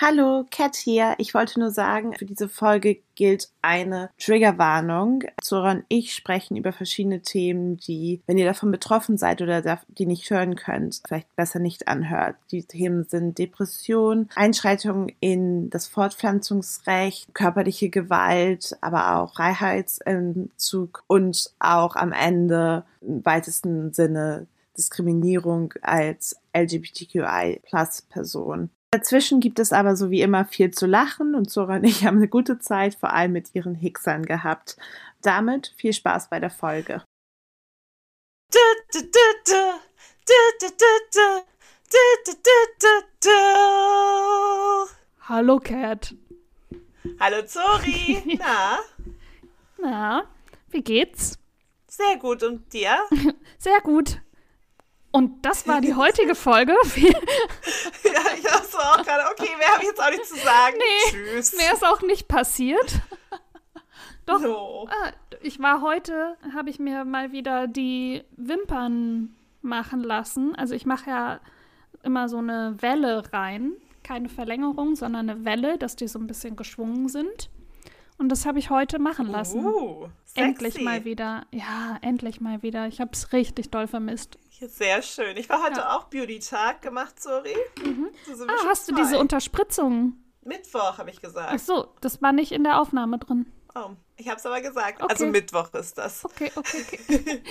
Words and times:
Hallo, 0.00 0.44
Cat 0.48 0.76
hier. 0.76 1.16
Ich 1.18 1.34
wollte 1.34 1.58
nur 1.58 1.72
sagen, 1.72 2.14
für 2.14 2.24
diese 2.24 2.48
Folge 2.48 3.00
gilt 3.16 3.50
eine 3.62 4.10
Triggerwarnung. 4.16 5.24
Zora 5.42 5.72
und 5.72 5.84
ich 5.88 6.14
sprechen 6.14 6.56
über 6.56 6.72
verschiedene 6.72 7.20
Themen, 7.20 7.78
die, 7.78 8.22
wenn 8.28 8.38
ihr 8.38 8.46
davon 8.46 8.70
betroffen 8.70 9.18
seid 9.18 9.42
oder 9.42 9.80
die 9.88 10.06
nicht 10.06 10.30
hören 10.30 10.54
könnt, 10.54 11.02
vielleicht 11.04 11.34
besser 11.34 11.58
nicht 11.58 11.88
anhört. 11.88 12.36
Die 12.52 12.62
Themen 12.62 13.06
sind 13.08 13.38
Depression, 13.38 14.28
Einschreitungen 14.36 15.10
in 15.18 15.68
das 15.68 15.88
Fortpflanzungsrecht, 15.88 17.34
körperliche 17.34 17.90
Gewalt, 17.90 18.76
aber 18.80 19.16
auch 19.16 19.34
Freiheitsentzug 19.34 21.02
und 21.08 21.50
auch 21.58 21.96
am 21.96 22.12
Ende 22.12 22.84
im 23.00 23.26
weitesten 23.26 23.92
Sinne 23.92 24.46
Diskriminierung 24.76 25.74
als 25.82 26.36
LGBTQI-Plus-Person. 26.54 28.70
Dazwischen 28.90 29.40
gibt 29.40 29.58
es 29.58 29.72
aber 29.72 29.96
so 29.96 30.10
wie 30.10 30.22
immer 30.22 30.46
viel 30.46 30.70
zu 30.70 30.86
lachen 30.86 31.34
und 31.34 31.50
Zora 31.50 31.76
und 31.76 31.84
ich 31.84 32.06
haben 32.06 32.16
eine 32.16 32.28
gute 32.28 32.58
Zeit, 32.58 32.94
vor 32.94 33.12
allem 33.12 33.32
mit 33.32 33.54
ihren 33.54 33.74
Hicksern 33.74 34.24
gehabt. 34.24 34.78
Damit 35.20 35.74
viel 35.76 35.92
Spaß 35.92 36.30
bei 36.30 36.40
der 36.40 36.50
Folge. 36.50 37.02
Hallo 45.20 45.58
Cat. 45.58 46.14
Hallo 47.20 47.42
Zori. 47.44 48.38
Na? 48.38 48.78
Na, 49.76 50.24
wie 50.70 50.82
geht's? 50.82 51.38
Sehr 51.86 52.16
gut 52.16 52.42
und 52.42 52.72
dir? 52.72 52.96
Sehr 53.58 53.80
gut. 53.82 54.22
Und 55.10 55.44
das 55.44 55.66
war 55.66 55.80
die 55.80 55.94
heutige 55.94 56.34
Folge. 56.34 56.72
ja, 56.96 58.20
ich 58.36 58.42
dachte 58.42 58.78
auch 58.78 59.02
gerade, 59.02 59.24
okay, 59.30 59.50
mehr 59.58 59.68
habe 59.68 59.82
ich 59.82 59.88
jetzt 59.88 60.02
auch 60.02 60.10
nicht 60.10 60.26
zu 60.26 60.36
sagen. 60.36 60.76
Nee, 60.76 61.10
Tschüss. 61.10 61.56
Mehr 61.56 61.72
ist 61.72 61.84
auch 61.84 62.02
nicht 62.02 62.28
passiert. 62.28 63.00
Doch, 64.26 64.40
no. 64.40 64.88
äh, 65.04 65.12
ich 65.40 65.60
war 65.60 65.80
heute, 65.80 66.36
habe 66.54 66.68
ich 66.68 66.78
mir 66.78 67.04
mal 67.04 67.32
wieder 67.32 67.66
die 67.66 68.22
Wimpern 68.36 69.34
machen 69.62 70.02
lassen. 70.02 70.54
Also 70.54 70.74
ich 70.74 70.84
mache 70.84 71.08
ja 71.08 71.40
immer 72.02 72.28
so 72.28 72.38
eine 72.38 72.76
Welle 72.80 73.32
rein. 73.32 73.72
Keine 74.04 74.28
Verlängerung, 74.28 74.96
sondern 74.96 75.30
eine 75.30 75.44
Welle, 75.44 75.78
dass 75.78 75.96
die 75.96 76.08
so 76.08 76.18
ein 76.18 76.26
bisschen 76.26 76.56
geschwungen 76.56 77.08
sind. 77.08 77.50
Und 78.18 78.30
das 78.30 78.46
habe 78.46 78.58
ich 78.58 78.68
heute 78.68 78.98
machen 78.98 79.28
lassen. 79.28 79.64
Uh, 79.64 80.08
endlich 80.34 80.80
mal 80.80 81.04
wieder. 81.04 81.46
Ja, 81.52 81.98
endlich 82.02 82.40
mal 82.40 82.62
wieder. 82.62 82.88
Ich 82.88 83.00
habe 83.00 83.10
es 83.12 83.32
richtig 83.32 83.70
doll 83.70 83.86
vermisst. 83.86 84.38
Sehr 84.60 85.02
schön. 85.02 85.36
Ich 85.36 85.48
war 85.48 85.62
heute 85.62 85.80
ja. 85.80 85.96
auch 85.96 86.04
Beauty-Tag 86.04 86.82
gemacht, 86.82 87.20
sorry. 87.22 87.56
Mhm. 87.84 88.10
Ah, 88.48 88.66
hast 88.66 88.88
du 88.88 88.94
diese 88.94 89.18
Unterspritzung? 89.18 90.14
Mittwoch, 90.42 90.98
habe 90.98 91.10
ich 91.10 91.20
gesagt. 91.20 91.52
Ach 91.52 91.58
so, 91.58 91.94
das 92.00 92.20
war 92.22 92.32
nicht 92.32 92.52
in 92.52 92.64
der 92.64 92.80
Aufnahme 92.80 93.18
drin. 93.18 93.46
Oh, 93.74 93.90
ich 94.16 94.28
habe 94.28 94.38
es 94.38 94.46
aber 94.46 94.60
gesagt. 94.60 95.02
Okay. 95.02 95.12
Also 95.12 95.26
Mittwoch 95.26 95.72
ist 95.74 95.98
das. 95.98 96.24
Okay, 96.24 96.50
okay, 96.56 96.84
okay. 97.08 97.42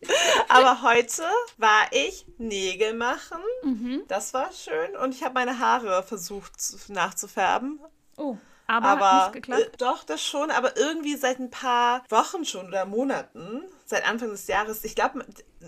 aber 0.48 0.82
heute 0.82 1.22
war 1.56 1.86
ich 1.90 2.26
Nägel 2.38 2.94
machen. 2.94 3.40
Mhm. 3.62 4.02
Das 4.06 4.34
war 4.34 4.52
schön. 4.52 4.94
Und 4.96 5.14
ich 5.14 5.24
habe 5.24 5.34
meine 5.34 5.58
Haare 5.58 6.02
versucht 6.02 6.52
nachzufärben. 6.88 7.80
Oh. 8.16 8.36
Aber, 8.68 8.88
aber 8.88 9.24
nicht 9.26 9.34
geklappt? 9.34 9.74
Äh, 9.74 9.76
doch, 9.78 10.04
das 10.04 10.22
schon, 10.22 10.50
aber 10.50 10.76
irgendwie 10.76 11.16
seit 11.16 11.38
ein 11.38 11.50
paar 11.50 12.02
Wochen 12.08 12.44
schon 12.44 12.66
oder 12.66 12.84
Monaten, 12.84 13.62
seit 13.84 14.06
Anfang 14.08 14.30
des 14.30 14.48
Jahres, 14.48 14.82
ich 14.84 14.96
glaube, 14.96 15.24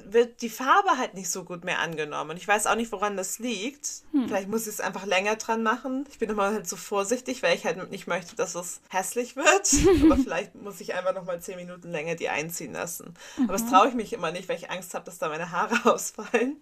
wird 0.07 0.43
die 0.43 0.51
Farbe 0.51 0.99
halt 0.99 1.15
nicht 1.15 1.31
so 1.31 1.45
gut 1.45 1.65
mehr 1.65 1.81
angenommen. 1.81 2.31
Und 2.31 2.37
ich 2.37 2.47
weiß 2.47 2.67
auch 2.67 2.75
nicht, 2.75 2.93
woran 2.93 3.17
das 3.17 3.39
liegt. 3.39 4.03
Hm. 4.13 4.29
Vielleicht 4.29 4.49
muss 4.49 4.63
ich 4.63 4.75
es 4.75 4.81
einfach 4.81 5.07
länger 5.07 5.37
dran 5.37 5.63
machen. 5.63 6.07
Ich 6.11 6.19
bin 6.19 6.31
immer 6.31 6.53
halt 6.53 6.69
so 6.69 6.77
vorsichtig, 6.77 7.43
weil 7.43 7.57
ich 7.57 7.65
halt 7.65 7.91
nicht 7.91 8.07
möchte, 8.07 8.37
dass 8.37 8.55
es 8.55 8.81
hässlich 8.89 9.37
wird. 9.37 9.47
aber 10.05 10.17
vielleicht 10.17 10.55
muss 10.55 10.81
ich 10.81 10.95
einfach 10.95 11.15
nochmal 11.15 11.41
zehn 11.41 11.57
Minuten 11.57 11.91
länger 11.91 12.15
die 12.15 12.29
einziehen 12.29 12.73
lassen. 12.73 13.15
Mhm. 13.37 13.45
Aber 13.45 13.53
das 13.53 13.65
mhm. 13.65 13.71
traue 13.71 13.89
ich 13.89 13.95
mich 13.95 14.13
immer 14.13 14.33
nicht, 14.33 14.49
weil 14.49 14.57
ich 14.57 14.71
Angst 14.71 14.95
habe, 14.95 15.05
dass 15.05 15.19
da 15.19 15.29
meine 15.29 15.51
Haare 15.51 15.85
ausfallen. 15.93 16.57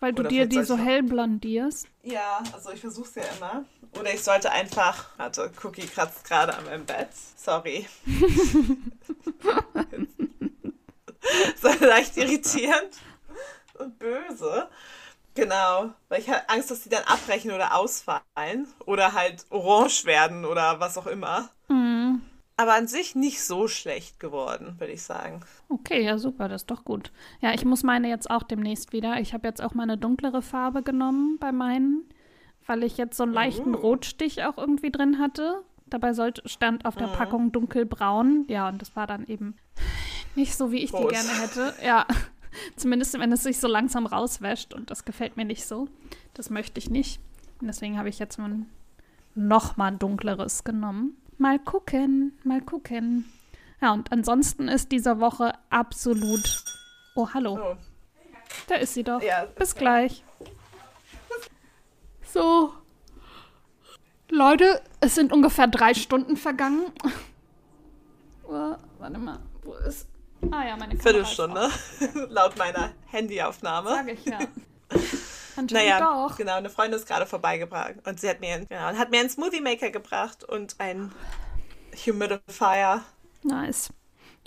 Weil 0.00 0.14
du 0.14 0.20
Oder 0.20 0.30
dir 0.30 0.46
die 0.46 0.62
so 0.62 0.78
hell 0.78 1.02
blondierst? 1.02 1.86
Ja, 2.02 2.42
also 2.54 2.70
ich 2.70 2.80
versuche 2.80 3.08
es 3.08 3.14
ja 3.16 3.22
immer. 3.36 3.66
Oder 3.98 4.14
ich 4.14 4.22
sollte 4.22 4.50
einfach. 4.50 5.10
Warte, 5.18 5.50
Cookie 5.62 5.86
kratzt 5.86 6.24
gerade 6.24 6.56
an 6.56 6.64
meinem 6.64 6.86
Bett. 6.86 7.10
Sorry. 7.36 7.86
so 11.60 11.68
leicht 11.84 12.16
irritierend 12.16 12.90
und 13.78 13.98
böse. 13.98 14.68
Genau, 15.34 15.90
weil 16.08 16.20
ich 16.20 16.28
habe 16.28 16.48
Angst, 16.48 16.70
dass 16.70 16.82
die 16.82 16.88
dann 16.88 17.04
abbrechen 17.04 17.52
oder 17.52 17.76
ausfallen 17.76 18.66
oder 18.84 19.12
halt 19.12 19.46
orange 19.50 20.04
werden 20.04 20.44
oder 20.44 20.80
was 20.80 20.98
auch 20.98 21.06
immer. 21.06 21.48
Mhm. 21.68 22.20
Aber 22.56 22.74
an 22.74 22.88
sich 22.88 23.14
nicht 23.14 23.42
so 23.42 23.68
schlecht 23.68 24.20
geworden, 24.20 24.74
würde 24.78 24.92
ich 24.92 25.02
sagen. 25.02 25.40
Okay, 25.70 26.04
ja 26.04 26.18
super, 26.18 26.46
das 26.46 26.62
ist 26.62 26.70
doch 26.70 26.84
gut. 26.84 27.10
Ja, 27.40 27.54
ich 27.54 27.64
muss 27.64 27.82
meine 27.82 28.08
jetzt 28.08 28.30
auch 28.30 28.42
demnächst 28.42 28.92
wieder. 28.92 29.18
Ich 29.18 29.32
habe 29.32 29.48
jetzt 29.48 29.62
auch 29.62 29.72
mal 29.72 29.84
eine 29.84 29.96
dunklere 29.96 30.42
Farbe 30.42 30.82
genommen 30.82 31.38
bei 31.40 31.52
meinen, 31.52 32.04
weil 32.66 32.82
ich 32.82 32.98
jetzt 32.98 33.16
so 33.16 33.22
einen 33.22 33.32
leichten 33.32 33.74
uh. 33.74 33.78
Rotstich 33.78 34.44
auch 34.44 34.58
irgendwie 34.58 34.90
drin 34.90 35.18
hatte. 35.18 35.62
Dabei 35.86 36.12
sollte, 36.12 36.46
stand 36.48 36.84
auf 36.84 36.96
der 36.96 37.08
uh. 37.08 37.12
Packung 37.12 37.50
dunkelbraun. 37.50 38.44
Ja, 38.48 38.68
und 38.68 38.82
das 38.82 38.94
war 38.94 39.06
dann 39.06 39.26
eben 39.26 39.56
nicht 40.34 40.56
so, 40.56 40.72
wie 40.72 40.78
ich 40.78 40.90
Prost. 40.90 41.10
die 41.10 41.14
gerne 41.14 41.40
hätte. 41.40 41.74
Ja, 41.84 42.06
zumindest 42.76 43.18
wenn 43.18 43.32
es 43.32 43.42
sich 43.42 43.58
so 43.58 43.68
langsam 43.68 44.06
rauswäscht 44.06 44.74
und 44.74 44.90
das 44.90 45.04
gefällt 45.04 45.36
mir 45.36 45.44
nicht 45.44 45.66
so. 45.66 45.88
Das 46.34 46.50
möchte 46.50 46.78
ich 46.78 46.90
nicht. 46.90 47.20
Und 47.60 47.66
deswegen 47.66 47.98
habe 47.98 48.08
ich 48.08 48.18
jetzt 48.18 48.38
mal 48.38 48.66
noch 49.34 49.76
mal 49.76 49.90
dunkleres 49.90 50.64
genommen. 50.64 51.16
Mal 51.38 51.58
gucken, 51.58 52.38
mal 52.44 52.60
gucken. 52.60 53.30
Ja, 53.80 53.92
und 53.92 54.12
ansonsten 54.12 54.68
ist 54.68 54.92
diese 54.92 55.20
Woche 55.20 55.52
absolut. 55.70 56.64
Oh, 57.14 57.28
hallo. 57.32 57.58
Oh. 57.60 57.76
Da 58.66 58.76
ist 58.76 58.94
sie 58.94 59.04
doch. 59.04 59.22
Ja, 59.22 59.46
Bis 59.56 59.74
gleich. 59.74 60.24
So. 62.32 62.72
Leute, 64.30 64.80
es 65.00 65.16
sind 65.16 65.32
ungefähr 65.32 65.66
drei 65.66 65.94
Stunden 65.94 66.36
vergangen. 66.36 66.86
Oh, 68.52 68.74
warte 68.98 69.16
mal, 69.16 69.38
wo 69.62 69.74
ist. 69.74 70.08
Ah 70.50 70.66
ja, 70.66 70.76
meine 70.76 70.96
Kamera 70.96 71.02
Viertelstunde, 71.02 71.70
laut 72.28 72.56
meiner 72.56 72.90
Handyaufnahme. 73.06 73.90
Sag 73.90 74.08
ich 74.08 74.24
ja. 74.24 74.38
naja, 75.70 76.00
doch. 76.00 76.36
genau, 76.36 76.54
eine 76.54 76.70
Freundin 76.70 76.98
ist 76.98 77.06
gerade 77.06 77.26
vorbeigebracht 77.26 77.94
und 78.06 78.20
sie 78.20 78.28
hat 78.28 78.40
mir, 78.40 78.60
genau, 78.66 78.80
hat 78.80 79.10
mir 79.10 79.20
einen 79.20 79.30
Smoothie 79.30 79.60
Maker 79.60 79.90
gebracht 79.90 80.44
und 80.44 80.76
ein 80.78 81.12
Humidifier. 82.06 83.02
Nice. 83.42 83.90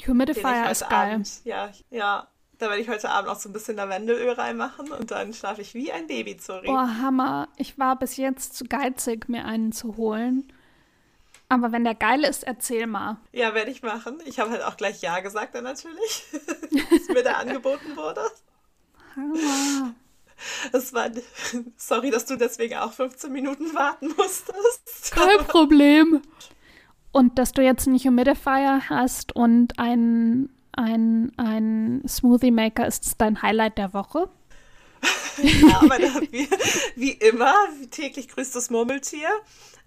Humidifier 0.06 0.72
ist 0.72 0.90
geil. 0.90 1.14
Abend, 1.14 1.46
ja, 1.46 1.72
ja. 1.90 2.28
Da 2.60 2.70
werde 2.70 2.82
ich 2.82 2.88
heute 2.88 3.10
Abend 3.10 3.30
auch 3.30 3.40
so 3.40 3.50
ein 3.50 3.54
bisschen 3.54 3.76
Lavendelöl 3.76 4.32
reinmachen 4.32 4.92
und 4.92 5.12
dann 5.12 5.34
schlafe 5.34 5.62
ich 5.62 5.74
wie 5.74 5.92
ein 5.92 6.08
Baby, 6.08 6.38
sorry. 6.40 6.68
Boah, 6.68 6.88
Hammer. 7.02 7.50
Ich 7.58 7.78
war 7.78 7.98
bis 7.98 8.16
jetzt 8.16 8.56
zu 8.56 8.66
geizig, 8.66 9.28
mir 9.28 9.46
einen 9.46 9.72
zu 9.72 9.98
holen. 9.98 10.52
Aber 11.54 11.72
wenn 11.72 11.84
der 11.84 11.94
geil 11.94 12.24
ist, 12.24 12.44
erzähl 12.44 12.88
mal. 12.88 13.18
Ja, 13.32 13.54
werde 13.54 13.70
ich 13.70 13.84
machen. 13.84 14.18
Ich 14.26 14.40
habe 14.40 14.50
halt 14.50 14.64
auch 14.64 14.76
gleich 14.76 15.04
Ja 15.04 15.20
gesagt 15.20 15.54
dann 15.54 15.66
natürlich, 15.66 16.24
als 16.92 17.08
mir 17.10 17.22
da 17.22 17.34
angeboten 17.38 17.96
wurde. 17.96 18.22
Hammer. 19.16 19.94
Es 20.72 20.94
war. 20.94 21.12
Sorry, 21.78 22.10
dass 22.10 22.26
du 22.26 22.38
deswegen 22.38 22.78
auch 22.78 22.92
15 22.92 23.32
Minuten 23.32 23.72
warten 23.76 24.08
musstest. 24.18 25.12
Kein 25.12 25.38
Problem. 25.48 26.24
Und 27.12 27.38
dass 27.38 27.52
du 27.52 27.62
jetzt 27.62 27.88
einen 27.88 28.00
Humidifier 28.00 28.90
hast 28.90 29.36
und 29.36 29.78
ein, 29.78 30.50
ein, 30.72 31.32
ein 31.38 32.02
Smoothie 32.08 32.50
Maker 32.50 32.88
ist 32.88 33.22
dein 33.22 33.44
Highlight 33.44 33.78
der 33.78 33.94
Woche? 33.94 34.28
ja, 35.42 35.82
aber 35.82 35.98
wie, 36.32 36.50
wie 36.96 37.12
immer, 37.12 37.54
täglich 37.92 38.30
grüßt 38.30 38.56
das 38.56 38.70
Murmeltier. 38.70 39.30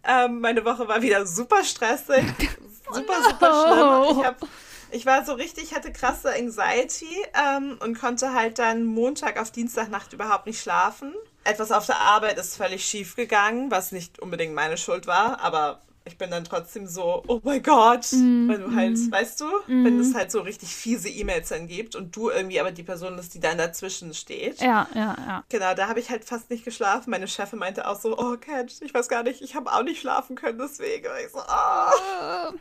Ähm, 0.05 0.41
meine 0.41 0.64
Woche 0.64 0.87
war 0.88 1.02
wieder 1.02 1.26
super 1.26 1.64
stressig, 1.64 2.25
super, 2.93 3.14
oh 3.17 3.23
no. 3.23 3.29
super 3.31 4.08
schlimm. 4.08 4.19
Ich 4.20 4.26
habe 4.26 4.46
ich 4.93 5.05
war 5.05 5.25
so 5.25 5.32
richtig, 5.32 5.75
hatte 5.75 5.93
krasse 5.93 6.32
Anxiety 6.32 7.25
ähm, 7.35 7.76
und 7.82 7.99
konnte 7.99 8.32
halt 8.32 8.58
dann 8.58 8.85
Montag 8.85 9.41
auf 9.41 9.50
Dienstagnacht 9.50 10.12
überhaupt 10.12 10.46
nicht 10.46 10.61
schlafen. 10.61 11.12
Etwas 11.44 11.73
auf 11.73 11.87
der 11.87 11.99
Arbeit 12.00 12.38
ist 12.38 12.56
völlig 12.56 12.85
schief 12.85 13.17
gegangen, 13.17 13.70
was 13.70 13.93
nicht 13.93 14.20
unbedingt 14.20 14.55
meine 14.55 14.76
Schuld 14.76 15.06
war, 15.06 15.41
aber 15.41 15.82
ich 16.06 16.19
bin 16.19 16.31
dann 16.31 16.44
trotzdem 16.44 16.87
so, 16.87 17.23
oh 17.26 17.41
mein 17.43 17.62
Gott, 17.62 18.12
mm, 18.12 18.49
weil 18.49 18.58
du 18.58 18.75
halt, 18.75 18.97
mm, 18.97 19.11
weißt 19.11 19.41
du, 19.41 19.47
mm. 19.67 19.85
wenn 19.85 20.00
es 20.00 20.14
halt 20.14 20.31
so 20.31 20.41
richtig 20.41 20.75
fiese 20.75 21.08
E-Mails 21.08 21.49
dann 21.49 21.67
gibt 21.67 21.97
und 21.97 22.14
du 22.14 22.31
irgendwie 22.31 22.61
aber 22.61 22.70
die 22.70 22.85
Person 22.85 23.17
bist, 23.17 23.35
die 23.35 23.41
dann 23.41 23.58
dazwischen 23.58 24.14
steht. 24.14 24.61
Ja, 24.61 24.88
ja, 24.94 25.17
ja. 25.19 25.44
Genau, 25.49 25.75
da 25.75 25.88
habe 25.88 26.00
ich 26.00 26.08
halt 26.11 26.25
fast 26.25 26.49
nicht 26.50 26.64
geschlafen. 26.64 27.11
Meine 27.11 27.29
Chefin 27.29 27.58
meinte 27.58 27.88
auch 27.88 28.00
so, 28.00 28.17
oh 28.17 28.37
Cat, 28.37 28.73
ich 28.81 28.94
weiß 28.94 29.08
gar 29.08 29.25
nicht, 29.25 29.43
ich 29.43 29.55
habe 29.55 29.73
auch 29.73 29.82
nicht 29.82 30.00
schlafen 30.00 30.37
können 30.37 30.58
deswegen. 30.58 31.06
Und 31.06 31.19
ich 31.25 31.32
so, 31.32 31.41
oh. 31.41 32.55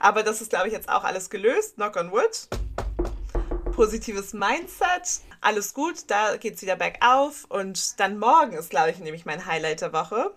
Aber 0.00 0.22
das 0.22 0.40
ist, 0.40 0.50
glaube 0.50 0.68
ich, 0.68 0.72
jetzt 0.72 0.88
auch 0.88 1.04
alles 1.04 1.30
gelöst. 1.30 1.74
Knock 1.76 1.96
on 1.96 2.12
wood. 2.12 2.48
Positives 3.72 4.32
Mindset. 4.32 5.20
Alles 5.40 5.74
gut, 5.74 6.04
da 6.08 6.36
geht 6.36 6.54
es 6.54 6.62
wieder 6.62 6.76
bergauf. 6.76 7.44
Und 7.48 8.00
dann 8.00 8.18
morgen 8.18 8.52
ist, 8.52 8.70
glaube 8.70 8.90
ich, 8.90 8.98
nämlich 8.98 9.26
mein 9.26 9.46
Highlight 9.46 9.80
der 9.80 9.92
Woche. 9.92 10.32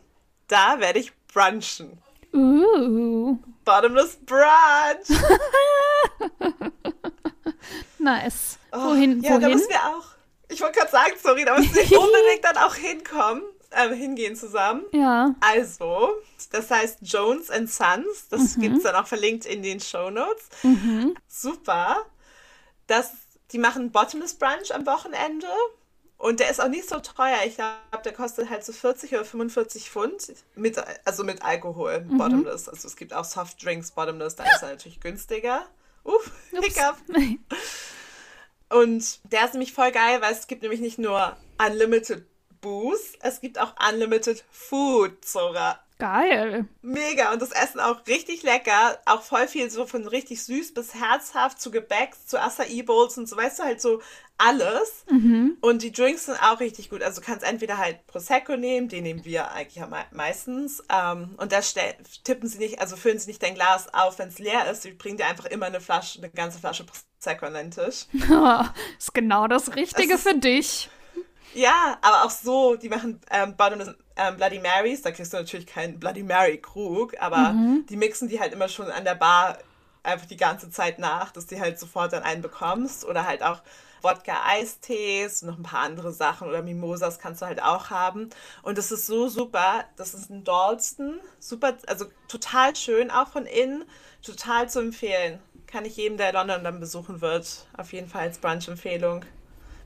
Da 0.48 0.80
werde 0.80 1.00
ich 1.00 1.14
brunchen. 1.34 2.02
Uh. 2.34 3.38
Bottomless 3.66 4.18
Brunch. 4.26 5.10
nice. 8.00 8.58
wohin? 8.72 9.20
Oh, 9.20 9.24
ja, 9.24 9.30
wohin? 9.32 9.42
da 9.42 9.50
müssen 9.50 9.70
wir 9.70 9.84
auch. 9.86 10.06
Ich 10.50 10.62
wollte 10.62 10.80
gerade 10.80 10.92
sagen, 10.92 11.14
sorry, 11.22 11.46
da 11.46 11.58
müssen 11.58 11.76
wir 11.76 12.00
unbedingt 12.00 12.44
dann 12.44 12.58
auch 12.58 12.74
hinkommen, 12.76 13.44
äh, 13.72 13.90
hingehen 13.94 14.36
zusammen. 14.36 14.84
Ja. 14.92 15.36
Also, 15.42 16.10
das 16.52 16.72
heißt 16.72 17.00
Jones 17.02 17.50
and 17.52 17.70
Sons. 17.70 18.28
Das 18.30 18.58
Mhm. 18.58 18.62
gibt 18.62 18.78
es 18.78 18.84
dann 18.84 18.96
auch 18.96 19.08
verlinkt 19.08 19.46
in 19.46 19.62
den 19.62 19.80
Show 19.80 20.10
Notes. 20.10 20.50
Mhm. 20.64 21.16
Super. 21.28 21.98
Das, 22.88 23.12
die 23.52 23.60
machen 23.60 23.92
Bottomless 23.92 24.34
Brunch 24.36 24.74
am 24.74 24.86
Wochenende. 24.88 25.48
Und 26.20 26.42
der 26.42 26.52
ist 26.52 26.60
auch 26.62 26.68
nicht 26.68 26.88
so 26.88 27.00
teuer. 27.00 27.38
Ich 27.46 27.56
glaube, 27.56 28.04
der 28.04 28.12
kostet 28.12 28.50
halt 28.50 28.66
so 28.66 28.74
40 28.74 29.14
oder 29.14 29.24
45 29.24 29.90
Pfund. 29.90 30.34
Mit, 30.54 30.78
also 31.06 31.24
mit 31.24 31.42
Alkohol, 31.42 32.02
Mhm. 32.02 32.18
Bottomless. 32.18 32.68
Also 32.68 32.90
es 32.90 32.98
gibt 32.98 33.14
auch 33.14 33.24
Softdrinks 33.24 33.92
Bottomless, 33.92 34.36
da 34.36 34.44
ist 34.44 34.62
er 34.62 34.70
natürlich 34.70 35.00
günstiger. 35.00 35.66
Uff. 36.04 36.30
Hiccup. 36.52 36.98
Und 38.70 39.20
der 39.32 39.46
ist 39.46 39.54
nämlich 39.54 39.74
voll 39.74 39.92
geil, 39.92 40.22
weil 40.22 40.34
es 40.34 40.48
gibt 40.48 40.62
nämlich 40.62 40.82
nicht 40.82 41.00
nur 41.00 41.36
Unlimited 41.58 42.26
Booze, 42.62 43.18
es 43.22 43.40
gibt 43.40 43.58
auch 43.58 43.74
Unlimited 43.90 44.44
Food, 44.52 45.24
Zora. 45.24 45.80
Geil. 46.00 46.66
Mega 46.82 47.34
und 47.34 47.42
das 47.42 47.52
Essen 47.52 47.80
auch 47.82 48.08
richtig 48.08 48.42
lecker. 48.44 48.98
Auch 49.06 49.22
voll 49.22 49.48
viel 49.50 49.70
so 49.70 49.86
von 49.86 50.08
richtig 50.08 50.42
süß 50.44 50.74
bis 50.74 50.96
herzhaft 50.96 51.62
zu 51.62 51.72
Gebäck, 51.72 52.12
zu 52.26 52.42
Acai 52.42 52.84
Bowls 52.84 53.18
und 53.18 53.28
so, 53.28 53.36
weißt 53.36 53.60
du, 53.60 53.64
halt 53.64 53.82
so 53.82 54.02
alles. 54.38 55.04
Mhm. 55.10 55.58
Und 55.60 55.84
die 55.84 55.92
Drinks 55.92 56.28
sind 56.28 56.42
auch 56.42 56.62
richtig 56.62 56.90
gut. 56.90 57.04
Also 57.04 57.20
du 57.20 57.28
kannst 57.28 57.44
entweder 57.44 57.78
halt 57.78 58.08
Prosecco 58.08 58.56
nehmen, 58.56 58.88
den 58.88 59.04
nehmen 59.04 59.26
wir 59.26 59.52
eigentlich 59.52 59.84
meistens. 60.12 60.82
Ähm, 60.90 61.36
und 61.36 61.52
da 61.52 61.60
tippen 62.24 62.48
sie 62.48 62.60
nicht, 62.60 62.80
also 62.80 62.96
füllen 62.96 63.20
sie 63.20 63.28
nicht 63.28 63.44
dein 63.44 63.56
Glas 63.56 63.94
auf, 63.94 64.20
wenn 64.20 64.30
es 64.30 64.40
leer 64.40 64.72
ist. 64.72 64.84
Sie 64.84 64.92
bringen 64.92 65.18
dir 65.18 65.26
einfach 65.28 65.46
immer 65.46 65.66
eine 65.66 65.82
Flasche, 65.82 66.20
eine 66.20 66.30
ganze 66.30 66.60
Flasche 66.60 66.86
Prosecco 66.86 67.46
an 67.48 67.56
den 67.56 67.72
Tisch. 67.72 68.06
ist 68.98 69.14
genau 69.14 69.48
das 69.48 69.76
Richtige 69.76 70.14
ist- 70.14 70.24
für 70.24 70.36
dich. 70.36 70.90
Ja, 71.54 71.98
aber 72.02 72.26
auch 72.26 72.30
so, 72.30 72.76
die 72.76 72.90
machen 72.90 73.20
ähm, 73.32 73.56
Bottomless 73.56 73.96
ähm, 74.16 74.38
Bloody 74.38 74.60
Marys, 74.60 75.02
da 75.02 75.12
kriegst 75.12 75.34
du 75.34 75.38
natürlich 75.38 75.66
keinen 75.66 76.00
Bloody 76.00 76.24
Mary 76.24 76.58
Krug, 76.60 77.16
aber 77.20 77.56
die 77.90 77.98
mixen 77.98 78.28
die 78.28 78.40
halt 78.40 78.54
immer 78.54 78.68
schon 78.68 78.92
an 78.92 79.04
der 79.04 79.16
Bar 79.16 79.58
einfach 80.04 80.28
die 80.28 80.38
ganze 80.38 80.70
Zeit 80.70 81.00
nach, 81.00 81.32
dass 81.32 81.48
du 81.48 81.60
halt 81.60 81.80
sofort 81.80 82.14
dann 82.14 82.24
einen 82.24 82.42
bekommst 82.42 83.06
oder 83.06 83.26
halt 83.26 83.44
auch 83.44 83.62
Wodka-Eistees 84.02 85.44
und 85.44 85.50
noch 85.50 85.58
ein 85.58 85.64
paar 85.64 85.82
andere 85.82 86.12
Sachen. 86.12 86.48
Oder 86.48 86.62
Mimosas 86.62 87.20
kannst 87.20 87.42
du 87.42 87.46
halt 87.46 87.62
auch 87.62 87.90
haben. 87.90 88.30
Und 88.62 88.78
das 88.78 88.92
ist 88.92 89.08
so 89.08 89.28
super, 89.28 89.86
das 89.98 90.14
ist 90.14 90.30
ein 90.30 90.44
Dalston, 90.44 91.20
super, 91.40 91.78
also 91.88 92.06
total 92.28 92.76
schön, 92.76 93.12
auch 93.12 93.28
von 93.28 93.46
innen, 93.46 93.84
total 94.24 94.70
zu 94.70 94.80
empfehlen. 94.80 95.40
Kann 95.68 95.86
ich 95.86 95.98
jedem, 95.98 96.18
der 96.18 96.34
London 96.34 96.64
dann 96.64 96.80
besuchen 96.80 97.22
wird, 97.22 97.68
auf 97.78 97.94
jeden 97.94 98.08
Fall 98.08 98.24
als 98.24 98.40
Brunch-Empfehlung 98.40 99.26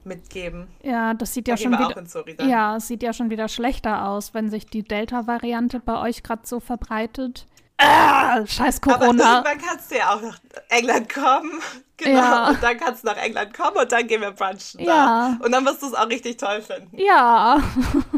mitgeben. 0.06 0.68
Ja, 0.82 1.14
das 1.14 1.34
sieht 1.34 1.48
ja 1.48 1.56
Da 1.56 1.62
schon 1.62 1.72
wieder. 1.74 2.36
dann. 2.38 2.50
Ja, 2.50 2.80
sieht 2.80 3.04
ja 3.04 3.14
schon 3.14 3.30
wieder 3.30 3.48
schlechter 3.48 4.08
aus, 4.08 4.34
wenn 4.34 4.50
sich 4.50 4.66
die 4.66 4.84
Delta-Variante 4.84 5.80
bei 5.80 6.00
euch 6.02 6.24
gerade 6.24 6.42
so 6.46 6.60
verbreitet. 6.60 7.46
Ah, 7.78 8.46
scheiß 8.46 8.82
Aber 8.84 8.98
Corona. 9.00 9.38
irgendwann 9.46 9.68
kannst 9.70 9.92
du 9.92 9.96
ja 9.98 10.14
auch 10.14 10.22
nach 10.22 10.40
England 10.70 11.14
kommen. 11.14 11.52
Genau. 11.96 12.20
Ja. 12.20 12.48
Und 12.50 12.62
dann 12.64 12.78
kannst 12.78 13.04
du 13.04 13.08
nach 13.08 13.18
England 13.18 13.54
kommen 13.54 13.78
und 13.78 13.90
dann 13.92 14.08
gehen 14.08 14.20
wir 14.20 14.32
brunchen 14.32 14.80
Ja. 14.80 15.38
da. 15.40 15.46
Und 15.46 15.52
dann 15.52 15.64
wirst 15.64 15.84
du 15.84 15.88
es 15.88 15.94
auch 15.94 16.10
richtig 16.10 16.38
toll 16.38 16.60
finden. 16.62 16.98
Ja, 16.98 17.62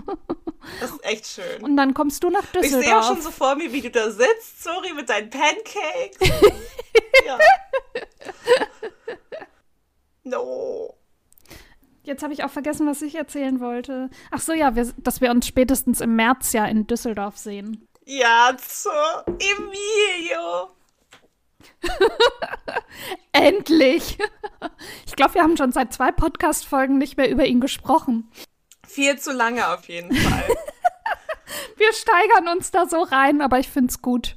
Das 0.79 0.89
ist 0.91 1.05
echt 1.05 1.27
schön. 1.27 1.61
und 1.61 1.75
dann 1.77 1.93
kommst 1.93 2.23
du 2.23 2.29
nach 2.29 2.41
Ich 2.53 2.71
sehe 2.71 2.77
auch 2.77 2.79
Düsseldorf. 2.79 3.05
schon 3.07 3.21
so 3.21 3.31
vor 3.31 3.53
mir, 3.55 3.71
wie 3.73 3.81
du 3.81 3.91
da 3.91 4.09
sitzt, 4.09 4.63
sorry, 4.63 4.93
mit 4.95 5.09
deinen 5.09 5.29
Pancakes. 5.29 6.17
ja. 7.27 7.37
No. 10.23 10.95
Jetzt 12.05 12.21
habe 12.21 12.33
ich 12.33 12.43
auch 12.43 12.51
vergessen, 12.51 12.85
was 12.85 13.01
ich 13.01 13.15
erzählen 13.15 13.59
wollte. 13.59 14.11
Ach 14.29 14.39
so, 14.39 14.53
ja, 14.53 14.75
wir, 14.75 14.93
dass 14.97 15.21
wir 15.21 15.31
uns 15.31 15.47
spätestens 15.47 16.01
im 16.01 16.15
März 16.15 16.53
ja 16.53 16.65
in 16.65 16.85
Düsseldorf 16.85 17.37
sehen. 17.37 17.87
Ja, 18.05 18.55
so. 18.61 18.89
Emilio. 19.25 20.69
Endlich! 23.31 24.19
Ich 25.07 25.15
glaube, 25.15 25.33
wir 25.33 25.41
haben 25.41 25.57
schon 25.57 25.71
seit 25.71 25.93
zwei 25.93 26.11
Podcast-Folgen 26.11 26.99
nicht 26.99 27.17
mehr 27.17 27.29
über 27.29 27.45
ihn 27.45 27.59
gesprochen. 27.59 28.29
Viel 28.87 29.17
zu 29.17 29.31
lange 29.31 29.67
auf 29.67 29.87
jeden 29.89 30.15
Fall. 30.15 30.45
Wir 31.77 31.91
steigern 31.93 32.47
uns 32.49 32.71
da 32.71 32.87
so 32.87 33.01
rein, 33.01 33.41
aber 33.41 33.59
ich 33.59 33.69
find's 33.69 34.01
gut. 34.01 34.35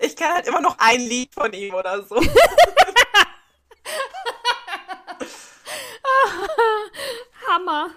Ich 0.00 0.16
kann 0.16 0.34
halt 0.34 0.46
immer 0.46 0.60
noch 0.60 0.76
ein 0.78 1.00
Lied 1.00 1.32
von 1.34 1.52
ihm 1.52 1.74
oder 1.74 2.02
so. 2.02 2.16
Hammer! 7.48 7.90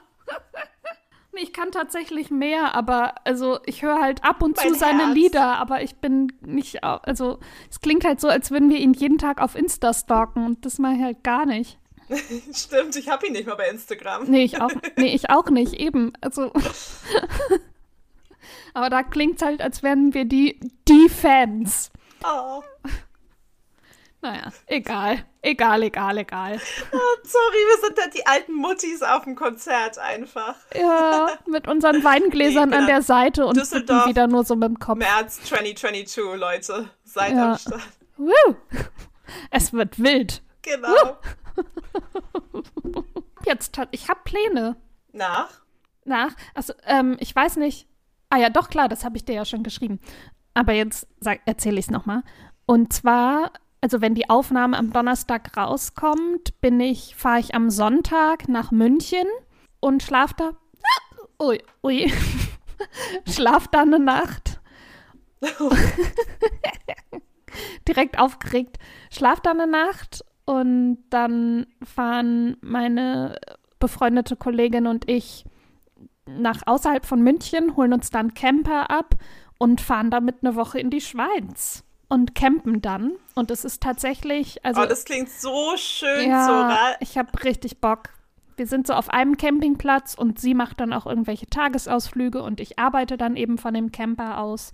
Ich 1.33 1.53
kann 1.53 1.71
tatsächlich 1.71 2.29
mehr, 2.29 2.75
aber 2.75 3.15
also 3.25 3.59
ich 3.65 3.81
höre 3.81 3.99
halt 3.99 4.23
ab 4.23 4.43
und 4.43 4.59
zu 4.59 4.69
Mein 4.69 4.77
seine 4.77 5.05
Herz. 5.05 5.15
Lieder, 5.15 5.57
aber 5.57 5.81
ich 5.81 5.95
bin 5.95 6.31
nicht, 6.41 6.83
also 6.83 7.39
es 7.69 7.79
klingt 7.79 8.05
halt 8.05 8.21
so, 8.21 8.27
als 8.27 8.51
würden 8.51 8.69
wir 8.69 8.77
ihn 8.77 8.93
jeden 8.93 9.17
Tag 9.17 9.41
auf 9.41 9.55
Insta 9.55 9.93
stalken 9.93 10.45
und 10.45 10.65
das 10.65 10.77
mache 10.77 10.95
ich 10.95 11.01
halt 11.01 11.23
gar 11.23 11.45
nicht. 11.45 11.79
Stimmt, 12.53 12.95
ich 12.95 13.09
habe 13.09 13.27
ihn 13.27 13.33
nicht 13.33 13.47
mal 13.47 13.55
bei 13.55 13.69
Instagram. 13.69 14.29
Nee, 14.29 14.43
ich 14.43 14.61
auch, 14.61 14.71
nee, 14.97 15.15
ich 15.15 15.29
auch 15.29 15.49
nicht, 15.49 15.73
eben. 15.73 16.13
Also. 16.21 16.51
Aber 18.73 18.89
da 18.89 19.03
klingt's 19.03 19.41
halt, 19.41 19.61
als 19.61 19.83
wären 19.83 20.13
wir 20.13 20.25
die, 20.25 20.59
die 20.87 21.09
Fans. 21.09 21.91
Oh. 22.23 22.61
Naja, 24.21 24.51
egal. 24.67 25.25
Egal, 25.41 25.81
egal, 25.81 26.17
egal. 26.19 26.59
Sorry, 26.59 27.57
wir 27.71 27.87
sind 27.87 27.97
da 27.97 28.07
die 28.13 28.25
alten 28.27 28.53
Muttis 28.53 29.01
auf 29.01 29.23
dem 29.23 29.35
Konzert 29.35 29.97
einfach. 29.97 30.55
Ja, 30.75 31.29
mit 31.47 31.67
unseren 31.67 32.03
Weingläsern 32.03 32.69
Nee, 32.69 32.75
an 32.75 32.85
der 32.85 33.01
Seite 33.01 33.45
und 33.47 33.57
Düsseldorf. 33.57 34.05
wieder 34.07 34.27
nur 34.27 34.43
so 34.43 34.55
mit 34.55 34.67
dem 34.69 34.77
Kopf. 34.79 34.99
März 34.99 35.41
2022, 35.45 36.39
Leute. 36.39 36.89
Seid 37.03 37.33
Ja. 37.33 37.53
am 37.53 37.57
Start. 37.57 37.81
Woo! 38.17 38.55
Es 39.49 39.73
wird 39.73 39.97
wild. 39.97 40.43
Genau. 40.61 41.17
Jetzt, 43.45 43.77
hat- 43.77 43.89
ich 43.91 44.07
habe 44.09 44.19
Pläne. 44.23 44.75
Nach? 45.13 45.49
Nach, 46.05 46.31
also, 46.53 46.73
ähm, 46.85 47.17
ich 47.19 47.35
weiß 47.35 47.57
nicht. 47.57 47.87
Ah 48.29 48.37
ja, 48.37 48.49
doch, 48.49 48.69
klar, 48.69 48.87
das 48.87 49.03
habe 49.03 49.17
ich 49.17 49.25
dir 49.25 49.35
ja 49.35 49.45
schon 49.45 49.63
geschrieben. 49.63 49.99
Aber 50.53 50.73
jetzt 50.73 51.07
erzähle 51.45 51.79
ich 51.79 51.85
es 51.85 51.91
nochmal. 51.91 52.23
Und 52.65 52.93
zwar, 52.93 53.51
also 53.81 53.99
wenn 53.99 54.13
die 54.13 54.29
Aufnahme 54.29 54.77
am 54.77 54.93
Donnerstag 54.93 55.57
rauskommt, 55.57 56.61
bin 56.61 56.79
ich, 56.79 57.15
fahre 57.15 57.39
ich 57.39 57.55
am 57.55 57.71
Sonntag 57.71 58.47
nach 58.47 58.71
München 58.71 59.25
und 59.79 60.03
schlaf 60.03 60.33
da. 60.33 60.51
Ui, 61.41 61.59
ui. 61.83 62.11
schlaf 63.27 63.67
da 63.67 63.81
eine 63.81 63.97
Nacht. 63.97 64.61
Direkt 67.87 68.19
aufgeregt. 68.19 68.77
Schlaf 69.09 69.39
da 69.39 69.49
eine 69.49 69.65
Nacht 69.65 70.23
und 70.45 70.99
dann 71.09 71.65
fahren 71.83 72.57
meine 72.61 73.39
befreundete 73.79 74.35
Kollegin 74.35 74.85
und 74.85 75.09
ich 75.09 75.45
nach 76.27 76.61
außerhalb 76.67 77.03
von 77.03 77.23
München, 77.23 77.75
holen 77.75 77.93
uns 77.93 78.11
dann 78.11 78.35
Camper 78.35 78.91
ab 78.91 79.15
und 79.57 79.81
fahren 79.81 80.11
damit 80.11 80.37
eine 80.43 80.55
Woche 80.55 80.79
in 80.79 80.91
die 80.91 81.01
Schweiz 81.01 81.83
und 82.11 82.35
campen 82.35 82.81
dann. 82.81 83.13
Und 83.35 83.51
es 83.51 83.63
ist 83.63 83.81
tatsächlich, 83.81 84.65
also 84.65 84.81
oh, 84.81 84.85
das 84.85 85.05
klingt 85.05 85.29
so 85.29 85.77
schön, 85.77 86.29
ja, 86.29 86.45
Zora. 86.45 86.77
ich 86.99 87.17
habe 87.17 87.29
richtig 87.45 87.79
Bock. 87.79 88.09
Wir 88.57 88.67
sind 88.67 88.85
so 88.85 88.93
auf 88.93 89.09
einem 89.09 89.37
Campingplatz 89.37 90.13
und 90.13 90.37
sie 90.37 90.53
macht 90.53 90.81
dann 90.81 90.91
auch 90.91 91.05
irgendwelche 91.05 91.47
Tagesausflüge 91.47 92.43
und 92.43 92.59
ich 92.59 92.77
arbeite 92.77 93.15
dann 93.15 93.37
eben 93.37 93.57
von 93.57 93.73
dem 93.73 93.93
Camper 93.93 94.39
aus. 94.39 94.73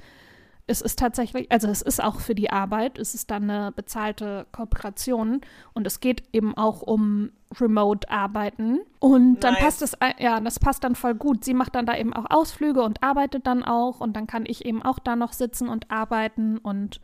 Es 0.65 0.81
ist 0.81 0.97
tatsächlich, 0.97 1.51
also 1.51 1.67
es 1.67 1.83
ist 1.83 2.03
auch 2.03 2.19
für 2.19 2.33
die 2.33 2.49
Arbeit, 2.49 2.97
es 2.97 3.13
ist 3.13 3.29
dann 3.29 3.49
eine 3.49 3.71
bezahlte 3.71 4.47
Kooperation 4.51 5.41
und 5.73 5.85
es 5.85 5.99
geht 5.99 6.23
eben 6.33 6.57
auch 6.57 6.81
um 6.81 7.29
Remote-Arbeiten. 7.61 8.79
Und 8.99 9.41
dann 9.41 9.53
Nice. 9.53 9.63
passt 9.63 9.81
es, 9.83 9.93
äh, 9.93 10.13
ja, 10.17 10.39
das 10.39 10.59
passt 10.59 10.83
dann 10.83 10.95
voll 10.95 11.13
gut. 11.13 11.45
Sie 11.45 11.53
macht 11.53 11.75
dann 11.75 11.85
da 11.85 11.95
eben 11.95 12.13
auch 12.13 12.25
Ausflüge 12.31 12.81
und 12.81 13.03
arbeitet 13.03 13.45
dann 13.45 13.63
auch 13.63 13.99
und 13.99 14.15
dann 14.15 14.25
kann 14.25 14.45
ich 14.47 14.65
eben 14.65 14.81
auch 14.81 14.97
da 14.97 15.15
noch 15.15 15.33
sitzen 15.33 15.69
und 15.69 15.91
arbeiten 15.91 16.57
und 16.57 16.99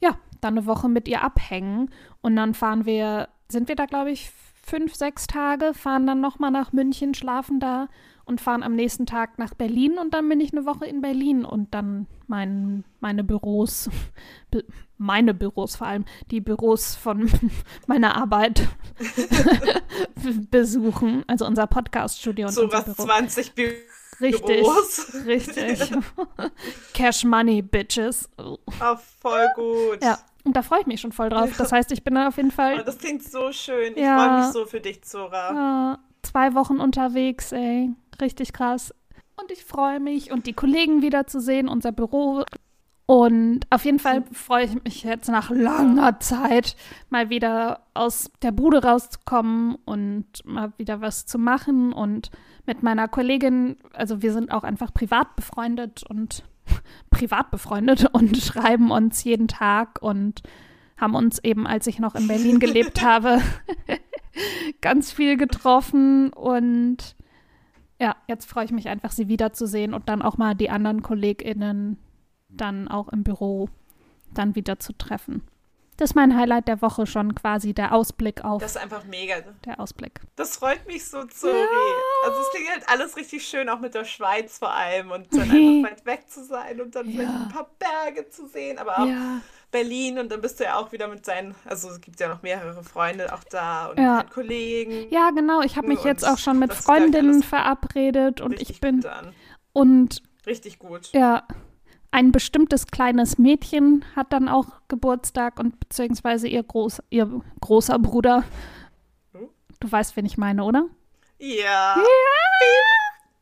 ja, 0.00 0.16
dann 0.40 0.58
eine 0.58 0.66
Woche 0.66 0.88
mit 0.88 1.08
ihr 1.08 1.22
abhängen. 1.22 1.90
Und 2.20 2.36
dann 2.36 2.54
fahren 2.54 2.86
wir, 2.86 3.28
sind 3.48 3.68
wir 3.68 3.76
da, 3.76 3.86
glaube 3.86 4.10
ich, 4.10 4.30
fünf, 4.66 4.94
sechs 4.94 5.26
Tage, 5.26 5.74
fahren 5.74 6.06
dann 6.06 6.20
nochmal 6.20 6.50
nach 6.50 6.72
München, 6.72 7.14
schlafen 7.14 7.60
da 7.60 7.88
und 8.24 8.40
fahren 8.40 8.64
am 8.64 8.74
nächsten 8.74 9.06
Tag 9.06 9.38
nach 9.38 9.54
Berlin 9.54 9.98
und 9.98 10.12
dann 10.12 10.28
bin 10.28 10.40
ich 10.40 10.52
eine 10.52 10.66
Woche 10.66 10.84
in 10.84 11.00
Berlin 11.00 11.44
und 11.44 11.72
dann 11.72 12.08
mein, 12.26 12.84
meine 12.98 13.22
Büros, 13.22 13.88
be, 14.50 14.64
meine 14.98 15.32
Büros 15.32 15.76
vor 15.76 15.86
allem, 15.86 16.04
die 16.32 16.40
Büros 16.40 16.96
von 16.96 17.30
meiner 17.86 18.16
Arbeit 18.16 18.66
besuchen, 20.50 21.22
also 21.28 21.46
unser 21.46 21.68
Podcast-Studio 21.68 22.48
und 22.48 22.58
unser 22.58 22.84
Zoras 22.84 22.96
Büro. 22.96 23.06
20 23.06 23.54
Büros 23.54 24.05
Richtig, 24.20 24.66
richtig. 25.26 25.92
Cash 26.94 27.24
Money, 27.24 27.62
Bitches. 27.62 28.28
Oh, 28.38 28.56
voll 29.20 29.46
gut. 29.54 30.02
Ja, 30.02 30.18
und 30.46 30.54
da 30.54 30.62
freue 30.62 30.80
ich 30.80 30.86
mich 30.86 31.00
schon 31.00 31.12
voll 31.12 31.28
drauf. 31.28 31.50
Das 31.58 31.72
heißt, 31.72 31.90
ich 31.90 32.04
bin 32.04 32.14
da 32.14 32.28
auf 32.28 32.36
jeden 32.36 32.52
Fall. 32.52 32.78
Oh, 32.80 32.84
das 32.84 32.98
klingt 32.98 33.24
so 33.24 33.50
schön. 33.50 33.94
Ich 33.94 34.02
ja, 34.02 34.16
freue 34.16 34.38
mich 34.38 34.52
so 34.52 34.64
für 34.64 34.80
dich, 34.80 35.02
Zora. 35.02 35.52
Ja, 35.52 35.98
zwei 36.22 36.54
Wochen 36.54 36.78
unterwegs, 36.78 37.50
ey. 37.50 37.90
Richtig 38.20 38.52
krass. 38.52 38.94
Und 39.36 39.50
ich 39.50 39.64
freue 39.64 39.98
mich 39.98 40.30
und 40.30 40.46
die 40.46 40.52
Kollegen 40.52 41.02
wiederzusehen, 41.02 41.68
unser 41.68 41.90
Büro. 41.90 42.44
Und 43.06 43.60
auf 43.70 43.84
jeden 43.84 43.98
Fall 43.98 44.24
freue 44.32 44.64
ich 44.66 44.82
mich 44.82 45.02
jetzt 45.02 45.28
nach 45.28 45.50
langer 45.50 46.18
Zeit 46.20 46.76
mal 47.10 47.28
wieder 47.28 47.80
aus 47.94 48.30
der 48.42 48.52
Bude 48.52 48.82
rauszukommen 48.82 49.76
und 49.84 50.26
mal 50.44 50.72
wieder 50.76 51.00
was 51.00 51.26
zu 51.26 51.38
machen 51.38 51.92
und 51.92 52.30
mit 52.66 52.82
meiner 52.82 53.08
Kollegin, 53.08 53.76
also 53.92 54.22
wir 54.22 54.32
sind 54.32 54.50
auch 54.50 54.64
einfach 54.64 54.92
privat 54.92 55.36
befreundet 55.36 56.02
und 56.02 56.44
privat 57.10 57.50
befreundet 57.50 58.06
und 58.12 58.36
schreiben 58.42 58.90
uns 58.90 59.24
jeden 59.24 59.48
Tag 59.48 60.02
und 60.02 60.42
haben 60.96 61.14
uns 61.14 61.38
eben, 61.42 61.66
als 61.66 61.86
ich 61.86 61.98
noch 61.98 62.14
in 62.14 62.28
Berlin 62.28 62.58
gelebt 62.58 63.02
habe, 63.04 63.40
ganz 64.80 65.12
viel 65.12 65.36
getroffen 65.36 66.32
und 66.32 67.16
ja, 68.00 68.16
jetzt 68.28 68.48
freue 68.48 68.66
ich 68.66 68.72
mich 68.72 68.88
einfach, 68.88 69.10
sie 69.10 69.28
wiederzusehen 69.28 69.94
und 69.94 70.08
dann 70.08 70.22
auch 70.22 70.36
mal 70.36 70.54
die 70.54 70.70
anderen 70.70 71.02
KollegInnen 71.02 71.98
dann 72.48 72.88
auch 72.88 73.08
im 73.08 73.22
Büro 73.22 73.68
dann 74.34 74.54
wieder 74.54 74.78
zu 74.78 74.92
treffen. 74.92 75.42
Das 75.96 76.10
ist 76.10 76.14
mein 76.14 76.36
Highlight 76.36 76.68
der 76.68 76.82
Woche 76.82 77.06
schon 77.06 77.34
quasi, 77.34 77.72
der 77.72 77.92
Ausblick 77.92 78.44
auf. 78.44 78.60
Das 78.60 78.72
ist 78.72 78.82
einfach 78.82 79.04
mega. 79.04 79.36
Der 79.64 79.80
Ausblick. 79.80 80.20
Das 80.36 80.56
freut 80.56 80.86
mich 80.86 81.06
so, 81.06 81.24
Zuri. 81.24 81.54
Ja. 81.54 82.28
Also 82.28 82.40
es 82.40 82.50
klingt 82.50 82.70
halt 82.70 82.88
alles 82.88 83.16
richtig 83.16 83.46
schön, 83.46 83.68
auch 83.68 83.80
mit 83.80 83.94
der 83.94 84.04
Schweiz 84.04 84.58
vor 84.58 84.70
allem 84.70 85.10
und 85.10 85.32
dann 85.32 85.50
einfach 85.50 85.90
weit 85.90 86.06
weg 86.06 86.28
zu 86.28 86.44
sein 86.44 86.80
und 86.80 86.94
dann 86.94 87.06
ja. 87.06 87.12
vielleicht 87.12 87.34
ein 87.34 87.48
paar 87.48 87.70
Berge 87.78 88.28
zu 88.28 88.46
sehen, 88.46 88.78
aber 88.78 88.98
auch 88.98 89.06
ja. 89.06 89.40
Berlin 89.70 90.18
und 90.18 90.30
dann 90.30 90.42
bist 90.42 90.60
du 90.60 90.64
ja 90.64 90.76
auch 90.76 90.92
wieder 90.92 91.08
mit 91.08 91.24
seinen, 91.24 91.54
also 91.64 91.88
es 91.88 92.00
gibt 92.00 92.20
ja 92.20 92.28
noch 92.28 92.42
mehrere 92.42 92.82
Freunde 92.84 93.32
auch 93.32 93.44
da 93.44 93.86
und 93.86 93.98
ja. 93.98 94.22
Kollegen. 94.22 95.10
Ja, 95.10 95.30
genau. 95.30 95.62
Ich 95.62 95.76
habe 95.76 95.88
mich 95.88 96.04
jetzt 96.04 96.26
auch 96.26 96.38
schon 96.38 96.58
mit 96.58 96.74
Freundinnen 96.74 97.42
verabredet 97.42 98.40
und 98.40 98.60
ich 98.60 98.80
bin 98.80 99.04
und 99.72 100.22
richtig 100.46 100.78
gut. 100.78 101.10
Ja 101.12 101.46
ein 102.16 102.32
bestimmtes 102.32 102.86
kleines 102.86 103.36
Mädchen 103.36 104.02
hat 104.16 104.32
dann 104.32 104.48
auch 104.48 104.68
Geburtstag 104.88 105.60
und 105.60 105.78
beziehungsweise 105.78 106.48
ihr, 106.48 106.62
Groß, 106.62 107.02
ihr 107.10 107.42
großer 107.60 107.98
Bruder. 107.98 108.42
Du 109.80 109.92
weißt, 109.92 110.16
wen 110.16 110.24
ich 110.24 110.38
meine, 110.38 110.64
oder? 110.64 110.86
Ja. 111.38 111.94
Ja, 111.94 112.02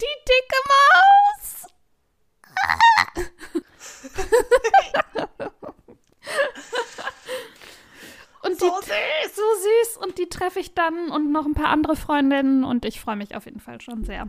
die 0.00 0.16
dicke 0.26 0.56
Maus. 0.72 1.68
und 8.42 8.58
so 8.58 8.66
die, 8.66 8.86
süß. 8.86 9.36
So 9.36 9.42
süß. 9.62 9.98
Und 10.04 10.18
die 10.18 10.28
treffe 10.28 10.58
ich 10.58 10.74
dann 10.74 11.10
und 11.10 11.30
noch 11.30 11.46
ein 11.46 11.54
paar 11.54 11.68
andere 11.68 11.94
Freundinnen 11.94 12.64
und 12.64 12.84
ich 12.84 13.00
freue 13.00 13.14
mich 13.14 13.36
auf 13.36 13.44
jeden 13.44 13.60
Fall 13.60 13.80
schon 13.80 14.02
sehr 14.02 14.28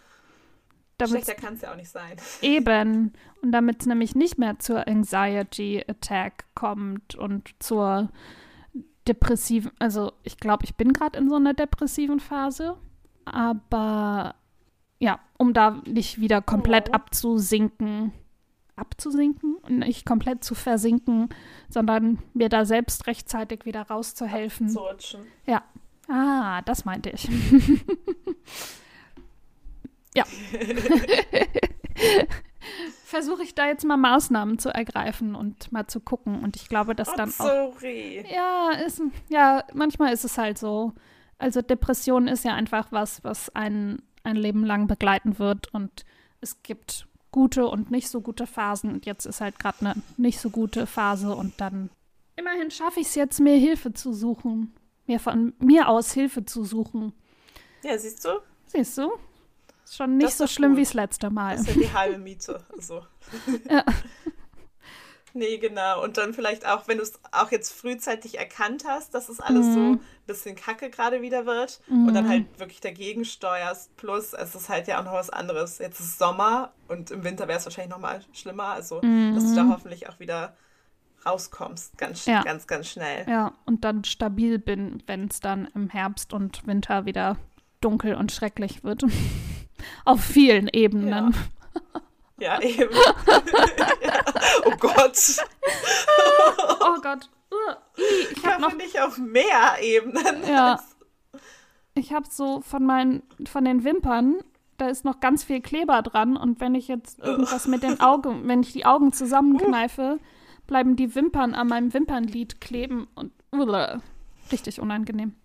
Schlechter 1.07 1.35
kann 1.35 1.53
es 1.53 1.61
ja 1.61 1.71
auch 1.71 1.75
nicht 1.75 1.89
sein. 1.89 2.17
Eben. 2.41 3.13
Und 3.41 3.51
damit 3.51 3.81
es 3.81 3.87
nämlich 3.87 4.15
nicht 4.15 4.37
mehr 4.37 4.59
zur 4.59 4.87
Anxiety 4.87 5.83
Attack 5.87 6.45
kommt 6.55 7.15
und 7.15 7.55
zur 7.59 8.09
depressiven, 9.07 9.71
also 9.79 10.13
ich 10.23 10.37
glaube, 10.37 10.65
ich 10.65 10.75
bin 10.75 10.93
gerade 10.93 11.17
in 11.17 11.29
so 11.29 11.35
einer 11.35 11.53
depressiven 11.53 12.19
Phase, 12.19 12.77
aber 13.25 14.35
ja, 14.99 15.19
um 15.37 15.53
da 15.53 15.81
nicht 15.85 16.19
wieder 16.19 16.41
komplett 16.41 16.89
oh. 16.89 16.93
abzusinken, 16.93 18.11
abzusinken 18.75 19.55
und 19.55 19.79
nicht 19.79 20.05
komplett 20.05 20.43
zu 20.43 20.55
versinken, 20.55 21.29
sondern 21.69 22.19
mir 22.33 22.49
da 22.49 22.65
selbst 22.65 23.07
rechtzeitig 23.07 23.65
wieder 23.65 23.83
rauszuhelfen. 23.83 24.67
Abzurutschen. 24.67 25.21
Ja. 25.45 25.63
Ah, 26.07 26.61
das 26.63 26.85
meinte 26.85 27.11
ich. 27.11 27.29
Ja. 30.15 30.25
Versuche 33.05 33.43
ich 33.43 33.55
da 33.55 33.67
jetzt 33.67 33.85
mal 33.85 33.97
Maßnahmen 33.97 34.59
zu 34.59 34.69
ergreifen 34.69 35.35
und 35.35 35.71
mal 35.71 35.87
zu 35.87 35.99
gucken. 35.99 36.43
Und 36.43 36.55
ich 36.55 36.69
glaube, 36.69 36.93
dass 36.95 37.09
oh, 37.09 37.13
dann 37.17 37.31
sorry. 37.31 38.23
auch. 38.25 38.31
Ja, 38.31 38.71
ist, 38.85 39.01
ja, 39.29 39.63
manchmal 39.73 40.13
ist 40.13 40.25
es 40.25 40.37
halt 40.37 40.57
so. 40.59 40.93
Also 41.39 41.61
Depression 41.61 42.27
ist 42.27 42.43
ja 42.45 42.53
einfach 42.53 42.91
was, 42.91 43.23
was 43.23 43.49
einen 43.55 44.03
ein 44.23 44.35
Leben 44.35 44.63
lang 44.63 44.87
begleiten 44.87 45.39
wird. 45.39 45.73
Und 45.73 46.05
es 46.41 46.61
gibt 46.63 47.07
gute 47.31 47.67
und 47.67 47.91
nicht 47.91 48.09
so 48.09 48.21
gute 48.21 48.47
Phasen. 48.47 48.91
Und 48.91 49.05
jetzt 49.05 49.25
ist 49.25 49.41
halt 49.41 49.59
gerade 49.59 49.79
eine 49.81 49.95
nicht 50.17 50.39
so 50.39 50.49
gute 50.49 50.85
Phase. 50.85 51.35
Und 51.35 51.59
dann 51.59 51.89
immerhin 52.35 52.71
schaffe 52.71 52.99
ich 52.99 53.07
es 53.07 53.15
jetzt, 53.15 53.39
mir 53.39 53.57
Hilfe 53.57 53.93
zu 53.93 54.13
suchen. 54.13 54.73
Mir 55.07 55.19
von 55.19 55.53
mir 55.59 55.87
aus 55.89 56.13
Hilfe 56.13 56.45
zu 56.45 56.63
suchen. 56.63 57.13
Ja, 57.83 57.97
siehst 57.97 58.23
du? 58.25 58.29
Siehst 58.67 58.97
du? 58.97 59.11
Schon 59.89 60.17
nicht 60.17 60.33
so 60.33 60.47
schlimm 60.47 60.75
wie 60.75 60.83
das 60.83 60.93
letzte 60.93 61.29
Mal. 61.29 61.57
Das 61.57 61.67
ist 61.67 61.75
ja 61.75 61.81
die 61.81 61.93
halbe 61.93 62.17
Miete. 62.17 62.63
So. 62.77 63.05
ja. 63.69 63.83
Nee, 65.33 65.57
genau. 65.57 66.03
Und 66.03 66.17
dann 66.17 66.33
vielleicht 66.33 66.65
auch, 66.65 66.87
wenn 66.87 66.97
du 66.97 67.03
es 67.03 67.19
auch 67.31 67.51
jetzt 67.51 67.71
frühzeitig 67.71 68.39
erkannt 68.39 68.83
hast, 68.87 69.13
dass 69.13 69.29
es 69.29 69.39
alles 69.39 69.67
mhm. 69.67 69.73
so 69.73 69.79
ein 69.79 70.01
bisschen 70.27 70.55
kacke 70.55 70.89
gerade 70.89 71.21
wieder 71.21 71.45
wird 71.45 71.81
mhm. 71.87 72.07
und 72.07 72.13
dann 72.13 72.25
mhm. 72.25 72.29
halt 72.29 72.59
wirklich 72.59 72.81
dagegen 72.81 73.25
steuerst. 73.25 73.95
Plus, 73.95 74.33
es 74.33 74.55
ist 74.55 74.69
halt 74.69 74.87
ja 74.87 74.99
auch 74.99 75.05
noch 75.05 75.13
was 75.13 75.29
anderes. 75.29 75.77
Jetzt 75.77 75.99
ist 75.99 76.17
Sommer 76.17 76.73
und 76.87 77.11
im 77.11 77.23
Winter 77.23 77.47
wäre 77.47 77.59
es 77.59 77.65
wahrscheinlich 77.65 77.91
noch 77.91 78.01
mal 78.01 78.21
schlimmer. 78.33 78.65
Also, 78.65 79.01
mhm. 79.01 79.35
dass 79.35 79.45
du 79.45 79.55
da 79.55 79.69
hoffentlich 79.69 80.09
auch 80.09 80.19
wieder 80.19 80.55
rauskommst. 81.25 81.97
Ganz, 81.97 82.25
ja. 82.25 82.41
ganz, 82.43 82.65
ganz 82.65 82.87
schnell. 82.87 83.25
Ja, 83.29 83.53
und 83.65 83.83
dann 83.83 84.03
stabil 84.03 84.57
bin, 84.57 85.03
wenn 85.05 85.27
es 85.27 85.39
dann 85.39 85.69
im 85.75 85.89
Herbst 85.89 86.33
und 86.33 86.65
Winter 86.65 87.05
wieder 87.05 87.37
dunkel 87.81 88.15
und 88.15 88.31
schrecklich 88.31 88.83
wird. 88.83 89.03
Auf 90.05 90.21
vielen 90.23 90.67
Ebenen. 90.67 91.35
Ja, 92.39 92.59
ja 92.59 92.61
eben. 92.61 92.93
ja. 92.93 94.19
Oh 94.65 94.71
Gott. 94.77 95.37
oh 96.79 97.01
Gott. 97.01 97.29
Ich 98.31 98.45
habe 98.45 98.61
noch 98.61 98.75
nicht 98.75 98.99
auf 98.99 99.17
mehr 99.17 99.77
Ebenen. 99.81 100.43
Ja. 100.47 100.79
Ich 101.93 102.13
habe 102.13 102.27
so 102.29 102.61
von 102.61 102.85
meinen, 102.85 103.23
von 103.45 103.65
den 103.65 103.83
Wimpern, 103.83 104.37
da 104.77 104.87
ist 104.87 105.05
noch 105.05 105.19
ganz 105.19 105.43
viel 105.43 105.61
Kleber 105.61 106.01
dran 106.01 106.37
und 106.37 106.59
wenn 106.59 106.75
ich 106.75 106.87
jetzt 106.87 107.19
irgendwas 107.19 107.67
mit 107.67 107.83
den 107.83 107.99
Augen, 107.99 108.47
wenn 108.47 108.61
ich 108.61 108.71
die 108.71 108.85
Augen 108.85 109.11
zusammenkneife, 109.11 110.19
bleiben 110.67 110.95
die 110.95 111.13
Wimpern 111.15 111.53
an 111.55 111.67
meinem 111.67 111.93
Wimpernlid 111.93 112.61
kleben 112.61 113.07
und 113.15 113.31
richtig 114.51 114.79
unangenehm. 114.79 115.35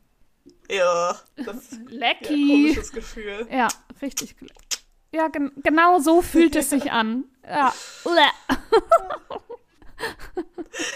Ja, 0.71 1.16
das 1.37 1.56
ist 1.73 1.90
Lecky. 1.90 2.35
ein 2.35 2.49
komisches 2.49 2.92
Gefühl. 2.92 3.47
Ja, 3.50 3.68
richtig. 4.00 4.37
Ja, 5.12 5.28
gen 5.28 5.52
genau 5.62 5.99
so 6.00 6.23
fühlt 6.23 6.56
es 6.56 6.71
sich 6.71 6.90
an. 6.90 7.25
Ja. 7.49 7.73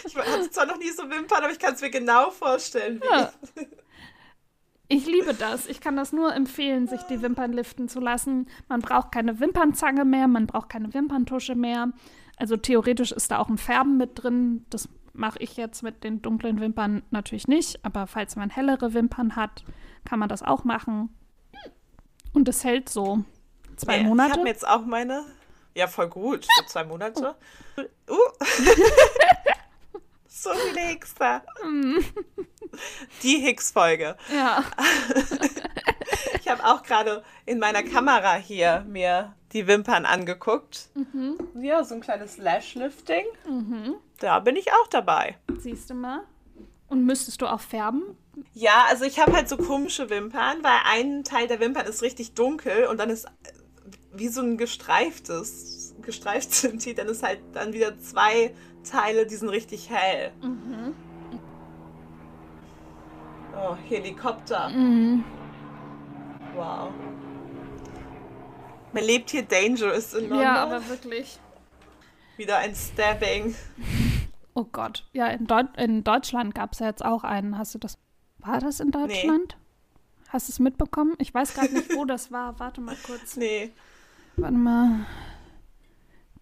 ich 0.07 0.17
hatte 0.17 0.51
zwar 0.51 0.67
noch 0.67 0.79
nie 0.79 0.91
so 0.91 1.09
Wimpern, 1.09 1.45
aber 1.45 1.53
ich 1.53 1.59
kann 1.59 1.75
es 1.75 1.81
mir 1.81 1.91
genau 1.91 2.31
vorstellen. 2.31 3.01
Ja. 3.09 3.33
Ich 4.89 5.07
liebe 5.07 5.35
das. 5.35 5.67
Ich 5.67 5.81
kann 5.81 5.97
das 5.97 6.13
nur 6.13 6.35
empfehlen, 6.35 6.89
sich 6.89 7.03
die 7.03 7.21
Wimpern 7.21 7.53
liften 7.53 7.89
zu 7.89 8.01
lassen. 8.01 8.49
Man 8.69 8.81
braucht 8.81 9.13
keine 9.13 9.39
Wimpernzange 9.39 10.05
mehr, 10.05 10.27
man 10.29 10.47
braucht 10.47 10.71
keine 10.71 10.93
Wimperntusche 10.95 11.55
mehr. 11.55 11.93
Also 12.39 12.57
theoretisch 12.57 13.13
ist 13.13 13.31
da 13.31 13.39
auch 13.39 13.49
ein 13.49 13.59
Färben 13.59 13.99
mit 13.99 14.23
drin. 14.23 14.65
Das 14.71 14.89
mache 15.19 15.39
ich 15.41 15.57
jetzt 15.57 15.83
mit 15.83 16.05
den 16.05 16.23
dunklen 16.23 16.61
Wimpern 16.61 17.03
natürlich 17.11 17.49
nicht. 17.49 17.85
Aber 17.85 18.07
falls 18.07 18.37
man 18.37 18.51
hellere 18.51 18.95
Wimpern 18.95 19.37
hat, 19.37 19.65
kann 20.05 20.19
man 20.19 20.29
das 20.29 20.43
auch 20.43 20.65
machen. 20.65 21.11
Und 22.33 22.49
es 22.49 22.65
hält 22.65 22.89
so 22.89 23.25
zwei 23.77 23.99
nee, 23.99 24.09
Monate. 24.09 24.33
Ich 24.33 24.39
habe 24.39 24.49
jetzt 24.49 24.67
auch 24.67 24.85
meine. 24.85 25.25
Ja, 25.75 25.87
voll 25.87 26.09
gut. 26.09 26.47
Für 26.59 26.67
zwei 26.67 26.85
Monate. 26.85 27.35
Uh. 27.77 27.83
uh. 28.13 28.17
so 30.27 30.51
viele 30.55 30.81
Hexer. 30.81 31.43
Mm. 31.65 31.99
Die 33.23 33.39
Hicks-Folge. 33.39 34.17
Ja. 34.33 34.63
ich 36.49 36.53
habe 36.53 36.65
auch 36.65 36.83
gerade 36.83 37.23
in 37.45 37.59
meiner 37.59 37.83
Kamera 37.83 38.37
hier 38.37 38.85
mir 38.89 39.35
die 39.53 39.67
Wimpern 39.67 40.07
angeguckt. 40.07 40.89
Mhm. 40.95 41.37
Ja, 41.61 41.85
so 41.85 41.95
ein 41.95 42.01
kleines 42.01 42.39
Lashlifting. 42.39 43.25
Mhm. 43.47 43.97
Da 44.19 44.41
bin 44.41 44.57
ich 44.57 44.73
auch 44.73 44.87
dabei. 44.89 45.37
Siehst 45.59 45.91
du 45.91 45.95
mal. 45.95 46.23
Und 46.89 47.05
müsstest 47.05 47.43
du 47.43 47.47
auch 47.47 47.61
färben? 47.61 48.17
Ja, 48.55 48.87
also 48.89 49.05
ich 49.05 49.21
habe 49.21 49.33
halt 49.33 49.49
so 49.49 49.59
komische 49.59 50.09
Wimpern, 50.09 50.63
weil 50.63 50.79
ein 50.87 51.23
Teil 51.23 51.49
der 51.49 51.61
Wimpern 51.61 51.87
ist 51.87 52.01
richtig 52.01 52.33
dunkel 52.33 52.87
und 52.87 52.99
dann 52.99 53.11
ist 53.11 53.27
wie 54.15 54.29
so 54.29 54.41
ein 54.41 54.57
gestreiftes, 54.57 55.95
gestreift 56.01 56.55
sind 56.55 56.83
die, 56.87 56.95
dann 56.95 57.09
ist 57.09 57.23
halt 57.23 57.41
dann 57.53 57.75
wieder 57.75 57.99
zwei 57.99 58.55
Teile, 58.91 59.27
die 59.27 59.37
sind 59.37 59.51
richtig 59.51 59.91
hell. 59.91 60.33
Mhm. 60.41 60.95
Oh, 63.55 63.77
Helikopter. 63.87 64.71
Mhm. 64.71 65.25
Wow. 66.59 66.91
Man 68.93 69.05
lebt 69.05 69.31
hier 69.31 69.45
dangerous 69.45 70.13
in 70.13 70.29
London. 70.29 70.41
Ja, 70.41 70.57
aber 70.65 70.89
wirklich. 70.89 71.39
Wieder 72.37 72.59
ein 72.59 72.75
Stabbing. 72.75 73.55
Oh 74.55 74.65
Gott. 74.65 75.07
Ja, 75.13 75.29
in, 75.29 75.47
Deu 75.47 75.63
in 75.77 76.03
Deutschland 76.03 76.57
gab 76.57 76.73
es 76.73 76.81
ja 76.81 76.87
jetzt 76.87 77.05
auch 77.05 77.23
einen. 77.23 77.57
Hast 77.59 77.77
du 77.77 77.79
das? 77.79 77.97
War 78.39 78.59
das 78.59 78.81
in 78.81 78.91
Deutschland? 78.91 79.57
Nee. 79.57 80.27
Hast 80.31 80.49
du 80.49 80.53
es 80.53 80.59
mitbekommen? 80.59 81.15
Ich 81.19 81.33
weiß 81.33 81.55
gerade 81.55 81.73
nicht, 81.73 81.95
wo 81.95 82.05
das 82.05 82.33
war. 82.33 82.59
Warte 82.59 82.81
mal 82.81 82.97
kurz. 83.07 83.37
Nee. 83.37 83.71
Warte 84.37 84.57
mal. 84.57 85.07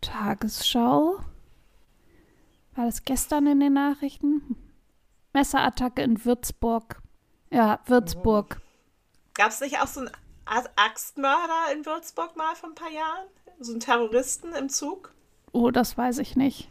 Tagesschau. 0.00 1.18
War 2.74 2.86
das 2.86 3.04
gestern 3.04 3.46
in 3.46 3.60
den 3.60 3.74
Nachrichten? 3.74 4.56
Messerattacke 5.34 6.00
in 6.00 6.24
Würzburg. 6.24 7.02
Ja, 7.50 7.80
Würzburg. 7.84 8.62
Gab 9.36 9.50
es 9.50 9.60
nicht 9.60 9.78
auch 9.80 9.86
so 9.86 10.00
einen 10.00 10.10
Axtmörder 10.76 11.72
in 11.72 11.84
Würzburg 11.84 12.36
mal 12.36 12.54
vor 12.54 12.70
ein 12.70 12.74
paar 12.74 12.90
Jahren? 12.90 13.26
So 13.60 13.72
einen 13.72 13.80
Terroristen 13.80 14.52
im 14.54 14.68
Zug? 14.68 15.12
Oh, 15.52 15.70
das 15.70 15.96
weiß 15.96 16.18
ich 16.18 16.36
nicht. 16.36 16.68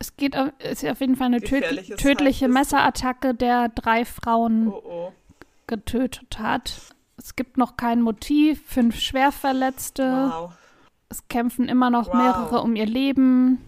Es 0.00 0.16
geht 0.16 0.36
ist 0.58 0.84
auf 0.84 1.00
jeden 1.00 1.16
Fall 1.16 1.26
eine 1.26 1.40
tödliche, 1.40 1.96
tödliche 1.96 2.48
Messerattacke, 2.48 3.34
der 3.34 3.68
drei 3.68 4.04
Frauen 4.04 4.68
oh, 4.68 4.82
oh. 4.84 5.12
getötet 5.66 6.38
hat. 6.38 6.94
Es 7.16 7.34
gibt 7.34 7.56
noch 7.56 7.76
kein 7.76 8.00
Motiv, 8.00 8.64
fünf 8.66 8.98
Schwerverletzte. 8.98 10.30
Wow. 10.32 10.52
Es 11.08 11.26
kämpfen 11.26 11.68
immer 11.68 11.90
noch 11.90 12.08
wow. 12.08 12.14
mehrere 12.14 12.60
um 12.62 12.76
ihr 12.76 12.86
Leben. 12.86 13.64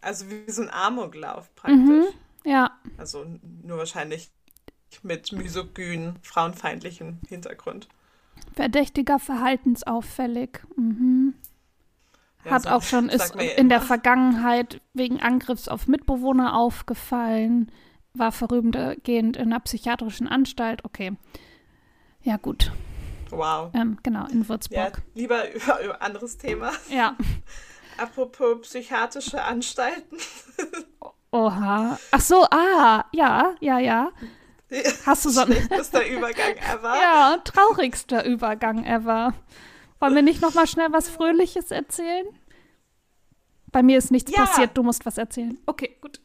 Also 0.00 0.30
wie 0.30 0.50
so 0.50 0.62
ein 0.62 0.70
Amoklauf 0.70 1.54
praktisch. 1.54 1.78
Mhm, 1.78 2.04
ja. 2.44 2.70
Also 2.96 3.26
nur 3.62 3.78
wahrscheinlich 3.78 4.30
mit 5.02 5.32
misogynen, 5.32 6.18
frauenfeindlichem 6.22 7.18
Hintergrund. 7.28 7.88
Verdächtiger 8.54 9.18
verhaltensauffällig. 9.18 10.60
Mhm. 10.76 11.34
Ja, 12.44 12.50
Hat 12.52 12.66
auch 12.66 12.82
schon, 12.82 13.08
ist 13.08 13.34
in 13.36 13.68
der 13.68 13.80
Vergangenheit 13.80 14.80
wegen 14.94 15.20
Angriffs 15.20 15.68
auf 15.68 15.86
Mitbewohner 15.86 16.56
aufgefallen, 16.56 17.70
war 18.14 18.32
vorübergehend 18.32 19.36
in 19.36 19.44
einer 19.44 19.60
psychiatrischen 19.60 20.28
Anstalt. 20.28 20.84
Okay. 20.84 21.12
Ja, 22.22 22.36
gut. 22.36 22.72
Wow. 23.30 23.70
Ähm, 23.74 23.98
genau, 24.02 24.26
in 24.26 24.48
Würzburg. 24.48 24.96
Ja, 24.96 25.02
lieber 25.14 25.50
über, 25.54 25.82
über 25.82 26.02
anderes 26.02 26.36
Thema. 26.36 26.72
Ja. 26.88 27.16
Apropos 27.96 28.62
psychiatrische 28.62 29.42
Anstalten. 29.42 30.16
Oha. 31.30 31.98
Ach 32.10 32.20
so, 32.20 32.44
ah, 32.50 33.04
ja, 33.12 33.54
ja, 33.60 33.78
ja. 33.78 34.10
Hast 35.06 35.24
du 35.24 35.30
so. 35.30 35.44
Schlechtester 35.44 36.06
Übergang 36.08 36.56
ever. 36.56 36.94
Ja, 36.96 37.38
traurigster 37.44 38.24
Übergang 38.24 38.84
ever. 38.84 39.34
Wollen 40.00 40.14
wir 40.14 40.22
nicht 40.22 40.42
noch 40.42 40.54
mal 40.54 40.66
schnell 40.66 40.92
was 40.92 41.08
Fröhliches 41.08 41.70
erzählen? 41.70 42.26
Bei 43.70 43.82
mir 43.82 43.98
ist 43.98 44.10
nichts 44.10 44.30
ja. 44.30 44.44
passiert, 44.44 44.76
du 44.76 44.82
musst 44.82 45.06
was 45.06 45.18
erzählen. 45.18 45.58
Okay, 45.66 45.96
gut. 46.00 46.20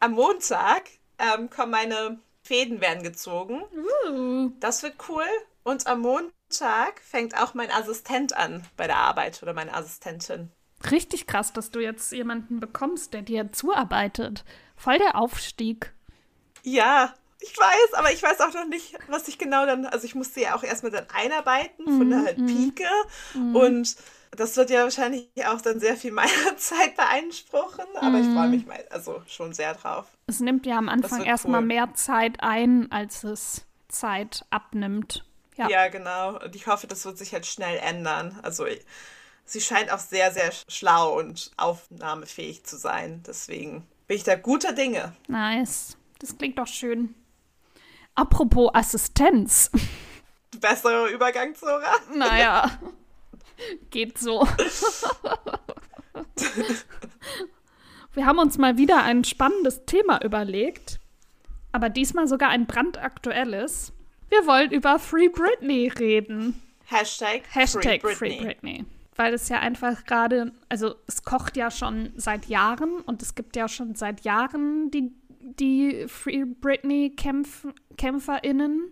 Am 0.00 0.12
Montag 0.12 0.84
ähm, 1.18 1.50
kommen 1.50 1.72
meine 1.72 2.18
Fäden 2.42 2.80
werden 2.80 3.02
gezogen. 3.02 3.62
Uh. 4.08 4.50
Das 4.60 4.82
wird 4.82 4.94
cool. 5.08 5.26
Und 5.62 5.86
am 5.86 6.00
Montag 6.00 7.00
fängt 7.02 7.36
auch 7.36 7.54
mein 7.54 7.70
Assistent 7.70 8.36
an 8.36 8.64
bei 8.76 8.86
der 8.86 8.98
Arbeit 8.98 9.42
oder 9.42 9.54
meine 9.54 9.74
Assistentin. 9.74 10.50
Richtig 10.90 11.26
krass, 11.26 11.52
dass 11.52 11.70
du 11.70 11.80
jetzt 11.80 12.12
jemanden 12.12 12.60
bekommst, 12.60 13.14
der 13.14 13.22
dir 13.22 13.52
zuarbeitet. 13.52 14.44
Voll 14.76 14.98
der 14.98 15.16
Aufstieg. 15.16 15.94
Ja, 16.64 17.14
ich 17.40 17.56
weiß, 17.56 17.94
aber 17.94 18.10
ich 18.10 18.22
weiß 18.22 18.40
auch 18.40 18.54
noch 18.54 18.66
nicht, 18.66 18.96
was 19.08 19.28
ich 19.28 19.38
genau 19.38 19.66
dann. 19.66 19.86
Also 19.86 20.06
ich 20.06 20.14
musste 20.14 20.40
ja 20.40 20.56
auch 20.56 20.62
erstmal 20.62 20.92
dann 20.92 21.06
einarbeiten 21.14 21.84
von 21.84 22.08
der 22.08 22.24
halt 22.24 22.38
mhm, 22.38 22.46
Pike. 22.46 22.88
Mhm. 23.34 23.56
Und 23.56 23.96
das 24.30 24.56
wird 24.56 24.70
ja 24.70 24.82
wahrscheinlich 24.82 25.28
auch 25.46 25.60
dann 25.60 25.78
sehr 25.78 25.96
viel 25.96 26.10
meiner 26.10 26.30
Zeit 26.56 26.96
beeinspruchen. 26.96 27.84
Aber 27.96 28.18
ich 28.18 28.26
freue 28.26 28.46
mhm. 28.46 28.50
mich 28.50 28.66
mal, 28.66 28.82
also 28.90 29.22
schon 29.26 29.52
sehr 29.52 29.74
drauf. 29.74 30.06
Es 30.26 30.40
nimmt 30.40 30.64
ja 30.64 30.78
am 30.78 30.88
Anfang 30.88 31.22
erstmal 31.22 31.60
cool. 31.60 31.66
mehr 31.66 31.94
Zeit 31.94 32.42
ein, 32.42 32.90
als 32.90 33.24
es 33.24 33.66
Zeit 33.88 34.46
abnimmt. 34.50 35.24
Ja. 35.56 35.68
ja, 35.68 35.88
genau. 35.88 36.40
Und 36.40 36.56
ich 36.56 36.66
hoffe, 36.66 36.86
das 36.86 37.04
wird 37.04 37.18
sich 37.18 37.32
halt 37.32 37.46
schnell 37.46 37.78
ändern. 37.78 38.38
Also 38.42 38.66
ich, 38.66 38.80
sie 39.44 39.60
scheint 39.60 39.92
auch 39.92 39.98
sehr, 39.98 40.32
sehr 40.32 40.50
schlau 40.68 41.18
und 41.18 41.52
aufnahmefähig 41.58 42.64
zu 42.64 42.76
sein. 42.76 43.22
Deswegen 43.26 43.86
bin 44.06 44.16
ich 44.16 44.24
da 44.24 44.34
guter 44.34 44.72
Dinge. 44.72 45.14
Nice. 45.28 45.96
Das 46.24 46.36
klingt 46.38 46.58
doch 46.58 46.66
schön. 46.66 47.14
Apropos 48.14 48.70
Assistenz. 48.72 49.70
Besserer 50.58 51.10
Übergang, 51.10 51.54
Zora? 51.54 51.96
Naja, 52.14 52.78
geht 53.90 54.16
so. 54.16 54.48
Wir 58.14 58.24
haben 58.24 58.38
uns 58.38 58.56
mal 58.56 58.78
wieder 58.78 59.02
ein 59.02 59.22
spannendes 59.24 59.84
Thema 59.84 60.24
überlegt, 60.24 60.98
aber 61.72 61.90
diesmal 61.90 62.26
sogar 62.26 62.48
ein 62.48 62.66
brandaktuelles. 62.66 63.92
Wir 64.30 64.46
wollen 64.46 64.70
über 64.70 64.98
Free 64.98 65.28
Britney 65.28 65.88
reden. 65.88 66.58
Hashtag, 66.86 67.42
Hashtag 67.50 68.00
Free, 68.00 68.14
Britney. 68.14 68.16
Free 68.16 68.44
Britney. 68.46 68.86
Weil 69.14 69.34
es 69.34 69.50
ja 69.50 69.58
einfach 69.60 70.06
gerade, 70.06 70.52
also 70.70 70.94
es 71.06 71.22
kocht 71.22 71.58
ja 71.58 71.70
schon 71.70 72.14
seit 72.16 72.46
Jahren 72.46 73.00
und 73.00 73.20
es 73.20 73.34
gibt 73.34 73.56
ja 73.56 73.68
schon 73.68 73.94
seit 73.94 74.22
Jahren 74.22 74.90
die 74.90 75.12
die 75.44 76.06
Free 76.08 76.44
Britney-KämpferInnen. 76.44 78.90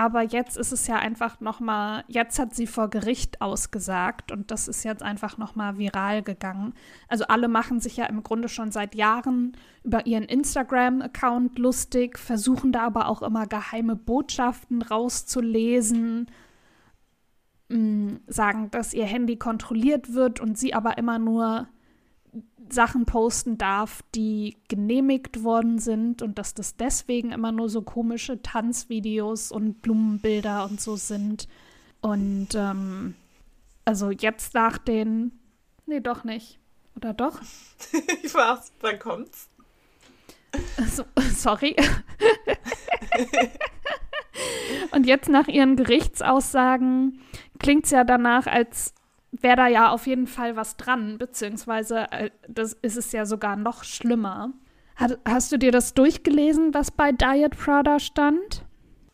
Aber 0.00 0.22
jetzt 0.22 0.56
ist 0.56 0.72
es 0.72 0.86
ja 0.86 0.96
einfach 0.96 1.40
noch 1.40 1.60
mal, 1.60 2.04
jetzt 2.08 2.38
hat 2.38 2.54
sie 2.54 2.66
vor 2.66 2.88
Gericht 2.88 3.42
ausgesagt 3.42 4.32
und 4.32 4.50
das 4.50 4.66
ist 4.66 4.82
jetzt 4.82 5.02
einfach 5.02 5.36
noch 5.36 5.56
mal 5.56 5.76
viral 5.76 6.22
gegangen. 6.22 6.72
Also 7.08 7.24
alle 7.24 7.48
machen 7.48 7.80
sich 7.80 7.98
ja 7.98 8.06
im 8.06 8.22
Grunde 8.22 8.48
schon 8.48 8.72
seit 8.72 8.94
Jahren 8.94 9.54
über 9.84 10.06
ihren 10.06 10.24
Instagram-Account 10.24 11.58
lustig, 11.58 12.18
versuchen 12.18 12.72
da 12.72 12.84
aber 12.84 13.10
auch 13.10 13.20
immer 13.20 13.46
geheime 13.46 13.94
Botschaften 13.94 14.80
rauszulesen, 14.80 16.30
mm, 17.68 18.14
sagen, 18.26 18.70
dass 18.70 18.94
ihr 18.94 19.04
Handy 19.04 19.36
kontrolliert 19.36 20.14
wird 20.14 20.40
und 20.40 20.56
sie 20.56 20.72
aber 20.72 20.96
immer 20.96 21.18
nur 21.18 21.68
Sachen 22.68 23.04
posten 23.04 23.58
darf, 23.58 24.02
die 24.14 24.56
genehmigt 24.68 25.42
worden 25.42 25.78
sind 25.78 26.22
und 26.22 26.38
dass 26.38 26.54
das 26.54 26.76
deswegen 26.76 27.32
immer 27.32 27.52
nur 27.52 27.68
so 27.68 27.82
komische 27.82 28.42
Tanzvideos 28.42 29.50
und 29.50 29.82
Blumenbilder 29.82 30.64
und 30.64 30.80
so 30.80 30.96
sind. 30.96 31.48
Und 32.00 32.48
ähm, 32.54 33.14
also 33.84 34.10
jetzt 34.10 34.54
nach 34.54 34.78
den. 34.78 35.32
Nee, 35.86 36.00
doch 36.00 36.24
nicht. 36.24 36.58
Oder 36.96 37.12
doch? 37.12 37.40
ich 38.22 38.34
war's, 38.34 38.72
wann 38.80 38.98
kommt's? 38.98 39.48
So, 40.88 41.04
sorry. 41.32 41.76
und 44.92 45.06
jetzt 45.06 45.28
nach 45.28 45.48
ihren 45.48 45.76
Gerichtsaussagen 45.76 47.20
klingt 47.58 47.84
es 47.84 47.90
ja 47.90 48.04
danach, 48.04 48.46
als 48.46 48.94
wäre 49.32 49.56
da 49.56 49.66
ja 49.68 49.90
auf 49.90 50.06
jeden 50.06 50.26
Fall 50.26 50.56
was 50.56 50.76
dran, 50.76 51.18
beziehungsweise 51.18 52.10
äh, 52.10 52.30
das 52.48 52.74
ist 52.74 52.96
es 52.96 53.12
ja 53.12 53.26
sogar 53.26 53.56
noch 53.56 53.84
schlimmer. 53.84 54.52
Hat, 54.96 55.18
hast 55.24 55.52
du 55.52 55.58
dir 55.58 55.72
das 55.72 55.94
durchgelesen, 55.94 56.74
was 56.74 56.90
bei 56.90 57.12
Diet 57.12 57.56
Prada 57.56 57.98
stand? 57.98 58.64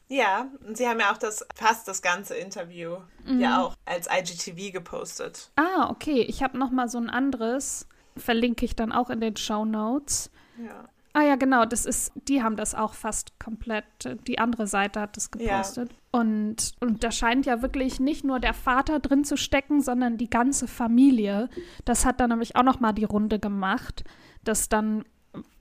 Ja, 0.09 0.49
und 0.67 0.77
sie 0.77 0.87
haben 0.87 1.01
ja 1.01 1.13
auch 1.13 1.19
das 1.19 1.45
fast 1.55 1.89
das 1.89 2.01
ganze 2.01 2.37
Interview 2.37 2.99
mhm. 3.25 3.41
ja 3.41 3.63
auch 3.63 3.75
als 3.85 4.09
IGTV 4.11 4.73
gepostet. 4.73 5.51
Ah, 5.57 5.91
okay. 5.91 6.23
Ich 6.23 6.43
habe 6.43 6.59
noch 6.59 6.71
mal 6.71 6.89
so 6.89 6.99
ein 6.99 7.11
anderes, 7.11 7.89
verlinke 8.17 8.65
ich 8.65 8.77
dann 8.77 8.93
auch 8.93 9.11
in 9.11 9.21
den 9.21 9.37
Show 9.37 9.65
Notes. 9.65 10.31
Ja. 10.65 10.89
Ah 11.17 11.23
ja, 11.23 11.37
genau, 11.37 11.65
das 11.65 11.87
ist, 11.87 12.13
die 12.29 12.43
haben 12.43 12.57
das 12.57 12.75
auch 12.75 12.93
fast 12.93 13.41
komplett, 13.41 13.87
die 14.27 14.39
andere 14.39 14.67
Seite 14.67 15.01
hat 15.01 15.17
das 15.17 15.31
gepostet. 15.31 15.91
Ja. 15.91 16.21
Und, 16.21 16.75
und 16.81 17.05
da 17.05 17.11
scheint 17.11 17.47
ja 17.47 17.63
wirklich 17.63 18.01
nicht 18.01 18.23
nur 18.23 18.39
der 18.39 18.53
Vater 18.53 19.01
drin 19.01 19.25
zu 19.25 19.39
stecken, 19.39 19.81
sondern 19.81 20.19
die 20.19 20.29
ganze 20.29 20.69
Familie. 20.69 21.49
Das 21.87 22.05
hat 22.05 22.21
dann 22.21 22.29
nämlich 22.29 22.55
auch 22.57 22.65
noch 22.65 22.81
mal 22.81 22.93
die 22.93 23.05
Runde 23.05 23.39
gemacht, 23.39 24.05
dass 24.45 24.69
dann, 24.69 25.07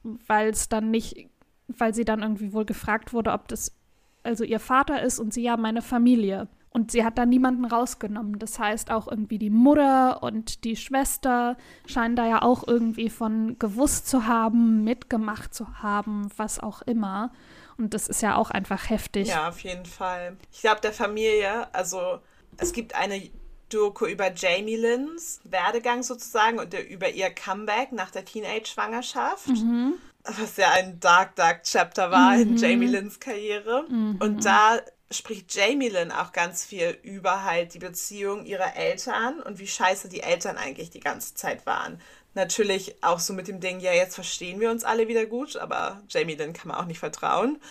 weil 0.03 0.49
es 0.49 0.67
dann 0.67 0.91
nicht, 0.91 1.29
weil 1.69 1.93
sie 1.93 2.03
dann 2.03 2.21
irgendwie 2.21 2.51
wohl 2.51 2.65
gefragt 2.65 3.13
wurde, 3.13 3.31
ob 3.31 3.47
das 3.47 3.77
also 4.23 4.43
ihr 4.43 4.59
Vater 4.59 5.03
ist 5.03 5.19
und 5.19 5.33
sie 5.33 5.43
ja 5.43 5.55
meine 5.55 5.81
Familie. 5.81 6.49
Und 6.75 6.91
sie 6.91 7.05
hat 7.05 7.17
da 7.17 7.25
niemanden 7.25 7.63
rausgenommen. 7.63 8.37
Das 8.37 8.59
heißt, 8.59 8.91
auch 8.91 9.07
irgendwie 9.07 9.39
die 9.39 9.49
Mutter 9.49 10.21
und 10.21 10.65
die 10.65 10.75
Schwester 10.75 11.55
scheinen 11.85 12.17
da 12.17 12.27
ja 12.27 12.41
auch 12.41 12.67
irgendwie 12.67 13.09
von 13.09 13.57
gewusst 13.59 14.09
zu 14.09 14.27
haben, 14.27 14.83
mitgemacht 14.83 15.53
zu 15.53 15.81
haben, 15.81 16.27
was 16.35 16.59
auch 16.59 16.81
immer. 16.81 17.31
Und 17.77 17.93
das 17.93 18.09
ist 18.09 18.21
ja 18.21 18.35
auch 18.35 18.51
einfach 18.51 18.89
heftig. 18.89 19.29
Ja, 19.29 19.47
auf 19.47 19.61
jeden 19.61 19.85
Fall. 19.85 20.35
Ich 20.51 20.59
glaube, 20.59 20.81
der 20.81 20.91
Familie, 20.91 21.73
also 21.73 22.19
es 22.57 22.73
gibt 22.73 22.93
eine 22.93 23.21
Doku 23.69 24.05
über 24.05 24.33
Jamie 24.33 24.75
Lynns 24.75 25.39
Werdegang 25.45 26.03
sozusagen 26.03 26.59
und 26.59 26.73
über 26.73 27.09
ihr 27.09 27.29
Comeback 27.29 27.93
nach 27.93 28.11
der 28.11 28.25
Teenage-Schwangerschaft. 28.25 29.47
Mhm. 29.47 29.93
Was 30.25 30.57
ja 30.57 30.71
ein 30.71 30.99
Dark, 30.99 31.37
Dark 31.37 31.63
Chapter 31.63 32.11
war 32.11 32.35
mhm. 32.35 32.41
in 32.41 32.57
Jamie 32.57 32.87
Lynns 32.87 33.21
Karriere. 33.21 33.85
Mhm. 33.87 34.17
Und 34.19 34.43
da 34.43 34.81
spricht 35.17 35.53
Jamie 35.53 35.89
Lynn 35.89 36.11
auch 36.11 36.31
ganz 36.31 36.65
viel 36.65 36.97
über 37.03 37.43
halt 37.43 37.73
die 37.73 37.79
Beziehung 37.79 38.45
ihrer 38.45 38.75
Eltern 38.75 39.41
und 39.41 39.59
wie 39.59 39.67
scheiße 39.67 40.09
die 40.09 40.21
Eltern 40.21 40.57
eigentlich 40.57 40.89
die 40.89 40.99
ganze 40.99 41.33
Zeit 41.35 41.65
waren. 41.65 42.01
Natürlich 42.33 43.03
auch 43.03 43.19
so 43.19 43.33
mit 43.33 43.47
dem 43.47 43.59
Ding, 43.59 43.79
ja, 43.79 43.93
jetzt 43.93 44.15
verstehen 44.15 44.59
wir 44.59 44.69
uns 44.69 44.83
alle 44.83 45.07
wieder 45.07 45.25
gut, 45.25 45.55
aber 45.55 46.01
Jamie 46.09 46.35
Lynn 46.35 46.53
kann 46.53 46.67
man 46.67 46.77
auch 46.77 46.85
nicht 46.85 46.99
vertrauen. 46.99 47.61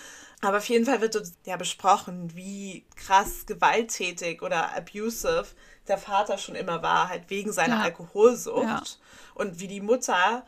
Aber 0.40 0.58
auf 0.58 0.68
jeden 0.68 0.84
Fall 0.84 1.00
wird 1.00 1.20
ja 1.44 1.56
besprochen, 1.56 2.34
wie 2.34 2.84
krass 2.96 3.46
gewalttätig 3.46 4.42
oder 4.42 4.74
abusive 4.76 5.46
der 5.88 5.98
Vater 5.98 6.38
schon 6.38 6.54
immer 6.54 6.82
war, 6.82 7.08
halt 7.08 7.30
wegen 7.30 7.52
seiner 7.52 7.76
ja. 7.76 7.82
Alkoholsucht. 7.82 8.64
Ja. 8.64 8.82
Und 9.34 9.60
wie 9.60 9.68
die 9.68 9.80
Mutter 9.80 10.46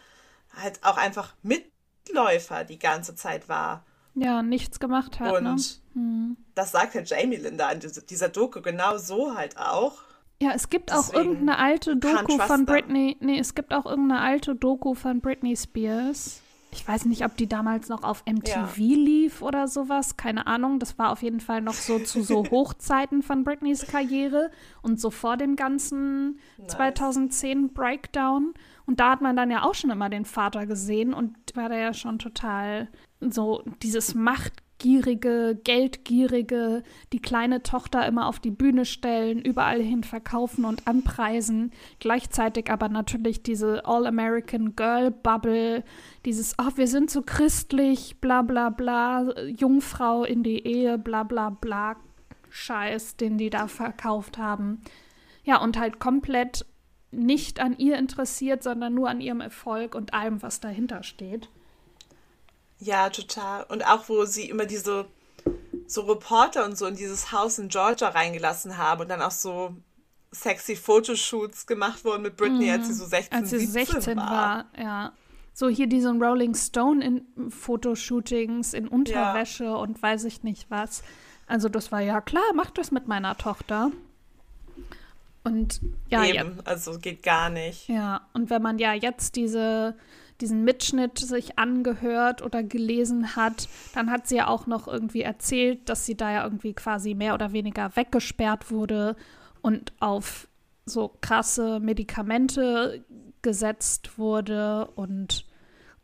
halt 0.55 0.83
auch 0.83 0.97
einfach 0.97 1.35
Mitläufer 1.43 2.65
die 2.65 2.79
ganze 2.79 3.15
Zeit 3.15 3.49
war. 3.49 3.85
Ja, 4.17 4.43
nichts 4.43 4.81
gemacht 4.81 5.21
hat. 5.21 5.43
Ne? 5.43 5.51
Und 5.51 5.81
ne? 5.95 6.01
hm. 6.01 6.37
das 6.55 6.73
sagt 6.73 6.95
halt 6.95 7.09
Jamie 7.09 7.37
Linda 7.37 7.71
in 7.71 7.81
dieser 7.81 8.29
Doku 8.31 8.63
genau 8.63 8.97
so 8.97 9.37
halt 9.37 9.57
auch. 9.59 9.99
Ja, 10.41 10.53
es 10.55 10.69
gibt 10.69 10.91
Deswegen 10.91 11.09
auch 11.09 11.15
irgendeine 11.15 11.59
alte 11.59 11.97
Doku 11.97 12.39
von 12.39 12.67
Britney. 12.67 13.17
Nee, 13.21 13.39
es 13.39 13.55
gibt 13.55 13.73
auch 13.73 13.87
irgendeine 13.87 14.21
alte 14.21 14.55
Doku 14.55 14.95
von 14.95 15.21
Britney 15.21 15.57
Spears. 15.57 16.43
Ich 16.73 16.87
weiß 16.87 17.07
nicht, 17.07 17.25
ob 17.25 17.37
die 17.37 17.49
damals 17.49 17.89
noch 17.89 18.03
auf 18.03 18.23
MTV 18.27 18.77
ja. 18.77 18.97
lief 18.97 19.41
oder 19.41 19.67
sowas. 19.67 20.19
Keine 20.19 20.47
Ahnung. 20.47 20.79
Das 20.79 20.99
war 20.99 21.11
auf 21.11 21.23
jeden 21.23 21.41
Fall 21.41 21.63
noch 21.63 21.75
so 21.75 21.99
zu 21.99 22.23
so 22.23 22.45
Hochzeiten 22.51 23.23
von 23.23 23.45
Britneys 23.45 23.87
Karriere 23.87 24.51
und 24.83 25.01
so 25.01 25.11
vor 25.11 25.39
dem 25.39 25.57
ganzen 25.57 26.39
nice. 26.59 26.73
2010 26.73 27.73
Breakdown. 27.73 28.53
Und 28.85 29.01
da 29.01 29.13
hat 29.13 29.23
man 29.23 29.37
dann 29.37 29.51
ja 29.51 29.63
auch 29.63 29.75
schon 29.75 29.91
immer 29.91 30.11
den 30.11 30.27
Vater 30.27 30.67
gesehen 30.67 31.15
und 31.15 31.35
war 31.55 31.71
da 31.71 31.77
ja 31.77 31.95
schon 31.95 32.19
total 32.19 32.89
so 33.21 33.63
dieses 33.83 34.15
machtgierige, 34.15 35.59
geldgierige, 35.65 36.83
die 37.13 37.21
kleine 37.21 37.63
Tochter 37.63 38.07
immer 38.07 38.27
auf 38.27 38.41
die 38.41 38.51
Bühne 38.51 38.85
stellen, 38.85 39.41
überall 39.41 39.81
hin 39.81 40.05
verkaufen 40.05 40.65
und 40.65 40.87
anpreisen, 40.87 41.73
gleichzeitig 41.99 42.71
aber 42.71 42.89
natürlich 42.89 43.43
diese 43.43 43.85
All-American 43.87 44.77
Girl 44.77 45.11
Bubble, 45.11 45.83
dieses, 46.25 46.55
oh, 46.59 46.71
wir 46.77 46.89
sind 46.89 47.11
so 47.11 47.23
christlich, 47.23 48.21
bla 48.21 48.43
bla 48.43 48.71
bla, 48.71 49.35
Jungfrau 49.47 50.25
in 50.25 50.43
die 50.43 50.67
Ehe, 50.67 50.99
bla 50.99 51.23
bla 51.23 51.51
bla, 51.51 51.97
Scheiß, 52.51 53.17
den 53.17 53.39
die 53.39 53.51
da 53.51 53.69
verkauft 53.69 54.39
haben. 54.39 54.81
Ja, 55.45 55.61
und 55.63 55.79
halt 55.79 56.01
komplett 56.01 56.67
nicht 57.13 57.61
an 57.61 57.77
ihr 57.79 57.97
interessiert, 57.97 58.63
sondern 58.63 58.95
nur 58.95 59.09
an 59.09 59.21
ihrem 59.21 59.41
Erfolg 59.41 59.95
und 59.95 60.13
allem, 60.13 60.43
was 60.43 60.61
dahinter 60.61 61.03
steht. 61.03 61.49
Ja, 62.79 63.11
total. 63.11 63.65
Und 63.65 63.87
auch, 63.87 64.09
wo 64.09 64.25
sie 64.25 64.49
immer 64.49 64.67
diese 64.67 65.07
so 65.87 66.03
Reporter 66.03 66.65
und 66.65 66.77
so 66.77 66.87
in 66.87 66.97
dieses 66.97 67.33
Haus 67.33 67.59
in 67.59 67.69
Georgia 67.69 68.09
reingelassen 68.09 68.77
haben 68.77 69.03
und 69.03 69.09
dann 69.09 69.23
auch 69.23 69.31
so 69.31 69.75
sexy 70.33 70.77
Fotoshoots 70.77 71.67
gemacht 71.67 72.05
wurden 72.05 72.23
mit 72.23 72.37
Britney, 72.37 72.67
mhm. 72.67 72.73
als 72.73 72.89
sie 72.89 72.95
so 72.95 73.07
16, 73.07 73.39
als 73.39 73.51
sie 73.51 73.65
16 73.65 74.17
war. 74.17 74.31
war. 74.31 74.65
Ja. 74.77 75.13
So 75.55 75.69
hier 75.69 75.87
diese 75.87 76.11
Rolling 76.11 76.55
Stone 76.55 77.03
in 77.05 77.51
Fotoshootings 77.51 78.75
in 78.75 78.89
Unterwäsche 78.89 79.65
ja. 79.65 79.75
und 79.75 80.03
weiß 80.03 80.25
ich 80.25 80.43
nicht 80.43 80.71
was. 80.71 81.03
Also 81.47 81.69
das 81.69 81.93
war 81.93 82.01
ja 82.01 82.21
klar, 82.21 82.45
mach 82.55 82.71
das 82.71 82.91
mit 82.91 83.07
meiner 83.07 83.39
Tochter. 83.39 83.91
Und 85.45 85.81
ja, 86.11 86.25
Eben, 86.25 86.57
ja. 86.57 86.63
also 86.65 86.99
geht 86.99 87.23
gar 87.23 87.49
nicht. 87.49 87.89
Ja, 87.89 88.27
und 88.33 88.51
wenn 88.51 88.61
man 88.61 88.79
ja 88.79 88.93
jetzt 88.93 89.37
diese 89.37 89.95
diesen 90.41 90.65
Mitschnitt 90.65 91.19
sich 91.19 91.59
angehört 91.59 92.43
oder 92.43 92.63
gelesen 92.63 93.37
hat, 93.37 93.69
dann 93.95 94.11
hat 94.11 94.27
sie 94.27 94.37
ja 94.37 94.49
auch 94.49 94.67
noch 94.67 94.89
irgendwie 94.89 95.23
erzählt, 95.23 95.89
dass 95.89 96.07
sie 96.07 96.17
da 96.17 96.33
ja 96.33 96.45
irgendwie 96.45 96.75
quasi 96.75 97.15
mehr 97.15 97.35
oder 97.35 97.53
weniger 97.53 97.95
weggesperrt 97.97 98.71
wurde 98.71 99.17
und 99.63 99.93
auf 100.01 100.49
so 100.85 101.17
krasse 101.21 101.81
Medikamente 101.81 103.05
gesetzt 103.43 104.19
wurde 104.19 104.87
und 104.95 105.47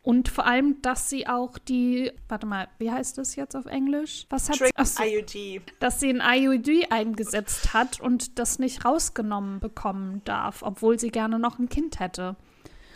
und 0.05 0.27
vor 0.27 0.45
allem, 0.45 0.81
dass 0.81 1.09
sie 1.09 1.27
auch 1.27 1.57
die, 1.57 2.11
warte 2.27 2.45
mal, 2.45 2.67
wie 2.77 2.91
heißt 2.91 3.17
das 3.17 3.37
jetzt 3.37 3.55
auf 3.55 3.65
Englisch? 3.65 4.25
Was 4.29 4.49
hat 4.49 4.57
Trick 4.57 4.73
sie, 4.83 5.01
IUD. 5.01 5.61
Dass 5.79 6.01
sie 6.01 6.09
ein 6.09 6.21
IUD 6.21 6.91
eingesetzt 6.91 7.73
hat 7.73 8.01
und 8.01 8.37
das 8.37 8.59
nicht 8.59 8.83
rausgenommen 8.83 9.61
bekommen 9.61 10.21
darf, 10.25 10.61
obwohl 10.61 10.99
sie 10.99 11.09
gerne 11.09 11.39
noch 11.39 11.57
ein 11.57 11.69
Kind 11.69 12.01
hätte. 12.01 12.35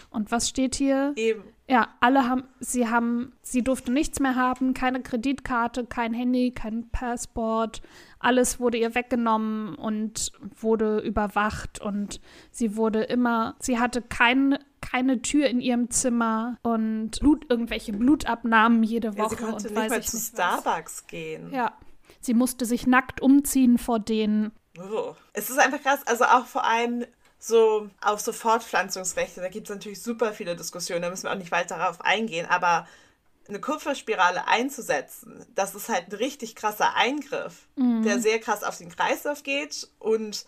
Und 0.10 0.32
was 0.32 0.50
steht 0.50 0.76
hier? 0.76 1.14
Eben. 1.16 1.44
Ja, 1.70 1.90
alle 2.00 2.30
haben, 2.30 2.46
sie 2.62 2.88
haben, 2.88 3.34
sie 3.42 3.62
durfte 3.62 3.92
nichts 3.92 4.22
mehr 4.22 4.36
haben, 4.36 4.74
keine 4.74 5.02
Kreditkarte, 5.02 5.86
kein 5.86 6.14
Handy, 6.14 6.52
kein 6.52 6.90
Passport. 6.90 7.82
Alles 8.20 8.60
wurde 8.60 8.78
ihr 8.78 8.96
weggenommen 8.96 9.76
und 9.76 10.32
wurde 10.56 11.00
überwacht 11.00 11.82
und 11.82 12.22
sie 12.52 12.78
wurde 12.78 13.04
immer, 13.04 13.56
sie 13.60 13.80
hatte 13.80 14.02
kein, 14.02 14.58
keine 14.80 15.22
Tür 15.22 15.48
in 15.48 15.60
ihrem 15.60 15.90
Zimmer 15.90 16.58
und 16.64 17.20
Blut, 17.20 17.46
irgendwelche 17.50 17.92
Blutabnahmen 17.92 18.84
jede 18.84 19.18
Woche. 19.18 19.24
Ja, 19.24 19.30
sie 19.30 19.36
konnte 19.36 19.56
und 19.56 19.64
nicht 19.64 19.76
weiß 19.76 19.90
mal 19.90 20.04
zu 20.04 20.16
nicht 20.16 20.28
Starbucks 20.30 21.02
was. 21.02 21.08
gehen. 21.08 21.52
Ja, 21.52 21.74
sie 22.22 22.34
musste 22.34 22.66
sich 22.66 22.88
nackt 22.88 23.22
umziehen 23.22 23.78
vor 23.78 24.00
denen. 24.00 24.54
Oh. 24.80 25.16
Es 25.34 25.50
ist 25.50 25.60
einfach 25.60 25.82
krass, 25.82 26.06
also 26.06 26.24
auch 26.24 26.46
vor 26.46 26.64
allem 26.64 27.06
so 27.48 27.90
auf 28.02 28.20
so 28.20 28.32
Fortpflanzungsrechte, 28.34 29.42
da 29.42 29.50
gibt 29.50 29.70
es 29.70 29.76
natürlich 29.76 30.02
super 30.02 30.34
viele 30.34 30.56
Diskussionen, 30.56 31.02
da 31.02 31.10
müssen 31.10 31.24
wir 31.24 31.32
auch 31.32 31.38
nicht 31.38 31.52
weiter 31.52 31.78
darauf 31.78 32.02
eingehen, 32.02 32.46
aber 32.46 32.88
eine 33.48 33.62
Kupferspirale 33.62 34.48
einzusetzen, 34.48 35.46
das 35.56 35.74
ist 35.74 35.90
halt 35.90 36.10
ein 36.10 36.16
richtig 36.16 36.56
krasser 36.56 36.96
Eingriff, 36.96 37.68
mhm. 37.76 38.04
der 38.04 38.20
sehr 38.20 38.40
krass 38.40 38.64
auf 38.64 38.78
den 38.78 38.90
Kreislauf 38.90 39.44
geht 39.44 39.88
und 40.00 40.46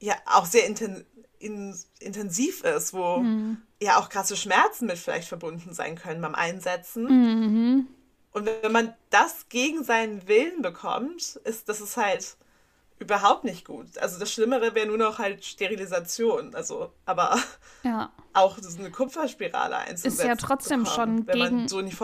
ja 0.00 0.14
auch 0.26 0.46
sehr 0.46 0.66
inten 0.66 1.04
in, 1.38 1.76
intensiv 2.00 2.64
ist, 2.64 2.92
wo 2.92 3.18
mhm. 3.18 3.62
ja 3.80 3.98
auch 3.98 4.08
krasse 4.08 4.36
Schmerzen 4.36 4.86
mit 4.86 4.98
vielleicht 4.98 5.28
verbunden 5.28 5.72
sein 5.72 5.96
können 5.96 6.20
beim 6.20 6.34
Einsetzen. 6.34 7.04
Mhm. 7.04 7.86
Und 8.32 8.46
wenn 8.46 8.72
man 8.72 8.94
das 9.10 9.48
gegen 9.48 9.84
seinen 9.84 10.26
Willen 10.28 10.62
bekommt, 10.62 11.36
ist 11.44 11.68
das 11.68 11.80
ist 11.80 11.96
halt 11.96 12.36
überhaupt 12.98 13.44
nicht 13.44 13.64
gut. 13.64 13.98
Also 13.98 14.18
das 14.18 14.32
Schlimmere 14.32 14.74
wäre 14.74 14.86
nur 14.86 14.98
noch 14.98 15.18
halt 15.18 15.44
Sterilisation. 15.44 16.54
Also, 16.54 16.92
aber 17.04 17.38
ja. 17.82 18.10
Auch 18.38 18.58
so 18.58 18.78
eine 18.78 18.90
Kupferspirale 18.90 19.76
einzusetzen. 19.76 20.20
Ist 20.20 20.24
ja 20.24 20.34
trotzdem 20.36 20.84
bekommen, 20.84 21.26
schon 21.26 21.26
gegen. 21.26 21.68
So 21.68 21.80
nicht 21.80 21.98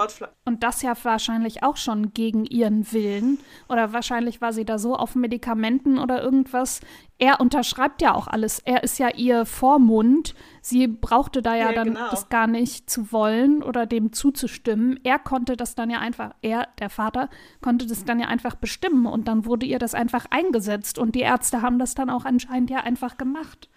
und 0.44 0.62
das 0.62 0.83
ja 0.83 0.94
wahrscheinlich 1.03 1.62
auch 1.62 1.77
schon 1.77 2.12
gegen 2.12 2.44
ihren 2.44 2.90
Willen. 2.92 3.38
Oder 3.68 3.92
wahrscheinlich 3.92 4.40
war 4.40 4.53
sie 4.53 4.64
da 4.64 4.79
so 4.79 4.97
auf 4.97 5.14
Medikamenten 5.14 5.99
oder 5.99 6.23
irgendwas. 6.23 6.81
Er 7.18 7.40
unterschreibt 7.40 8.03
ja 8.03 8.14
auch 8.14 8.27
alles. 8.27 8.59
Er 8.59 8.83
ist 8.83 8.99
ja 8.99 9.09
ihr 9.14 9.47
Vormund. 9.47 10.35
Sie 10.61 10.87
brauchte 10.88 11.42
da 11.42 11.55
ja, 11.55 11.70
ja 11.70 11.73
dann 11.73 11.94
genau. 11.94 12.11
das 12.11 12.29
gar 12.29 12.47
nicht 12.47 12.90
zu 12.90 13.12
wollen 13.12 13.62
oder 13.62 13.87
dem 13.87 14.12
zuzustimmen. 14.12 14.99
Er 15.05 15.18
konnte 15.18 15.57
das 15.57 15.75
dann 15.75 15.90
ja 15.90 16.01
einfach, 16.01 16.35
er, 16.42 16.68
der 16.79 16.90
Vater, 16.90 17.29
konnte 17.61 17.87
das 17.87 18.05
dann 18.05 18.20
ja 18.20 18.27
einfach 18.27 18.57
bestimmen 18.57 19.07
und 19.07 19.29
dann 19.29 19.44
wurde 19.47 19.66
ihr 19.66 19.79
das 19.79 19.94
einfach 19.94 20.27
eingesetzt 20.31 20.99
und 20.99 21.14
die 21.14 21.20
Ärzte 21.20 21.62
haben 21.62 21.79
das 21.79 21.94
dann 21.94 22.11
auch 22.11 22.25
anscheinend 22.25 22.70
ja 22.70 22.79
einfach 22.79 23.16
gemacht. 23.16 23.68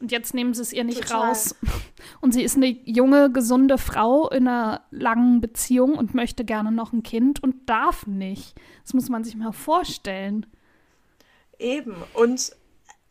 Und 0.00 0.10
jetzt 0.12 0.32
nehmen 0.32 0.54
sie 0.54 0.62
es 0.62 0.72
ihr 0.72 0.84
nicht 0.84 1.02
Total. 1.02 1.28
raus. 1.28 1.54
Und 2.20 2.32
sie 2.32 2.42
ist 2.42 2.56
eine 2.56 2.68
junge, 2.68 3.30
gesunde 3.30 3.76
Frau 3.76 4.28
in 4.30 4.48
einer 4.48 4.82
langen 4.90 5.40
Beziehung 5.40 5.96
und 5.96 6.14
möchte 6.14 6.44
gerne 6.44 6.72
noch 6.72 6.92
ein 6.92 7.02
Kind 7.02 7.42
und 7.42 7.68
darf 7.68 8.06
nicht. 8.06 8.58
Das 8.82 8.94
muss 8.94 9.10
man 9.10 9.22
sich 9.24 9.36
mal 9.36 9.52
vorstellen. 9.52 10.46
Eben. 11.58 11.94
Und 12.14 12.56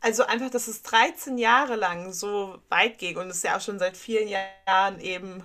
also 0.01 0.25
einfach, 0.25 0.49
dass 0.49 0.67
es 0.67 0.81
13 0.81 1.37
Jahre 1.37 1.75
lang 1.75 2.11
so 2.11 2.57
weit 2.69 2.97
ging 2.97 3.17
und 3.17 3.27
es 3.27 3.43
ja 3.43 3.57
auch 3.57 3.61
schon 3.61 3.79
seit 3.79 3.95
vielen 3.95 4.27
Jahren 4.27 4.99
eben 4.99 5.43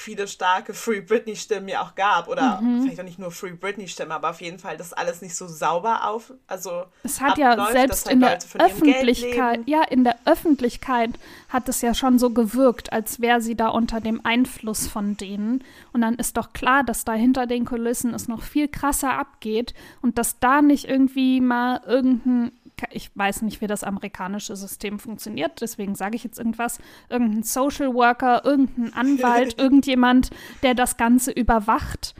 viele 0.00 0.26
starke 0.28 0.72
Free 0.72 1.02
Britney-Stimmen 1.02 1.68
ja 1.68 1.82
auch 1.82 1.94
gab. 1.94 2.28
Oder 2.28 2.60
Mhm. 2.62 2.82
vielleicht 2.82 3.00
auch 3.00 3.04
nicht 3.04 3.18
nur 3.18 3.30
Free 3.30 3.52
Britney-Stimmen, 3.52 4.12
aber 4.12 4.30
auf 4.30 4.40
jeden 4.40 4.58
Fall, 4.58 4.76
dass 4.78 4.92
alles 4.94 5.20
nicht 5.20 5.36
so 5.36 5.46
sauber 5.46 6.08
auf. 6.08 6.32
Also 6.46 6.84
Es 7.02 7.20
hat 7.20 7.36
ja 7.36 7.50
abläuft, 7.50 7.72
selbst 7.72 8.06
dass 8.06 8.06
halt 8.06 8.14
in 8.14 8.20
der 8.20 8.38
Öffentlichkeit, 8.64 9.60
ja, 9.66 9.82
in 9.82 10.04
der 10.04 10.16
Öffentlichkeit 10.24 11.10
hat 11.50 11.68
es 11.68 11.82
ja 11.82 11.94
schon 11.94 12.18
so 12.18 12.30
gewirkt, 12.30 12.92
als 12.92 13.20
wäre 13.20 13.40
sie 13.40 13.56
da 13.56 13.68
unter 13.68 14.00
dem 14.00 14.24
Einfluss 14.24 14.86
von 14.86 15.16
denen. 15.16 15.62
Und 15.92 16.00
dann 16.00 16.14
ist 16.14 16.36
doch 16.36 16.52
klar, 16.52 16.82
dass 16.82 17.04
da 17.04 17.12
hinter 17.12 17.46
den 17.46 17.64
Kulissen 17.66 18.14
es 18.14 18.26
noch 18.28 18.42
viel 18.42 18.68
krasser 18.68 19.12
abgeht 19.18 19.74
und 20.00 20.16
dass 20.16 20.38
da 20.38 20.62
nicht 20.62 20.86
irgendwie 20.86 21.40
mal 21.40 21.80
irgendein 21.86 22.52
ich 22.90 23.10
weiß 23.16 23.42
nicht, 23.42 23.60
wie 23.60 23.66
das 23.66 23.84
amerikanische 23.84 24.56
System 24.56 24.98
funktioniert, 24.98 25.60
deswegen 25.60 25.94
sage 25.94 26.16
ich 26.16 26.24
jetzt 26.24 26.38
irgendwas, 26.38 26.78
irgendein 27.08 27.42
Social 27.42 27.94
Worker, 27.94 28.44
irgendein 28.44 28.92
Anwalt, 28.94 29.58
irgendjemand, 29.58 30.30
der 30.62 30.74
das 30.74 30.96
Ganze 30.96 31.30
überwacht. 31.30 32.14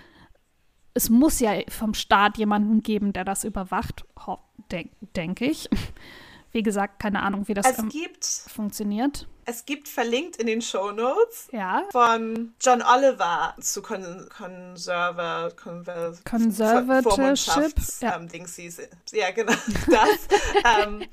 Es 0.94 1.08
muss 1.08 1.40
ja 1.40 1.52
vom 1.68 1.94
Staat 1.94 2.36
jemanden 2.38 2.82
geben, 2.82 3.12
der 3.12 3.24
das 3.24 3.44
überwacht, 3.44 4.04
denke 4.70 4.94
denk 5.16 5.40
ich. 5.40 5.68
Wie 6.52 6.62
gesagt, 6.62 6.98
keine 6.98 7.22
Ahnung, 7.22 7.46
wie 7.46 7.54
das 7.54 7.78
Es 7.78 7.88
gibt, 7.88 8.24
funktioniert. 8.24 9.28
Es 9.50 9.64
gibt 9.64 9.88
verlinkt 9.88 10.36
in 10.36 10.46
den 10.46 10.62
Show 10.62 10.92
Notes 10.92 11.48
Ja. 11.50 11.84
von 11.90 12.54
John 12.60 12.82
Oliver 12.82 13.54
zu 13.60 13.82
Con 13.82 14.28
Conserver, 14.28 15.50
Conver 15.60 16.14
Conservatorship, 16.24 17.74
ja. 18.00 18.16
ähm, 18.16 18.28
Dingsies. 18.28 18.80
Ja, 19.12 19.30
genau. 19.32 19.52
Das 19.90 20.84
ähm, 20.84 21.04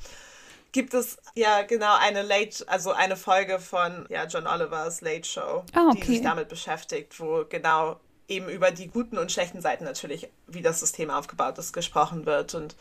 gibt 0.71 0.93
es 0.93 1.17
ja 1.33 1.63
genau 1.63 1.95
eine 1.99 2.21
Late, 2.21 2.67
also 2.67 2.91
eine 2.91 3.15
Folge 3.15 3.59
von 3.59 4.05
ja, 4.09 4.25
John 4.25 4.45
Olivers 4.45 5.01
Late 5.01 5.27
Show, 5.27 5.65
die 5.73 5.79
okay. 5.79 6.05
sich 6.05 6.21
damit 6.21 6.47
beschäftigt, 6.47 7.19
wo 7.19 7.43
genau 7.49 7.99
eben 8.27 8.49
über 8.49 8.71
die 8.71 8.87
guten 8.87 9.17
und 9.17 9.31
schlechten 9.31 9.61
Seiten 9.61 9.83
natürlich, 9.83 10.29
wie 10.45 10.61
das 10.61 10.79
System 10.79 11.09
aufgebaut 11.09 11.57
ist, 11.57 11.73
gesprochen 11.73 12.25
wird. 12.25 12.53
Und 12.53 12.75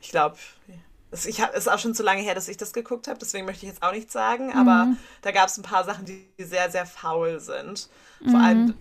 ich 0.00 0.10
glaube, 0.10 0.36
ich 1.26 1.40
hab- 1.40 1.50
es 1.52 1.60
ist 1.60 1.68
auch 1.68 1.78
schon 1.78 1.94
zu 1.94 2.02
lange 2.02 2.22
her, 2.22 2.34
dass 2.34 2.48
ich 2.48 2.56
das 2.56 2.72
geguckt 2.72 3.08
habe, 3.08 3.18
deswegen 3.18 3.44
möchte 3.46 3.64
ich 3.66 3.72
jetzt 3.72 3.82
auch 3.82 3.92
nichts 3.92 4.12
sagen, 4.12 4.52
aber 4.52 4.86
Mhm. 4.86 4.96
da 5.22 5.32
gab 5.32 5.48
es 5.48 5.56
ein 5.58 5.62
paar 5.62 5.84
Sachen, 5.84 6.04
die 6.04 6.24
sehr, 6.38 6.70
sehr 6.70 6.86
faul 6.86 7.40
sind. 7.40 7.88
Vor 8.28 8.38
allem 8.40 8.74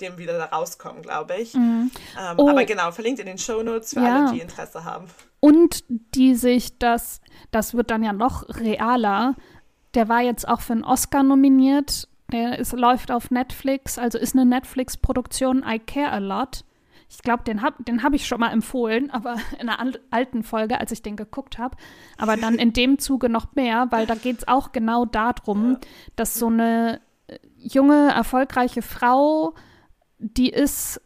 dem 0.00 0.18
wieder 0.18 0.36
da 0.36 0.44
rauskommen, 0.46 1.00
glaube 1.02 1.36
ich. 1.36 1.54
Ähm, 1.54 1.60
Mhm. 1.60 1.90
Oh. 2.36 2.48
Aber 2.50 2.64
genau, 2.64 2.90
verlinkt 2.92 3.20
in 3.20 3.26
den 3.26 3.38
Shownotes 3.38 3.94
für 3.94 4.00
Ja. 4.00 4.24
alle, 4.26 4.32
die 4.32 4.40
Interesse 4.40 4.84
haben. 4.84 5.06
Und 5.40 5.84
die 5.88 6.34
sich 6.34 6.78
das, 6.78 7.20
das 7.50 7.74
wird 7.74 7.90
dann 7.90 8.02
ja 8.02 8.12
noch 8.12 8.46
realer, 8.48 9.34
der 9.94 10.08
war 10.08 10.20
jetzt 10.22 10.46
auch 10.48 10.60
für 10.60 10.72
einen 10.74 10.84
Oscar 10.84 11.22
nominiert. 11.22 12.08
Der 12.32 12.58
ist, 12.58 12.72
läuft 12.72 13.10
auf 13.12 13.30
Netflix, 13.30 13.96
also 13.98 14.18
ist 14.18 14.34
eine 14.34 14.44
Netflix-Produktion 14.44 15.64
I 15.66 15.78
Care 15.78 16.10
a 16.10 16.18
Lot. 16.18 16.64
Ich 17.08 17.18
glaube, 17.22 17.44
den 17.44 17.62
habe 17.62 17.82
den 17.84 18.02
hab 18.02 18.12
ich 18.14 18.26
schon 18.26 18.40
mal 18.40 18.50
empfohlen, 18.52 19.10
aber 19.12 19.36
in 19.60 19.68
einer 19.68 19.78
al- 19.80 20.00
alten 20.10 20.42
Folge, 20.42 20.80
als 20.80 20.90
ich 20.92 21.02
den 21.02 21.16
geguckt 21.16 21.58
habe. 21.58 21.76
Aber 22.18 22.36
dann 22.36 22.56
in 22.56 22.72
dem 22.72 22.98
Zuge 22.98 23.28
noch 23.28 23.54
mehr, 23.54 23.86
weil 23.90 24.06
da 24.06 24.14
geht 24.14 24.38
es 24.38 24.48
auch 24.48 24.72
genau 24.72 25.04
darum, 25.04 25.78
dass 26.16 26.34
so 26.34 26.48
eine 26.48 27.00
äh, 27.28 27.38
junge, 27.56 28.08
erfolgreiche 28.12 28.82
Frau, 28.82 29.54
die 30.18 30.50
ist, 30.50 31.00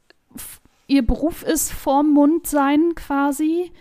ihr 0.87 1.07
Beruf 1.07 1.43
ist 1.43 1.73
vorm 1.73 2.11
Mund 2.13 2.47
sein 2.47 2.95
quasi. 2.95 3.73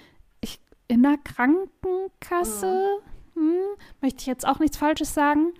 Ich, 0.42 0.60
in 0.88 1.04
der 1.04 1.18
Krankenkasse, 1.18 3.00
hm, 3.36 3.54
möchte 4.02 4.20
ich 4.22 4.26
jetzt 4.26 4.48
auch 4.48 4.60
nichts 4.60 4.78
Falsches 4.78 5.14
sagen. 5.14 5.54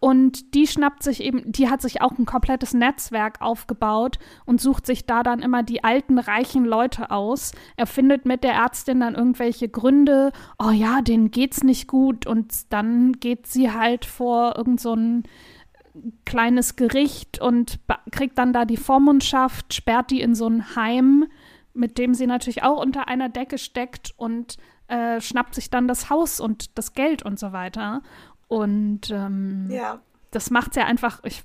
Und 0.00 0.54
die 0.54 0.68
schnappt 0.68 1.02
sich 1.02 1.20
eben, 1.20 1.50
die 1.50 1.68
hat 1.68 1.82
sich 1.82 2.00
auch 2.02 2.16
ein 2.18 2.24
komplettes 2.24 2.72
Netzwerk 2.72 3.40
aufgebaut 3.40 4.18
und 4.46 4.60
sucht 4.60 4.86
sich 4.86 5.06
da 5.06 5.24
dann 5.24 5.40
immer 5.40 5.64
die 5.64 5.82
alten, 5.82 6.18
reichen 6.18 6.64
Leute 6.64 7.10
aus. 7.10 7.50
Er 7.76 7.86
findet 7.86 8.24
mit 8.24 8.44
der 8.44 8.52
Ärztin 8.52 9.00
dann 9.00 9.16
irgendwelche 9.16 9.68
Gründe, 9.68 10.32
oh 10.58 10.70
ja, 10.70 11.02
denen 11.02 11.32
geht's 11.32 11.64
nicht 11.64 11.88
gut 11.88 12.26
und 12.26 12.72
dann 12.72 13.14
geht 13.14 13.48
sie 13.48 13.72
halt 13.72 14.04
vor 14.04 14.56
irgend 14.56 14.80
so 14.80 14.94
ein 14.94 15.24
kleines 16.24 16.76
Gericht 16.76 17.40
und 17.40 17.80
kriegt 18.12 18.38
dann 18.38 18.52
da 18.52 18.64
die 18.64 18.76
Vormundschaft, 18.76 19.74
sperrt 19.74 20.12
die 20.12 20.20
in 20.20 20.36
so 20.36 20.46
ein 20.46 20.76
Heim, 20.76 21.26
mit 21.74 21.98
dem 21.98 22.14
sie 22.14 22.26
natürlich 22.28 22.62
auch 22.62 22.80
unter 22.80 23.08
einer 23.08 23.28
Decke 23.28 23.58
steckt 23.58 24.14
und 24.16 24.58
äh, 24.88 25.20
schnappt 25.20 25.54
sich 25.54 25.70
dann 25.70 25.88
das 25.88 26.08
Haus 26.08 26.40
und 26.40 26.78
das 26.78 26.92
Geld 26.92 27.22
und 27.24 27.38
so 27.38 27.52
weiter. 27.52 28.02
Und 28.48 29.10
ähm, 29.10 29.68
Ja. 29.70 30.00
das 30.30 30.50
macht 30.50 30.76
ja 30.76 30.84
einfach, 30.86 31.20
ich, 31.24 31.42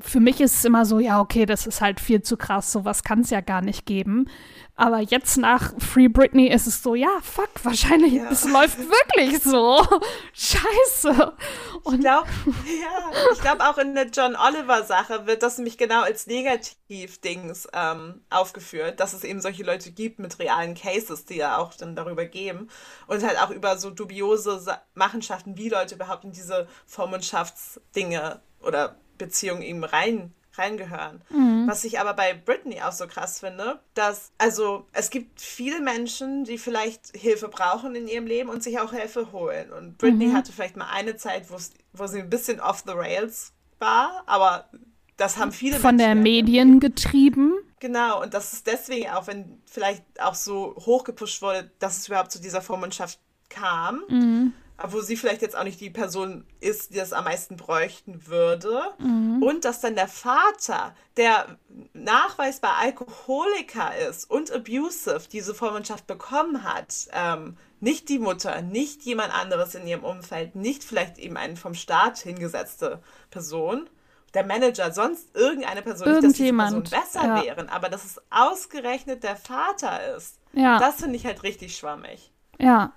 für 0.00 0.20
mich 0.20 0.40
ist 0.40 0.54
es 0.54 0.64
immer 0.64 0.84
so, 0.86 0.98
ja, 1.00 1.20
okay, 1.20 1.44
das 1.46 1.66
ist 1.66 1.80
halt 1.80 2.00
viel 2.00 2.22
zu 2.22 2.36
krass, 2.36 2.72
sowas 2.72 3.02
kann 3.04 3.20
es 3.20 3.30
ja 3.30 3.40
gar 3.40 3.60
nicht 3.60 3.84
geben. 3.84 4.26
Aber 4.74 5.00
jetzt 5.00 5.36
nach 5.36 5.74
Free 5.78 6.08
Britney 6.08 6.48
ist 6.48 6.66
es 6.66 6.82
so, 6.82 6.94
ja, 6.94 7.10
fuck, 7.22 7.50
wahrscheinlich, 7.62 8.14
Ja. 8.14 8.30
es 8.30 8.44
läuft 8.48 8.78
wirklich 8.78 9.42
so. 9.42 9.86
Scheiße. 10.32 11.32
Ich 11.74 11.84
Und 11.84 12.00
glaube, 12.00 12.26
ja, 12.46 13.10
ich 13.32 13.40
glaube 13.40 13.64
auch 13.68 13.76
in 13.76 13.94
der 13.94 14.06
John 14.06 14.34
Oliver 14.34 14.82
Sache 14.84 15.26
wird 15.26 15.42
das 15.42 15.58
nämlich 15.58 15.76
genau 15.76 16.02
als 16.02 16.26
Negativ-Dings 16.26 17.68
ähm, 17.74 18.22
aufgeführt, 18.30 18.98
dass 18.98 19.12
es 19.12 19.24
eben 19.24 19.40
solche 19.42 19.62
Leute 19.62 19.90
gibt 19.90 20.18
mit 20.18 20.38
realen 20.38 20.74
Cases, 20.74 21.24
die 21.26 21.36
ja 21.36 21.58
auch 21.58 21.74
dann 21.74 21.94
darüber 21.94 22.24
geben 22.24 22.68
und 23.08 23.22
halt 23.22 23.38
auch 23.40 23.50
über 23.50 23.76
so 23.76 23.90
dubiose 23.90 24.58
Sa 24.58 24.80
Machenschaften, 24.94 25.56
wie 25.58 25.68
Leute 25.68 25.96
überhaupt 25.96 26.24
in 26.24 26.32
diese 26.32 26.66
Vormundschaftsdinge 26.86 28.40
oder 28.60 28.96
Beziehungen 29.18 29.62
eben 29.62 29.84
rein 29.84 30.34
reingehören. 30.54 31.22
Was 31.66 31.84
ich 31.84 31.98
aber 32.00 32.14
bei 32.14 32.34
Britney 32.34 32.82
auch 32.82 32.92
so 32.92 33.06
krass 33.06 33.40
finde, 33.40 33.80
dass, 33.94 34.32
also 34.38 34.86
es 34.92 35.10
gibt 35.10 35.40
viele 35.40 35.80
Menschen, 35.80 36.44
die 36.44 36.58
vielleicht 36.58 37.16
Hilfe 37.16 37.48
brauchen 37.48 37.94
in 37.94 38.08
ihrem 38.08 38.26
Leben 38.26 38.50
und 38.50 38.62
sich 38.62 38.78
auch 38.78 38.92
Hilfe 38.92 39.32
holen. 39.32 39.72
Und 39.72 39.98
Britney 39.98 40.30
hatte 40.32 40.52
vielleicht 40.52 40.76
mal 40.76 40.90
eine 40.90 41.16
Zeit, 41.16 41.46
wo 41.50 42.06
sie 42.06 42.20
ein 42.20 42.30
bisschen 42.30 42.60
off 42.60 42.82
the 42.86 42.92
rails 42.92 43.52
war, 43.78 44.22
aber 44.26 44.68
das 45.16 45.36
haben 45.36 45.52
viele 45.52 45.78
von 45.78 45.98
der 45.98 46.14
Menschen 46.14 46.26
ja 46.26 46.32
Medien 46.32 46.80
getrieben. 46.80 47.54
Genau, 47.80 48.22
und 48.22 48.32
das 48.34 48.52
ist 48.52 48.66
deswegen 48.66 49.10
auch, 49.10 49.26
wenn 49.26 49.60
vielleicht 49.66 50.04
auch 50.20 50.34
so 50.34 50.74
hochgepusht 50.78 51.42
wurde, 51.42 51.70
dass 51.80 51.98
es 51.98 52.08
überhaupt 52.08 52.30
zu 52.30 52.40
dieser 52.40 52.62
Vormundschaft 52.62 53.18
kam, 53.48 54.02
Mhm. 54.08 54.52
Wo 54.88 55.00
sie 55.00 55.16
vielleicht 55.16 55.42
jetzt 55.42 55.56
auch 55.56 55.64
nicht 55.64 55.80
die 55.80 55.90
Person 55.90 56.44
ist, 56.60 56.92
die 56.92 56.98
das 56.98 57.12
am 57.12 57.24
meisten 57.24 57.56
bräuchten 57.56 58.26
würde. 58.26 58.82
Mhm. 58.98 59.42
Und 59.42 59.64
dass 59.64 59.80
dann 59.80 59.94
der 59.94 60.08
Vater, 60.08 60.94
der 61.16 61.58
nachweisbar 61.92 62.76
Alkoholiker 62.80 63.96
ist 64.08 64.30
und 64.30 64.50
abusive, 64.50 65.22
diese 65.30 65.54
Vormundschaft 65.54 66.06
bekommen 66.06 66.64
hat, 66.64 67.08
ähm, 67.12 67.56
nicht 67.80 68.08
die 68.08 68.18
Mutter, 68.18 68.62
nicht 68.62 69.02
jemand 69.02 69.34
anderes 69.34 69.74
in 69.74 69.86
ihrem 69.86 70.04
Umfeld, 70.04 70.54
nicht 70.54 70.84
vielleicht 70.84 71.18
eben 71.18 71.36
eine 71.36 71.56
vom 71.56 71.74
Staat 71.74 72.18
hingesetzte 72.18 73.02
Person, 73.30 73.88
der 74.34 74.46
Manager, 74.46 74.92
sonst 74.92 75.34
irgendeine 75.36 75.82
Person, 75.82 76.08
nicht, 76.08 76.22
dass 76.22 76.32
diese 76.32 76.44
Irgendjemand, 76.44 76.88
Person 76.88 77.02
besser 77.02 77.26
ja. 77.26 77.44
wären, 77.44 77.68
aber 77.68 77.88
dass 77.88 78.04
es 78.04 78.20
ausgerechnet 78.30 79.22
der 79.22 79.36
Vater 79.36 80.16
ist. 80.16 80.38
Ja. 80.52 80.78
Das 80.78 80.96
finde 80.96 81.16
ich 81.16 81.26
halt 81.26 81.42
richtig 81.42 81.76
schwammig. 81.76 82.32
Ja, 82.58 82.92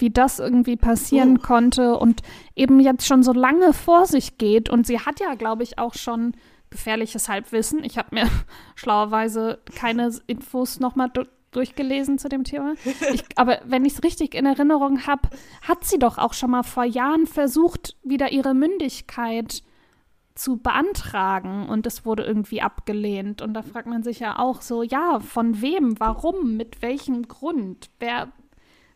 wie 0.00 0.10
das 0.10 0.38
irgendwie 0.38 0.76
passieren 0.76 1.38
Uh. 1.38 1.42
konnte 1.42 1.96
und 1.96 2.22
eben 2.54 2.80
jetzt 2.80 3.06
schon 3.06 3.22
so 3.22 3.32
lange 3.32 3.72
vor 3.72 4.06
sich 4.06 4.38
geht. 4.38 4.68
Und 4.68 4.86
sie 4.86 5.00
hat 5.00 5.20
ja, 5.20 5.34
glaube 5.34 5.62
ich, 5.62 5.78
auch 5.78 5.94
schon 5.94 6.32
gefährliches 6.70 7.28
Halbwissen. 7.28 7.84
Ich 7.84 7.98
habe 7.98 8.08
mir 8.12 8.28
schlauerweise 8.74 9.58
keine 9.74 10.10
Infos 10.26 10.80
nochmal 10.80 11.10
du 11.10 11.24
durchgelesen 11.52 12.18
zu 12.18 12.28
dem 12.28 12.44
Thema. 12.44 12.74
Ich, 13.12 13.24
aber 13.36 13.58
wenn 13.64 13.84
ich 13.84 13.94
es 13.94 14.04
richtig 14.04 14.34
in 14.34 14.46
Erinnerung 14.46 15.06
habe, 15.06 15.28
hat 15.62 15.84
sie 15.84 15.98
doch 15.98 16.16
auch 16.18 16.32
schon 16.32 16.52
mal 16.52 16.62
vor 16.62 16.84
Jahren 16.84 17.26
versucht, 17.26 17.96
wieder 18.02 18.30
ihre 18.30 18.54
Mündigkeit 18.54 19.62
zu 20.34 20.56
beantragen 20.56 21.68
und 21.68 21.86
es 21.86 22.06
wurde 22.06 22.24
irgendwie 22.24 22.62
abgelehnt. 22.62 23.42
Und 23.42 23.54
da 23.54 23.62
fragt 23.62 23.86
man 23.86 24.02
sich 24.02 24.20
ja 24.20 24.38
auch 24.38 24.62
so, 24.62 24.82
ja, 24.82 25.20
von 25.20 25.60
wem, 25.60 25.98
warum, 25.98 26.56
mit 26.56 26.82
welchem 26.82 27.28
Grund, 27.28 27.90
wer, 27.98 28.28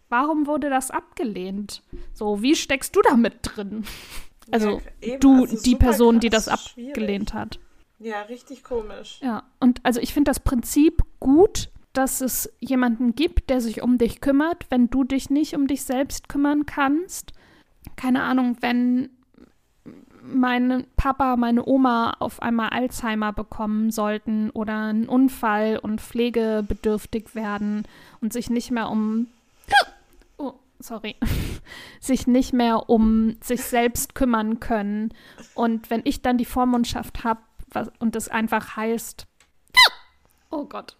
warum 0.09 0.47
wurde 0.47 0.71
das 0.71 0.91
abgelehnt? 0.91 1.83
So, 2.13 2.43
wie 2.43 2.55
steckst 2.57 2.95
du 2.97 3.03
da 3.03 3.17
mit 3.17 3.35
drin? 3.43 3.85
Also 4.51 4.81
Ja, 5.03 5.17
du, 5.19 5.43
also 5.43 5.63
die 5.63 5.75
Person, 5.77 6.21
die 6.21 6.29
krass, 6.31 6.45
das 6.47 6.71
schwierig. 6.71 6.91
abgelehnt 6.91 7.35
hat. 7.35 7.59
Ja, 7.99 8.23
richtig 8.23 8.63
komisch. 8.65 9.19
Ja, 9.23 9.45
und 9.61 9.81
also 9.85 10.01
ich 10.01 10.13
finde 10.13 10.31
das 10.31 10.41
Prinzip 10.41 11.03
gut, 11.21 11.71
dass 11.95 12.21
es 12.21 12.53
jemanden 12.61 13.15
gibt, 13.15 13.49
der 13.51 13.61
sich 13.61 13.81
um 13.81 13.99
dich 13.99 14.21
kümmert, 14.21 14.67
wenn 14.69 14.91
du 14.91 15.05
dich 15.05 15.31
nicht 15.31 15.55
um 15.55 15.67
dich 15.67 15.83
selbst 15.85 16.29
kümmern 16.29 16.67
kannst. 16.67 17.33
keine 17.97 18.23
Ahnung, 18.23 18.57
wenn 18.61 19.11
mein 20.23 20.87
Papa, 20.97 21.37
meine 21.37 21.67
Oma 21.67 22.17
auf 22.19 22.41
einmal 22.43 22.71
Alzheimer 22.71 23.33
bekommen 23.33 23.91
sollten 23.91 24.51
oder 24.51 24.87
einen 24.87 25.07
Unfall 25.09 25.79
und 25.79 26.01
pflegebedürftig 26.01 27.35
werden 27.35 27.87
und 28.21 28.33
sich 28.33 28.49
nicht 28.51 28.71
mehr 28.71 28.89
um 28.89 29.27
sorry, 30.85 31.17
sich 32.01 32.27
nicht 32.27 32.53
mehr 32.53 32.91
um 32.91 33.37
sich 33.43 33.63
selbst 33.63 34.15
kümmern 34.15 34.61
können. 34.61 35.15
Und 35.55 35.91
wenn 35.91 36.03
ich 36.05 36.23
dann 36.23 36.39
die 36.39 36.45
Vormundschaft 36.45 37.25
habe 37.25 37.41
und 37.99 38.15
das 38.15 38.29
einfach 38.29 38.77
heißt, 38.77 39.27
oh 40.51 40.67
Gott, 40.67 40.97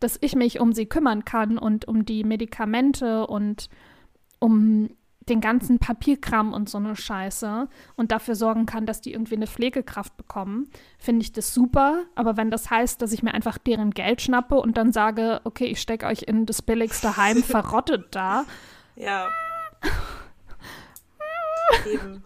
dass 0.00 0.18
ich 0.20 0.34
mich 0.34 0.60
um 0.60 0.72
sie 0.72 0.86
kümmern 0.86 1.24
kann 1.24 1.56
und 1.58 1.86
um 1.86 2.04
die 2.04 2.24
Medikamente 2.24 3.26
und 3.26 3.68
um 4.40 4.90
den 5.28 5.40
ganzen 5.40 5.78
Papierkram 5.78 6.54
und 6.54 6.70
so 6.70 6.78
eine 6.78 6.96
Scheiße 6.96 7.68
und 7.96 8.12
dafür 8.12 8.34
sorgen 8.34 8.66
kann, 8.66 8.86
dass 8.86 9.02
die 9.02 9.12
irgendwie 9.12 9.36
eine 9.36 9.46
Pflegekraft 9.46 10.16
bekommen, 10.16 10.70
finde 10.98 11.22
ich 11.22 11.32
das 11.32 11.52
super. 11.52 12.04
Aber 12.14 12.36
wenn 12.36 12.50
das 12.50 12.70
heißt, 12.70 13.02
dass 13.02 13.12
ich 13.12 13.22
mir 13.22 13.34
einfach 13.34 13.58
deren 13.58 13.90
Geld 13.90 14.22
schnappe 14.22 14.56
und 14.56 14.78
dann 14.78 14.90
sage, 14.90 15.42
okay, 15.44 15.66
ich 15.66 15.80
stecke 15.80 16.06
euch 16.06 16.22
in 16.22 16.46
das 16.46 16.62
billigste 16.62 17.16
Heim, 17.16 17.36
verrottet 17.42 18.06
da. 18.12 18.46
Ja. 18.98 19.30
Eben. 21.86 22.24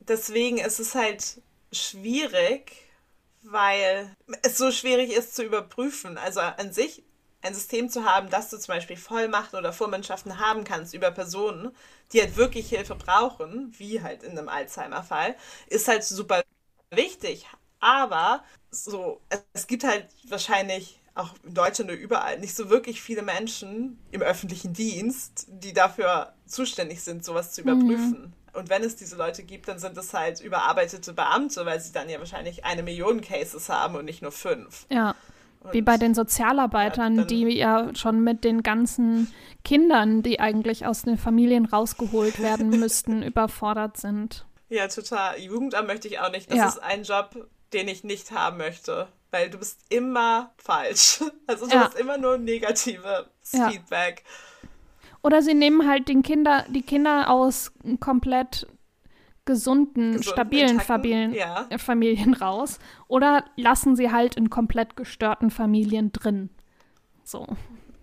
Deswegen 0.00 0.58
ist 0.58 0.78
es 0.78 0.94
halt 0.94 1.42
schwierig, 1.72 2.72
weil 3.42 4.14
es 4.42 4.56
so 4.56 4.70
schwierig 4.70 5.12
ist 5.12 5.34
zu 5.34 5.42
überprüfen. 5.42 6.18
Also 6.18 6.40
an 6.40 6.72
sich 6.72 7.02
ein 7.42 7.54
System 7.54 7.88
zu 7.90 8.04
haben, 8.04 8.30
dass 8.30 8.50
du 8.50 8.58
zum 8.58 8.74
Beispiel 8.74 8.96
Vollmachten 8.96 9.58
oder 9.58 9.72
Vormannschaften 9.72 10.38
haben 10.38 10.62
kannst 10.62 10.94
über 10.94 11.10
Personen, 11.10 11.74
die 12.12 12.20
halt 12.20 12.36
wirklich 12.36 12.68
Hilfe 12.68 12.94
brauchen, 12.94 13.74
wie 13.76 14.02
halt 14.02 14.22
in 14.22 14.38
einem 14.38 14.48
Alzheimer-Fall, 14.48 15.36
ist 15.66 15.88
halt 15.88 16.04
super 16.04 16.42
wichtig. 16.90 17.46
Aber 17.80 18.44
so, 18.70 19.20
es 19.52 19.66
gibt 19.66 19.84
halt 19.84 20.08
wahrscheinlich 20.28 21.00
auch 21.16 21.34
in 21.44 21.54
Deutschland 21.54 21.90
oder 21.90 21.98
überall 21.98 22.38
nicht 22.38 22.54
so 22.54 22.70
wirklich 22.70 23.00
viele 23.00 23.22
Menschen 23.22 23.98
im 24.10 24.22
öffentlichen 24.22 24.72
Dienst, 24.72 25.46
die 25.48 25.72
dafür 25.72 26.32
zuständig 26.46 27.02
sind, 27.02 27.24
sowas 27.24 27.52
zu 27.52 27.62
überprüfen. 27.62 28.20
Mhm. 28.20 28.32
Und 28.52 28.70
wenn 28.70 28.82
es 28.82 28.96
diese 28.96 29.16
Leute 29.16 29.42
gibt, 29.42 29.68
dann 29.68 29.78
sind 29.78 29.96
es 29.96 30.14
halt 30.14 30.40
überarbeitete 30.40 31.12
Beamte, 31.12 31.66
weil 31.66 31.80
sie 31.80 31.92
dann 31.92 32.08
ja 32.08 32.18
wahrscheinlich 32.18 32.64
eine 32.64 32.82
Million 32.82 33.20
Cases 33.20 33.68
haben 33.68 33.96
und 33.96 34.04
nicht 34.04 34.22
nur 34.22 34.32
fünf. 34.32 34.86
Ja. 34.90 35.14
Wie 35.72 35.82
bei 35.82 35.96
den 35.96 36.14
Sozialarbeitern, 36.14 37.16
ja, 37.16 37.24
die 37.24 37.42
ja 37.48 37.90
schon 37.94 38.22
mit 38.22 38.44
den 38.44 38.62
ganzen 38.62 39.32
Kindern, 39.64 40.22
die 40.22 40.38
eigentlich 40.38 40.86
aus 40.86 41.02
den 41.02 41.18
Familien 41.18 41.64
rausgeholt 41.64 42.40
werden 42.40 42.70
müssten, 42.80 43.22
überfordert 43.22 43.96
sind. 43.96 44.46
Ja, 44.68 44.86
total. 44.88 45.38
Jugendamt 45.40 45.88
möchte 45.88 46.08
ich 46.08 46.20
auch 46.20 46.30
nicht. 46.30 46.50
Das 46.50 46.58
ja. 46.58 46.68
ist 46.68 46.82
ein 46.82 47.02
Job, 47.02 47.48
den 47.72 47.88
ich 47.88 48.04
nicht 48.04 48.30
haben 48.30 48.58
möchte, 48.58 49.08
weil 49.36 49.50
du 49.50 49.58
bist 49.58 49.80
immer 49.90 50.52
falsch. 50.58 51.22
Also 51.46 51.66
du 51.66 51.74
ja. 51.74 51.84
hast 51.84 51.98
immer 51.98 52.18
nur 52.18 52.38
negatives 52.38 53.26
Feedback. 53.42 54.24
Oder 55.22 55.40
sie 55.42 55.54
nehmen 55.54 55.86
halt 55.88 56.08
den 56.08 56.22
Kinder, 56.22 56.64
die 56.68 56.82
Kinder 56.82 57.30
aus 57.30 57.72
komplett 58.00 58.66
gesunden, 59.44 60.14
Gesunden 60.14 60.22
stabilen 60.24 60.80
Familien, 60.80 61.32
ja. 61.34 61.66
Äh, 61.70 61.78
Familien 61.78 62.34
raus 62.34 62.80
oder 63.06 63.44
lassen 63.54 63.94
sie 63.94 64.10
halt 64.10 64.34
in 64.34 64.50
komplett 64.50 64.96
gestörten 64.96 65.50
Familien 65.50 66.10
drin. 66.10 66.50
So. 67.22 67.46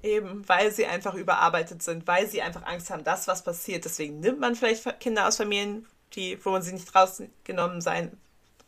Eben, 0.01 0.47
weil 0.47 0.71
sie 0.71 0.85
einfach 0.85 1.15
überarbeitet 1.15 1.83
sind, 1.83 2.07
weil 2.07 2.27
sie 2.27 2.41
einfach 2.41 2.63
Angst 2.65 2.89
haben, 2.89 3.03
dass 3.03 3.27
was 3.27 3.43
passiert. 3.43 3.83
Deswegen 3.83 4.21
nimmt 4.21 4.39
man 4.39 4.55
vielleicht 4.55 4.99
Kinder 5.01 5.27
aus 5.27 5.35
Familien, 5.35 5.85
die, 6.13 6.37
wo 6.45 6.51
man 6.51 6.61
sie 6.61 6.73
nicht 6.73 6.95
rausgenommen 6.95 7.81
sein 7.81 8.17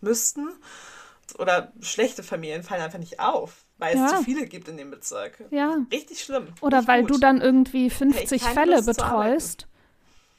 müssten. 0.02 0.50
Oder 1.38 1.74
schlechte 1.82 2.24
Familien 2.24 2.64
fallen 2.64 2.82
einfach 2.82 3.00
nicht 3.00 3.20
auf, 3.20 3.66
weil 3.78 3.96
ja. 3.96 4.06
es 4.06 4.12
zu 4.18 4.24
viele 4.24 4.46
gibt 4.46 4.68
in 4.68 4.78
dem 4.78 4.90
Bezirk. 4.90 5.44
Ja. 5.52 5.78
Richtig 5.92 6.24
schlimm. 6.24 6.48
Oder 6.62 6.88
weil 6.88 7.02
gut. 7.02 7.12
du 7.12 7.18
dann 7.18 7.42
irgendwie 7.42 7.90
50 7.90 8.42
Fälle 8.44 8.82
betreust 8.82 9.68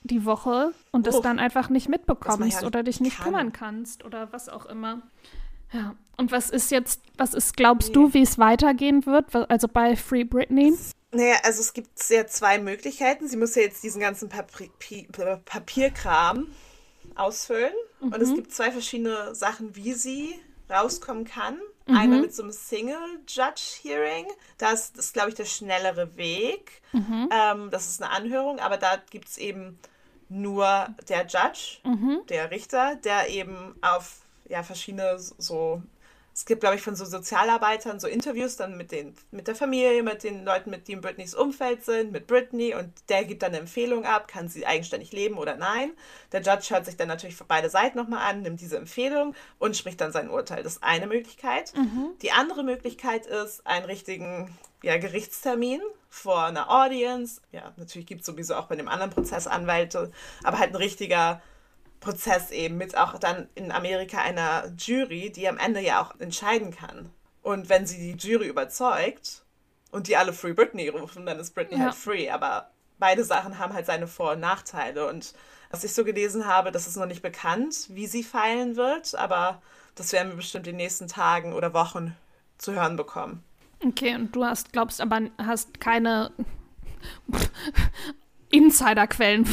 die 0.02 0.24
Woche 0.24 0.72
und 0.92 1.06
das 1.06 1.20
dann 1.20 1.38
einfach 1.38 1.68
nicht 1.68 1.88
mitbekommst 1.88 2.62
ja 2.62 2.66
oder 2.66 2.82
dich 2.82 3.00
nicht 3.00 3.16
kann. 3.16 3.24
kümmern 3.24 3.52
kannst 3.52 4.04
oder 4.04 4.32
was 4.32 4.48
auch 4.48 4.66
immer. 4.66 5.02
Ja. 5.72 5.96
Und 6.16 6.32
was 6.32 6.50
ist 6.50 6.70
jetzt, 6.70 7.02
was 7.18 7.34
ist, 7.34 7.56
glaubst 7.56 7.88
nee. 7.88 7.94
du, 7.94 8.14
wie 8.14 8.22
es 8.22 8.38
weitergehen 8.38 9.04
wird? 9.04 9.34
Also 9.50 9.68
bei 9.68 9.96
Free 9.96 10.24
Britney? 10.24 10.74
Naja, 11.12 11.36
also 11.42 11.60
es 11.60 11.72
gibt 11.72 11.90
ja 12.08 12.26
zwei 12.26 12.58
Möglichkeiten. 12.58 13.28
Sie 13.28 13.36
muss 13.36 13.54
ja 13.54 13.62
jetzt 13.62 13.82
diesen 13.82 14.00
ganzen 14.00 14.28
Papi 14.28 15.08
Papierkram 15.44 16.48
ausfüllen. 17.14 17.72
Mhm. 18.00 18.12
Und 18.12 18.22
es 18.22 18.34
gibt 18.34 18.52
zwei 18.52 18.70
verschiedene 18.70 19.34
Sachen, 19.34 19.74
wie 19.76 19.92
sie 19.92 20.34
rauskommen 20.70 21.24
kann. 21.24 21.58
Mhm. 21.86 21.96
Einmal 21.96 22.20
mit 22.20 22.34
so 22.34 22.42
einem 22.42 22.52
Single-Judge-Hearing. 22.52 24.26
Das 24.58 24.90
ist, 24.90 25.14
glaube 25.14 25.30
ich, 25.30 25.34
der 25.34 25.44
schnellere 25.44 26.16
Weg. 26.16 26.82
Mhm. 26.92 27.28
Ähm, 27.32 27.70
das 27.70 27.88
ist 27.88 28.02
eine 28.02 28.12
Anhörung, 28.12 28.58
aber 28.58 28.76
da 28.76 28.96
gibt 29.10 29.28
es 29.28 29.38
eben 29.38 29.78
nur 30.28 30.88
der 31.08 31.26
Judge, 31.26 31.78
mhm. 31.84 32.22
der 32.28 32.50
Richter, 32.50 32.96
der 32.96 33.28
eben 33.28 33.76
auf 33.80 34.22
ja, 34.48 34.62
verschiedene 34.62 35.18
so, 35.18 35.82
es 36.36 36.44
gibt, 36.44 36.60
glaube 36.60 36.76
ich, 36.76 36.82
von 36.82 36.94
so 36.94 37.06
Sozialarbeitern 37.06 37.98
so 37.98 38.06
Interviews 38.06 38.56
dann 38.56 38.76
mit, 38.76 38.92
den, 38.92 39.14
mit 39.30 39.48
der 39.48 39.54
Familie, 39.54 40.02
mit 40.02 40.22
den 40.22 40.44
Leuten, 40.44 40.68
mit 40.68 40.86
die 40.86 40.92
in 40.92 41.00
Britneys 41.00 41.34
Umfeld 41.34 41.82
sind, 41.82 42.12
mit 42.12 42.26
Britney 42.26 42.74
und 42.74 42.92
der 43.08 43.24
gibt 43.24 43.42
dann 43.42 43.52
eine 43.52 43.60
Empfehlung 43.60 44.04
ab, 44.04 44.28
kann 44.28 44.46
sie 44.46 44.66
eigenständig 44.66 45.12
leben 45.12 45.38
oder 45.38 45.56
nein. 45.56 45.92
Der 46.32 46.42
Judge 46.42 46.74
hört 46.74 46.84
sich 46.84 46.98
dann 46.98 47.08
natürlich 47.08 47.38
beide 47.48 47.70
Seiten 47.70 47.96
nochmal 47.96 48.30
an, 48.30 48.42
nimmt 48.42 48.60
diese 48.60 48.76
Empfehlung 48.76 49.34
und 49.58 49.78
spricht 49.78 49.98
dann 49.98 50.12
sein 50.12 50.28
Urteil. 50.28 50.62
Das 50.62 50.74
ist 50.74 50.82
eine 50.82 51.06
Möglichkeit. 51.06 51.72
Mhm. 51.74 52.10
Die 52.20 52.32
andere 52.32 52.64
Möglichkeit 52.64 53.24
ist, 53.24 53.66
einen 53.66 53.86
richtigen 53.86 54.54
ja, 54.82 54.98
Gerichtstermin 54.98 55.80
vor 56.10 56.44
einer 56.44 56.70
Audience. 56.70 57.40
Ja, 57.50 57.72
natürlich 57.78 58.06
gibt 58.06 58.20
es 58.20 58.26
sowieso 58.26 58.56
auch 58.56 58.66
bei 58.66 58.76
dem 58.76 58.88
anderen 58.88 59.10
Prozess 59.10 59.46
Anwälte, 59.46 60.12
aber 60.42 60.58
halt 60.58 60.72
ein 60.72 60.76
richtiger 60.76 61.40
Prozess 62.00 62.50
eben 62.50 62.76
mit 62.76 62.96
auch 62.96 63.18
dann 63.18 63.48
in 63.54 63.72
Amerika 63.72 64.18
einer 64.18 64.72
Jury, 64.78 65.30
die 65.30 65.48
am 65.48 65.58
Ende 65.58 65.80
ja 65.80 66.02
auch 66.02 66.18
entscheiden 66.20 66.74
kann. 66.74 67.10
Und 67.42 67.68
wenn 67.68 67.86
sie 67.86 67.98
die 67.98 68.28
Jury 68.28 68.48
überzeugt 68.48 69.44
und 69.92 70.08
die 70.08 70.16
alle 70.16 70.32
Free 70.32 70.52
Britney 70.52 70.88
rufen, 70.88 71.26
dann 71.26 71.38
ist 71.38 71.54
Britney 71.54 71.78
ja. 71.78 71.84
halt 71.84 71.94
free. 71.94 72.30
Aber 72.30 72.70
beide 72.98 73.24
Sachen 73.24 73.58
haben 73.58 73.72
halt 73.72 73.86
seine 73.86 74.06
Vor- 74.06 74.32
und 74.32 74.40
Nachteile. 74.40 75.06
Und 75.06 75.34
was 75.70 75.84
ich 75.84 75.94
so 75.94 76.04
gelesen 76.04 76.46
habe, 76.46 76.72
das 76.72 76.86
ist 76.86 76.96
noch 76.96 77.06
nicht 77.06 77.22
bekannt, 77.22 77.86
wie 77.90 78.06
sie 78.06 78.22
feilen 78.22 78.76
wird, 78.76 79.14
aber 79.14 79.62
das 79.94 80.12
werden 80.12 80.30
wir 80.30 80.36
bestimmt 80.36 80.66
in 80.66 80.72
den 80.72 80.76
nächsten 80.76 81.08
Tagen 81.08 81.52
oder 81.52 81.72
Wochen 81.72 82.16
zu 82.58 82.72
hören 82.72 82.96
bekommen. 82.96 83.42
Okay, 83.84 84.14
und 84.14 84.34
du 84.34 84.44
hast, 84.44 84.72
glaubst 84.72 85.00
aber, 85.00 85.22
hast 85.38 85.80
keine 85.80 86.30
Insiderquellen. 88.50 89.46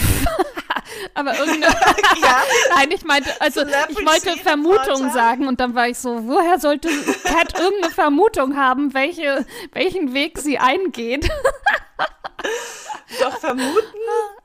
Aber 1.13 1.37
irgendeine. 1.37 1.65
ja. 2.21 2.43
Nein, 2.75 2.91
ich 2.91 3.03
meinte, 3.03 3.29
also 3.39 3.61
ich 3.61 3.97
wollte 4.05 4.37
Vermutung 4.39 5.11
sagen 5.11 5.47
und 5.47 5.59
dann 5.59 5.75
war 5.75 5.87
ich 5.87 5.97
so, 5.97 6.27
woher 6.27 6.59
sollte 6.59 6.89
Cat 7.23 7.59
irgendeine 7.59 7.93
Vermutung 7.93 8.57
haben, 8.57 8.93
welche, 8.93 9.45
welchen 9.73 10.13
Weg 10.13 10.37
sie 10.39 10.57
eingeht? 10.57 11.29
Doch 13.19 13.37
vermuten? 13.37 13.79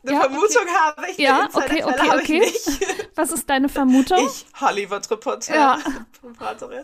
Eine 0.05 0.13
ja, 0.13 0.21
Vermutung 0.21 0.63
okay. 0.63 0.77
habe 0.79 1.11
ich. 1.11 1.19
Ja, 1.19 1.49
okay, 1.53 1.85
okay, 1.85 2.11
okay. 2.15 2.53
Was 3.15 3.33
ist 3.33 3.49
deine 3.49 3.69
Vermutung? 3.69 4.19
Ich, 4.27 4.47
Hollywood-Reporterin. 4.61 5.61
Ja. 5.61 5.79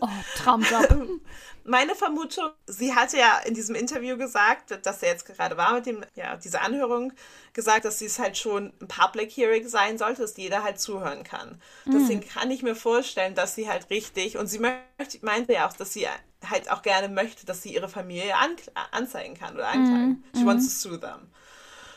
Oh, 0.01 0.07
Traumjob. 0.37 1.21
Meine 1.67 1.95
Vermutung, 1.95 2.51
sie 2.67 2.93
hatte 2.93 3.17
ja 3.17 3.39
in 3.39 3.55
diesem 3.55 3.73
Interview 3.73 4.17
gesagt, 4.17 4.85
dass 4.85 5.01
er 5.01 5.09
jetzt 5.09 5.25
gerade 5.25 5.57
war 5.57 5.73
mit 5.73 5.87
dem, 5.87 6.05
ja, 6.13 6.35
diese 6.37 6.61
Anhörung, 6.61 7.11
gesagt, 7.53 7.85
dass 7.85 8.01
es 8.01 8.19
halt 8.19 8.37
schon 8.37 8.71
ein 8.79 8.87
Public 8.87 9.35
Hearing 9.35 9.67
sein 9.67 9.97
sollte, 9.97 10.21
dass 10.21 10.37
jeder 10.37 10.63
halt 10.63 10.79
zuhören 10.79 11.23
kann. 11.23 11.59
Mhm. 11.85 11.91
Deswegen 11.91 12.21
kann 12.21 12.51
ich 12.51 12.61
mir 12.61 12.75
vorstellen, 12.75 13.33
dass 13.33 13.55
sie 13.55 13.67
halt 13.67 13.89
richtig, 13.89 14.37
und 14.37 14.45
sie 14.45 14.59
möchte, 14.59 15.17
meinte 15.21 15.53
ja 15.53 15.67
auch, 15.67 15.73
dass 15.73 15.91
sie 15.91 16.07
halt 16.47 16.69
auch 16.69 16.83
gerne 16.83 17.09
möchte, 17.09 17.47
dass 17.47 17.63
sie 17.63 17.73
ihre 17.73 17.89
Familie 17.89 18.35
an, 18.35 18.55
anzeigen 18.91 19.33
kann 19.33 19.55
oder 19.55 19.67
anklagen. 19.67 20.07
Mhm. 20.07 20.23
She 20.35 20.43
mhm. 20.43 20.45
wants 20.45 20.65
to 20.65 20.89
sue 20.89 20.99
them. 20.99 21.31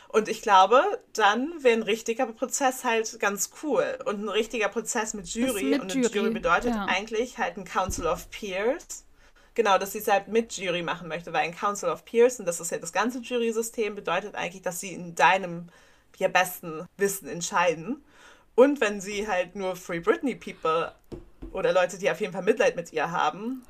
Und 0.09 0.29
ich 0.31 0.41
glaube, 0.41 0.83
dann 1.13 1.63
wäre 1.63 1.77
ein 1.77 1.83
richtiger 1.83 2.25
Prozess 2.25 2.85
halt 2.85 3.21
ganz 3.21 3.51
cool. 3.63 3.99
Und 4.07 4.25
ein 4.25 4.31
richtiger 4.31 4.69
Prozess 4.69 5.13
mit 5.13 5.29
Jury. 5.29 5.65
Mit 5.65 5.83
und 5.83 5.93
eine 5.93 6.01
Jury, 6.01 6.17
Jury 6.17 6.31
bedeutet 6.31 6.75
ja. 6.75 6.87
eigentlich 6.87 7.37
halt 7.37 7.59
ein 7.59 7.67
Council 7.67 8.07
of 8.07 8.31
Peers 8.31 9.05
Genau, 9.59 9.77
dass 9.77 9.91
sie 9.91 9.99
es 9.99 10.07
halt 10.07 10.29
mit 10.29 10.57
Jury 10.57 10.85
machen 10.85 11.09
möchte, 11.09 11.33
weil 11.33 11.41
ein 11.41 11.53
Council 11.53 11.89
of 11.89 12.05
Peers, 12.05 12.39
und 12.39 12.47
das 12.47 12.61
ist 12.61 12.71
ja 12.71 12.79
das 12.79 12.93
ganze 12.93 13.19
Jury-System, 13.19 13.97
bedeutet 13.97 14.37
eigentlich, 14.37 14.63
dass 14.63 14.79
sie 14.79 14.93
in 14.93 15.17
deinem 15.17 15.67
ja, 16.17 16.29
besten 16.29 16.87
Wissen 16.97 17.29
entscheiden. 17.29 18.05
Und 18.55 18.81
wenn 18.81 19.01
sie 19.01 19.27
halt 19.27 19.57
nur 19.57 19.75
Free 19.75 19.99
Britney 19.99 20.37
People 20.37 20.93
oder 21.51 21.73
Leute, 21.73 21.99
die 21.99 22.09
auf 22.09 22.21
jeden 22.21 22.33
Fall 22.33 22.45
Mitleid 22.45 22.77
mit 22.77 22.93
ihr 22.93 23.11
haben, 23.11 23.65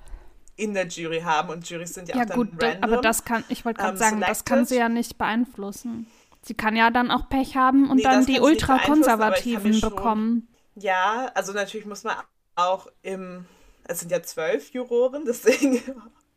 in 0.56 0.74
der 0.74 0.88
Jury 0.88 1.22
haben 1.22 1.48
und 1.48 1.66
Juries 1.66 1.94
sind 1.94 2.10
ja, 2.10 2.16
ja 2.16 2.22
auch 2.24 2.26
dann 2.26 2.36
gut, 2.36 2.62
random, 2.62 2.82
aber 2.82 3.00
das 3.00 3.24
kann, 3.24 3.42
ich 3.48 3.64
wollte 3.64 3.80
gerade 3.80 3.92
ähm, 3.92 3.96
sagen, 3.96 4.16
selected. 4.16 4.30
das 4.30 4.44
kann 4.44 4.66
sie 4.66 4.76
ja 4.76 4.90
nicht 4.90 5.16
beeinflussen. 5.16 6.06
Sie 6.42 6.52
kann 6.52 6.76
ja 6.76 6.90
dann 6.90 7.10
auch 7.10 7.30
Pech 7.30 7.56
haben 7.56 7.88
und 7.88 7.96
Nee, 7.96 8.02
dann 8.02 8.26
die 8.26 8.40
Ultrakonservativen 8.40 9.80
bekommen. 9.80 10.48
Ja, 10.74 11.30
also 11.32 11.54
natürlich 11.54 11.86
muss 11.86 12.04
man 12.04 12.16
auch 12.56 12.88
im, 13.00 13.46
es 13.88 13.98
sind 14.00 14.12
ja 14.12 14.22
zwölf 14.22 14.70
Juroren, 14.70 15.24
deswegen, 15.26 15.82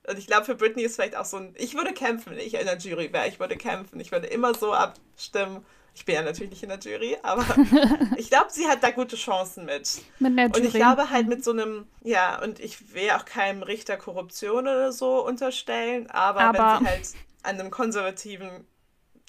und 0.08 0.18
ich 0.18 0.26
glaube 0.26 0.46
für 0.46 0.56
Britney 0.56 0.82
ist 0.84 0.96
vielleicht 0.96 1.16
auch 1.16 1.26
so 1.26 1.38
ein, 1.38 1.54
ich 1.58 1.76
würde 1.76 1.94
kämpfen, 1.94 2.32
wenn 2.32 2.40
ich 2.40 2.56
in 2.56 2.66
der 2.66 2.78
Jury 2.78 3.14
wäre, 3.14 3.28
ich 3.28 3.40
würde 3.40 3.56
kämpfen, 3.58 4.00
ich 4.00 4.12
würde 4.12 4.28
immer 4.28 4.56
so 4.56 4.74
abstimmen. 4.74 5.64
Ich 5.94 6.06
bin 6.06 6.16
ja 6.16 6.22
natürlich 6.22 6.52
nicht 6.52 6.64
in 6.64 6.70
der 6.70 6.80
Jury, 6.80 7.18
aber 7.22 7.44
ich 8.18 8.30
glaube, 8.30 8.48
sie 8.50 8.66
hat 8.70 8.82
da 8.82 8.92
gute 8.92 9.18
Chancen 9.18 9.66
mit. 9.66 10.02
Mit 10.20 10.38
der 10.38 10.46
Und 10.46 10.58
ich 10.60 10.64
Jury. 10.64 10.78
glaube 10.78 11.10
halt 11.10 11.28
mit 11.28 11.44
so 11.44 11.52
einem, 11.52 11.86
ja, 12.02 12.42
und 12.42 12.62
ich 12.62 12.94
will 12.94 13.12
auch 13.12 13.26
keinem 13.26 13.62
Richter 13.62 13.98
Korruption 13.98 14.60
oder 14.70 14.94
so 14.94 15.24
unterstellen, 15.26 16.10
aber, 16.10 16.40
Aber- 16.40 16.58
wenn 16.80 16.86
sie 16.86 16.90
halt 16.90 17.10
an 17.44 17.60
einem 17.60 17.72
konservativen, 17.72 18.66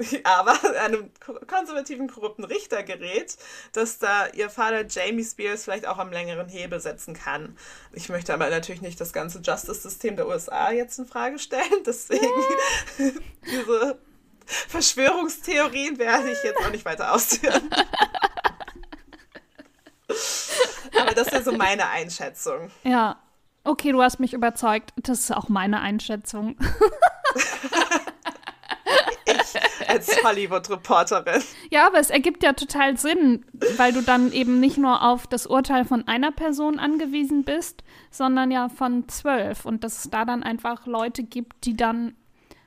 aber 0.25 0.59
einem 0.83 1.11
ko- 1.25 1.39
konservativen, 1.47 2.09
korrupten 2.09 2.45
Richter 2.45 2.83
gerät, 2.83 3.37
dass 3.73 3.99
da 3.99 4.27
ihr 4.29 4.51
Vater 4.51 4.87
Jamie 4.89 5.25
Spears 5.25 5.65
vielleicht 5.65 5.87
auch 5.87 5.99
am 5.99 6.11
längeren 6.11 6.49
Hebel 6.49 6.81
setzen 6.81 7.15
kann. 7.15 7.57
Ich 7.93 8.09
möchte 8.09 8.33
aber 8.35 8.49
natürlich 8.51 8.83
nicht 8.83 9.01
das 9.01 9.13
ganze 9.13 9.41
Justice-System 9.41 10.17
der 10.17 10.27
USA 10.29 10.71
jetzt 10.73 10.99
in 10.99 11.07
Frage 11.07 11.39
stellen, 11.39 11.63
deswegen 11.87 12.27
diese 13.47 13.99
Verschwörungstheorien 14.69 15.99
werde 15.99 16.31
ich 16.33 16.43
jetzt 16.43 16.59
auch 16.65 16.71
nicht 16.71 16.85
weiter 16.85 17.13
ausführen. 17.15 17.71
Aber 21.01 21.13
das 21.15 21.31
wäre 21.33 21.43
so 21.43 21.53
meine 21.53 21.89
Einschätzung. 21.89 22.71
Ja. 22.83 23.19
Okay, 23.65 23.93
du 23.93 24.03
hast 24.03 24.19
mich 24.19 24.33
überzeugt. 24.35 24.93
Das 24.97 25.21
ist 25.21 25.31
auch 25.33 25.49
meine 25.49 25.81
Einschätzung. 25.81 26.57
Als 29.89 30.23
Hollywood-Reporterin. 30.25 31.43
Ja, 31.71 31.87
aber 31.87 31.99
es 31.99 32.11
ergibt 32.11 32.43
ja 32.43 32.53
total 32.53 32.97
Sinn, 32.97 33.45
weil 33.77 33.93
du 33.93 34.03
dann 34.03 34.33
eben 34.33 34.61
nicht 34.61 34.79
nur 34.79 35.03
auf 35.03 35.27
das 35.27 35.47
Urteil 35.47 35.85
von 35.85 36.07
einer 36.09 36.33
Person 36.33 36.79
angewiesen 36.79 37.45
bist, 37.45 37.83
sondern 38.11 38.51
ja 38.51 38.69
von 38.69 39.09
zwölf. 39.09 39.65
Und 39.65 39.85
dass 39.85 40.05
es 40.05 40.11
da 40.11 40.25
dann 40.25 40.43
einfach 40.43 40.87
Leute 40.87 41.23
gibt, 41.23 41.65
die 41.65 41.77
dann 41.77 42.17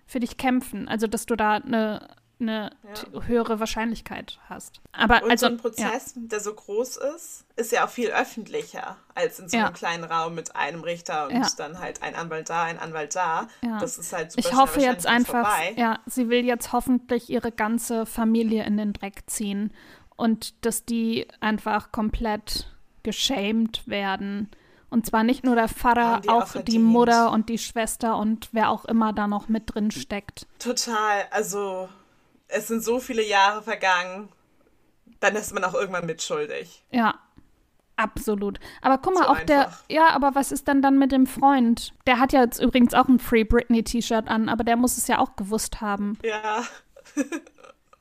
für 0.06 0.20
dich 0.20 0.38
kämpfen. 0.38 0.88
Also, 0.88 1.08
dass 1.08 1.26
du 1.26 1.36
da 1.36 1.54
eine, 1.54 2.08
eine 2.40 2.72
t- 2.94 3.08
höhere 3.28 3.60
Wahrscheinlichkeit 3.60 4.40
hast. 4.50 4.82
Aber 4.92 5.24
Und 5.24 5.32
also, 5.32 5.46
so 5.48 5.52
ein 5.54 5.58
Prozess, 5.58 6.14
der 6.16 6.40
so 6.40 6.54
groß 6.54 6.98
ist, 7.16 7.46
ist 7.56 7.72
ja 7.72 7.86
auch 7.86 7.90
viel 7.90 8.10
öffentlicher 8.10 8.98
als 9.14 9.40
in 9.40 9.48
so 9.50 9.56
einem 9.58 9.68
Ja. 9.68 9.72
kleinen 9.72 10.04
Raum 10.04 10.36
mit 10.36 10.56
einem 10.56 10.82
Richter 10.82 11.28
und 11.28 11.36
Ja. 11.36 11.48
dann 11.58 11.80
halt 11.80 12.04
ein 12.04 12.16
Anwalt 12.16 12.50
da, 12.50 12.64
ein 12.64 12.78
Anwalt 12.80 13.16
da. 13.16 13.48
Ja. 13.62 13.80
Das 13.80 13.98
ist 13.98 14.12
halt 14.14 14.36
Ja. 14.36 14.42
super 14.44 14.50
Ich 14.50 14.56
hoffe 14.56 14.80
jetzt 14.82 15.08
einfach, 15.08 15.48
vorbei. 15.48 15.74
ja, 15.78 16.00
sie 16.06 16.30
will 16.30 16.46
jetzt 16.46 16.74
hoffentlich 16.74 17.30
ihre 17.30 17.52
ganze 17.52 18.06
Familie 18.06 18.64
in 18.66 18.78
den 18.78 18.94
Dreck 18.94 19.24
ziehen 19.28 19.72
und 20.18 20.66
dass 20.66 20.86
die 20.86 21.28
einfach 21.40 21.92
komplett 21.92 22.68
geschämt 23.04 23.88
werden. 23.88 24.50
Und 24.90 25.06
zwar 25.06 25.24
nicht 25.24 25.44
nur 25.44 25.56
der 25.56 25.68
Vater, 25.68 26.22
die 26.24 26.30
auch 26.30 26.56
auch 26.56 26.62
die. 26.64 26.80
Mutter 26.80 27.32
und 27.32 27.50
die 27.50 27.58
Schwester 27.58 28.18
und 28.18 28.50
wer 28.52 28.70
auch 28.70 28.86
immer 28.86 29.14
da 29.14 29.28
noch 29.28 29.48
mit 29.50 29.74
drin 29.74 29.92
steckt. 29.92 30.48
Total. 30.60 31.26
Also, 31.32 31.90
es 32.56 32.68
sind 32.68 32.84
so 32.84 33.00
viele 33.00 33.24
Jahre 33.24 33.62
vergangen. 33.62 34.30
Dann 35.20 35.36
ist 35.36 35.54
man 35.54 35.64
auch 35.64 35.74
irgendwann 35.74 36.06
mitschuldig. 36.06 36.84
Ja, 36.92 37.16
absolut. 37.96 38.60
Aber 38.82 38.98
guck 38.98 39.14
mal, 39.16 39.24
So 39.24 39.30
auch 39.30 39.40
der, 39.42 39.68
einfach. 39.68 39.84
ja, 39.90 40.10
aber 40.10 40.36
was 40.36 40.52
ist 40.52 40.68
denn 40.68 40.82
dann 40.82 40.98
mit 41.00 41.12
dem 41.12 41.26
Freund? 41.28 41.94
Der 42.08 42.20
hat 42.20 42.34
ja 42.34 42.42
jetzt 42.44 42.60
übrigens 42.62 42.94
auch 42.94 43.08
ein 43.08 43.20
Free 43.20 43.44
Britney 43.44 43.84
T-Shirt 43.84 44.28
an, 44.28 44.50
aber 44.50 44.64
der 44.64 44.76
muss 44.76 44.98
es 44.98 45.08
ja 45.08 45.20
auch 45.20 45.36
gewusst 45.36 45.82
haben. 45.82 46.18
Ja. 46.24 46.64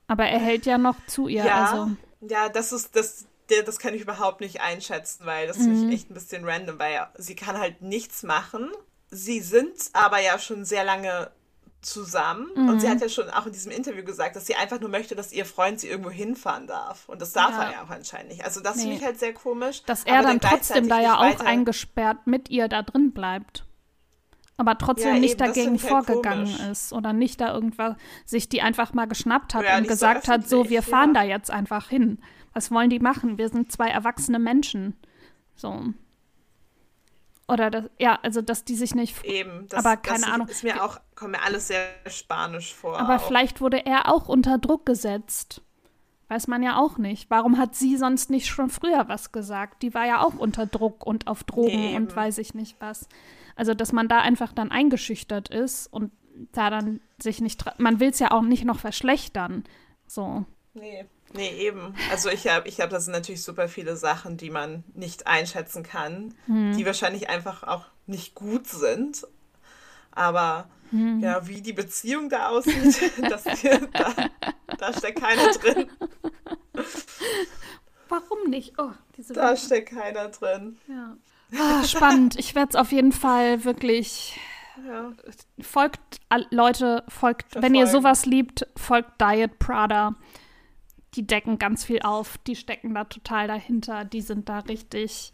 Aber 0.07 0.27
er 0.27 0.39
hält 0.39 0.67
ja 0.67 0.77
noch 0.77 0.97
zu 1.07 1.29
ihr, 1.29 1.45
Ja, 1.45 1.65
also. 1.71 1.91
ja, 2.21 2.49
das 2.51 2.73
ist 2.73 2.95
das, 2.95 3.27
der, 3.49 3.63
das 3.63 3.79
kann 3.79 3.95
ich 3.95 4.03
überhaupt 4.03 4.41
nicht 4.43 4.61
einschätzen, 4.61 5.25
weil 5.25 5.47
das 5.47 5.57
Mhm. 5.59 5.63
finde 5.65 5.87
ich 5.89 5.95
echt 5.95 6.11
ein 6.11 6.15
bisschen 6.15 6.45
random, 6.45 6.79
weil 6.79 7.07
sie 7.17 7.35
kann 7.35 7.59
halt 7.59 7.81
nichts 7.81 8.23
machen. 8.23 8.71
Sie 9.11 9.41
sind 9.41 9.75
aber 9.95 10.21
ja 10.21 10.39
schon 10.39 10.65
sehr 10.67 10.85
lange 10.85 11.31
zusammen 11.85 12.49
und 12.57 12.67
Mhm. 12.77 12.81
sie 12.81 12.89
hat 12.89 13.01
ja 13.01 13.09
schon 13.09 13.29
auch 13.31 13.47
in 13.47 13.53
diesem 13.53 13.71
Interview 13.73 14.05
gesagt, 14.05 14.37
dass 14.37 14.47
sie 14.47 14.55
einfach 14.57 14.81
nur 14.81 14.89
möchte, 14.91 15.15
dass 15.15 15.33
ihr 15.33 15.45
Freund 15.45 15.79
sie 15.81 15.89
irgendwo 15.89 16.11
hinfahren 16.11 16.67
darf 16.67 17.09
und 17.09 17.21
das 17.21 17.33
darf 17.33 17.51
Ja. 17.51 17.65
er 17.65 17.73
ja 17.73 17.83
auch 17.85 17.91
anscheinend 17.91 18.31
nicht. 18.31 18.45
Also 18.45 18.61
das 18.61 18.77
Nee. 18.77 18.83
finde 18.83 18.97
ich 18.97 19.05
halt 19.05 19.19
sehr 19.19 19.35
komisch. 19.35 19.83
Dass 19.85 20.05
er 20.05 20.19
aber 20.21 20.29
dann 20.29 20.41
trotzdem 20.41 20.89
da 20.89 21.01
ja 21.01 21.19
auch 21.19 21.41
eingesperrt 21.41 22.27
mit 22.27 22.49
ihr 22.51 22.69
da 22.69 22.83
drin 22.83 23.13
bleibt. 23.13 23.65
Aber 24.57 24.79
trotzdem 24.79 25.15
Ja, 25.15 25.21
nicht 25.21 25.33
eben, 25.33 25.39
dagegen 25.47 25.71
halt 25.73 25.81
vorgegangen 25.81 26.47
komisch. 26.47 26.69
ist 26.71 26.93
oder 26.93 27.13
nicht 27.13 27.41
da 27.41 27.53
irgendwas 27.53 27.97
sich 28.25 28.49
die 28.49 28.63
einfach 28.63 28.93
mal 28.95 29.07
geschnappt 29.07 29.53
hat 29.55 29.65
Ja, 29.65 29.75
und 29.77 29.83
nicht 29.83 29.89
so 29.91 29.95
gesagt 29.95 30.29
hat, 30.29 30.49
so, 30.49 30.71
wir 30.71 30.83
fahren 30.83 31.13
da 31.13 31.23
jetzt 31.25 31.51
einfach 31.51 31.89
hin. 31.89 32.19
Was 32.53 32.71
wollen 32.71 32.89
die 32.89 33.01
machen? 33.01 33.37
Wir 33.37 33.49
sind 33.49 33.73
zwei 33.73 33.89
erwachsene 33.89 34.39
Menschen. 34.39 34.97
So. 35.57 35.87
Oder 37.47 37.71
das, 37.71 37.85
ja, 37.99 38.19
also 38.23 38.41
dass 38.41 38.65
die 38.65 38.75
sich 38.75 38.95
nicht. 38.95 39.23
Eben, 39.25 39.67
das, 39.69 39.85
Aber 39.85 39.97
keine 39.99 40.21
das 40.23 40.31
Ahnung. 40.31 40.49
ist 40.49 40.65
mir 40.65 40.83
auch, 40.83 40.99
kommt 41.15 41.33
mir 41.33 41.43
alles 41.43 41.69
sehr 41.69 41.87
spanisch 42.07 42.75
vor. 42.75 42.99
Aber 42.99 43.17
auch. 43.17 43.27
vielleicht 43.27 43.61
wurde 43.61 43.85
er 43.85 44.11
auch 44.13 44.29
unter 44.29 44.57
Druck 44.59 44.87
gesetzt. 44.87 45.61
Weiß 46.29 46.47
man 46.49 46.63
ja 46.63 46.79
auch 46.79 46.97
nicht. 46.97 47.29
Warum 47.29 47.59
hat 47.59 47.75
sie 47.75 47.99
sonst 47.99 48.31
nicht 48.31 48.47
schon 48.47 48.71
früher 48.71 49.09
was 49.09 49.31
gesagt? 49.31 49.83
Die 49.83 49.93
war 49.93 50.07
ja 50.07 50.23
auch 50.23 50.35
unter 50.37 50.65
Druck 50.65 51.07
und 51.07 51.27
auf 51.27 51.45
Drogen 51.45 51.77
Nee, 51.77 51.97
und 51.97 52.05
eben. 52.11 52.17
weiß 52.17 52.39
ich 52.39 52.55
nicht 52.55 52.77
was. 52.81 53.09
Also, 53.57 53.75
dass 53.75 53.93
man 53.93 54.09
da 54.09 54.21
einfach 54.21 54.53
dann 54.53 54.71
eingeschüchtert 54.71 55.51
ist 55.51 55.87
und 55.93 56.13
da 56.53 56.71
dann 56.71 57.01
sich 57.19 57.43
nicht. 57.43 57.63
Man 57.79 58.01
will 58.01 58.09
es 58.09 58.19
ja 58.21 58.31
auch 58.31 58.43
nicht 58.43 58.65
noch 58.65 58.79
verschlechtern. 58.81 59.65
So. 60.07 60.47
Nee, 60.73 61.05
nee, 61.35 61.51
eben. 61.59 61.95
Also 62.11 62.31
ich 62.31 62.47
habe, 62.49 62.69
ich 62.69 62.77
glaube, 62.77 62.91
das 62.91 63.05
sind 63.05 63.13
natürlich 63.13 63.43
super 63.43 63.69
viele 63.69 63.97
Sachen, 63.97 64.37
die 64.37 64.51
man 64.51 64.85
nicht 64.95 65.27
einschätzen 65.27 65.83
kann, 65.83 66.35
Hm. 66.47 66.77
die 66.77 66.87
wahrscheinlich 66.87 67.29
einfach 67.29 67.63
auch 67.65 67.85
nicht 68.07 68.35
gut 68.35 68.67
sind. 68.67 69.27
Aber 70.13 70.69
Hm. 70.91 71.21
ja, 71.21 71.47
wie 71.49 71.61
die 71.61 71.73
Beziehung 71.73 72.29
da 72.29 72.49
aussieht, 72.51 73.13
das 73.31 73.45
da, 73.45 74.15
da 74.79 74.93
steckt 74.93 75.21
keiner 75.21 75.51
drin. 75.53 75.91
Warum 78.09 78.49
nicht? 78.51 78.75
Oh, 78.79 78.91
diese 79.17 79.33
Da 79.33 79.57
steckt 79.57 79.91
keiner 79.91 80.29
drin. 80.29 80.79
ja. 80.89 81.17
ah, 81.59 81.85
Spannend. 81.85 82.39
Ich 82.39 82.55
werde 82.55 82.71
es 82.71 82.77
auf 82.77 82.93
jeden 82.93 83.13
Fall 83.13 83.65
wirklich. 83.65 84.39
Ja. 84.87 85.13
Folgt, 85.61 86.21
Leute, 86.51 87.05
folgt, 87.09 87.55
wenn 87.55 87.75
ihr 87.75 87.87
Verfolgen. 87.87 88.03
sowas 88.05 88.27
liebt, 88.27 88.67
folgt 88.77 89.21
Diet 89.21 89.59
Prada. 89.59 90.15
Die 91.15 91.27
decken 91.27 91.59
ganz 91.59 91.85
viel 91.85 92.01
auf, 92.03 92.39
die 92.39 92.57
stecken 92.57 92.95
da 92.95 93.05
total 93.05 93.47
dahinter, 93.47 94.05
die 94.05 94.21
sind 94.21 94.49
da 94.49 94.61
richtig 94.61 95.33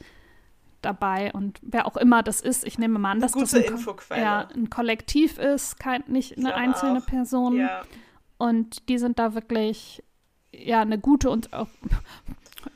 dabei 0.83 1.33
und 1.33 1.59
wer 1.63 1.87
auch 1.87 1.97
immer 1.97 2.23
das 2.23 2.41
ist, 2.41 2.67
ich 2.67 2.79
nehme 2.79 2.99
mal 2.99 3.13
an, 3.13 3.21
dass 3.21 3.33
das 3.33 3.55
ein, 3.55 3.65
Ko- 3.67 3.97
ja, 4.15 4.49
ein 4.55 4.71
Kollektiv 4.71 5.39
ist, 5.39 5.79
kein, 5.79 6.05
nicht 6.07 6.39
eine 6.39 6.55
einzelne 6.55 7.01
auch. 7.01 7.07
Person 7.07 7.57
Ja, 7.57 7.83
und 8.39 8.89
die 8.89 8.99
sind 8.99 9.19
da 9.19 9.35
wirklich 9.35 10.03
ja 10.53 10.81
eine 10.81 10.99
gute 10.99 11.31
und 11.31 11.53
auch 11.53 11.69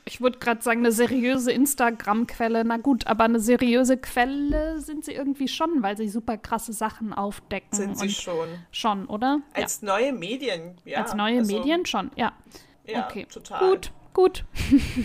ich 0.05 0.21
würde 0.21 0.39
gerade 0.39 0.61
sagen, 0.61 0.79
eine 0.79 0.91
seriöse 0.91 1.51
Instagram-Quelle. 1.51 2.63
Na 2.65 2.77
gut, 2.77 3.07
aber 3.07 3.25
eine 3.25 3.39
seriöse 3.39 3.97
Quelle 3.97 4.79
sind 4.79 5.05
sie 5.05 5.13
irgendwie 5.13 5.47
schon, 5.47 5.83
weil 5.83 5.97
sie 5.97 6.09
super 6.09 6.37
krasse 6.37 6.73
Sachen 6.73 7.13
aufdecken. 7.13 7.75
sind 7.75 7.97
sie 7.97 8.09
schon. 8.09 8.47
Schon, 8.71 9.05
oder? 9.05 9.41
Als 9.53 9.81
neue 9.81 10.13
Medien, 10.13 10.75
ja. 10.85 10.93
ja. 10.93 11.01
Als 11.01 11.13
neue 11.13 11.39
also, 11.39 11.55
Medien 11.57 11.85
schon, 11.85 12.11
ja. 12.15 12.33
Ja, 12.87 13.07
okay. 13.07 13.25
total. 13.25 13.69
Gut, 13.69 13.91
gut. 14.13 14.45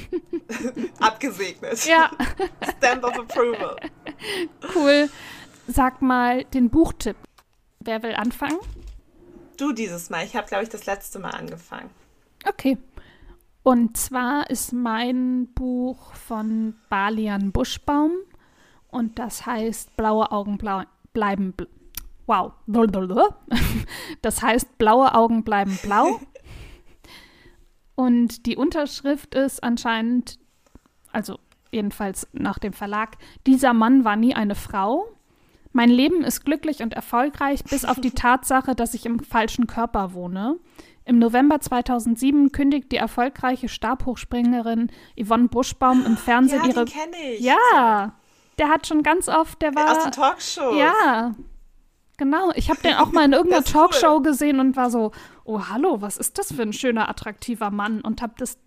Abgesegnet. 1.01 1.85
Ja, 1.87 2.11
Stamp 2.77 3.05
of 3.05 3.19
Approval. 3.19 3.77
cool. 4.75 5.09
Sag 5.67 6.03
mal 6.03 6.45
den 6.45 6.71
Buchtipp. 6.71 7.17
Wer 7.81 8.03
will 8.03 8.15
anfangen? 8.15 8.59
Du 9.57 9.73
dieses 9.73 10.11
Mal. 10.11 10.25
Ich 10.25 10.37
habe, 10.37 10.49
glaube 10.49 10.65
ich, 10.65 10.69
das 10.69 10.87
letzte 10.87 11.19
Mal 11.19 11.31
angefangen. 11.31 11.91
Okay. 12.47 12.79
Und 13.63 13.97
zwar 13.97 14.49
ist 14.49 14.73
mein 14.73 15.49
Buch 15.55 16.15
von 16.15 16.75
Balian 16.89 17.53
Buschbaum 17.53 18.13
und 18.89 19.19
das 19.19 19.45
heißt 19.45 19.97
Blaue 19.97 20.33
Augen 20.33 20.57
blau 20.57 20.83
bleiben 21.13 21.53
bl 21.53 21.69
wow. 22.27 22.53
Das 24.23 24.43
heißt 24.43 24.79
Blaue 24.79 25.15
Augen 25.15 25.45
bleiben 25.45 25.79
blau. 25.83 26.21
Und 28.01 28.47
die 28.47 28.57
Unterschrift 28.57 29.35
ist 29.35 29.63
anscheinend, 29.63 30.39
also 31.13 31.39
jedenfalls 31.71 32.27
nach 32.33 32.59
dem 32.59 32.73
Verlag, 32.73 33.19
dieser 33.47 33.75
Mann 33.75 34.05
war 34.07 34.17
nie 34.17 34.35
eine 34.35 34.55
Frau. 34.55 35.05
Mein 35.73 35.91
Leben 35.91 36.25
ist 36.25 36.47
glücklich 36.47 36.83
und 36.83 36.95
erfolgreich, 36.95 37.63
bis 37.63 37.85
auf 37.85 38.01
die 38.01 38.11
Tatsache, 38.15 38.75
dass 38.75 38.95
ich 38.95 39.05
im 39.05 39.21
falschen 39.21 39.67
Körper 39.67 40.15
wohne. 40.15 40.57
Im 41.05 41.19
November 41.19 41.61
2007 41.61 42.53
kündigt 42.53 42.91
die 42.91 42.97
erfolgreiche 42.97 43.69
Stabhochspringerin 43.69 44.91
Yvonne 45.23 45.49
Buschbaum 45.49 46.07
im 46.07 46.17
Fernsehen 46.27 46.63
Ja, 46.63 46.69
ihre. 46.69 46.85
den 46.87 46.95
kenne 46.95 47.33
ich. 47.35 47.41
Ja, 47.41 48.15
der 48.59 48.69
hat 48.71 48.87
schon 48.87 49.03
ganz 49.03 49.29
oft, 49.29 49.61
der 49.61 49.75
war. 49.75 49.91
Aus 49.95 50.05
den 50.05 50.13
Talkshows. 50.13 50.75
Ja, 50.79 51.35
genau. 52.17 52.51
Ich 52.55 52.71
habe 52.71 52.81
den 52.81 52.95
auch 52.97 53.13
mal 53.13 53.27
in 53.27 53.35
irgendeiner 53.35 53.63
ist 53.63 53.75
cool. 53.75 53.83
Talkshow 53.91 54.21
gesehen 54.23 54.59
und 54.59 54.75
war 54.75 54.91
so, 54.91 55.13
oh 55.51 55.69
hallo, 55.69 56.01
was 56.01 56.17
ist 56.17 56.39
das 56.39 56.53
für 56.53 56.63
ein 56.63 56.73
schöner, 56.73 57.09
attraktiver 57.09 57.71
Mann? 57.71 58.01
Und 58.01 58.23
habe 58.23 58.35
das 58.39 58.59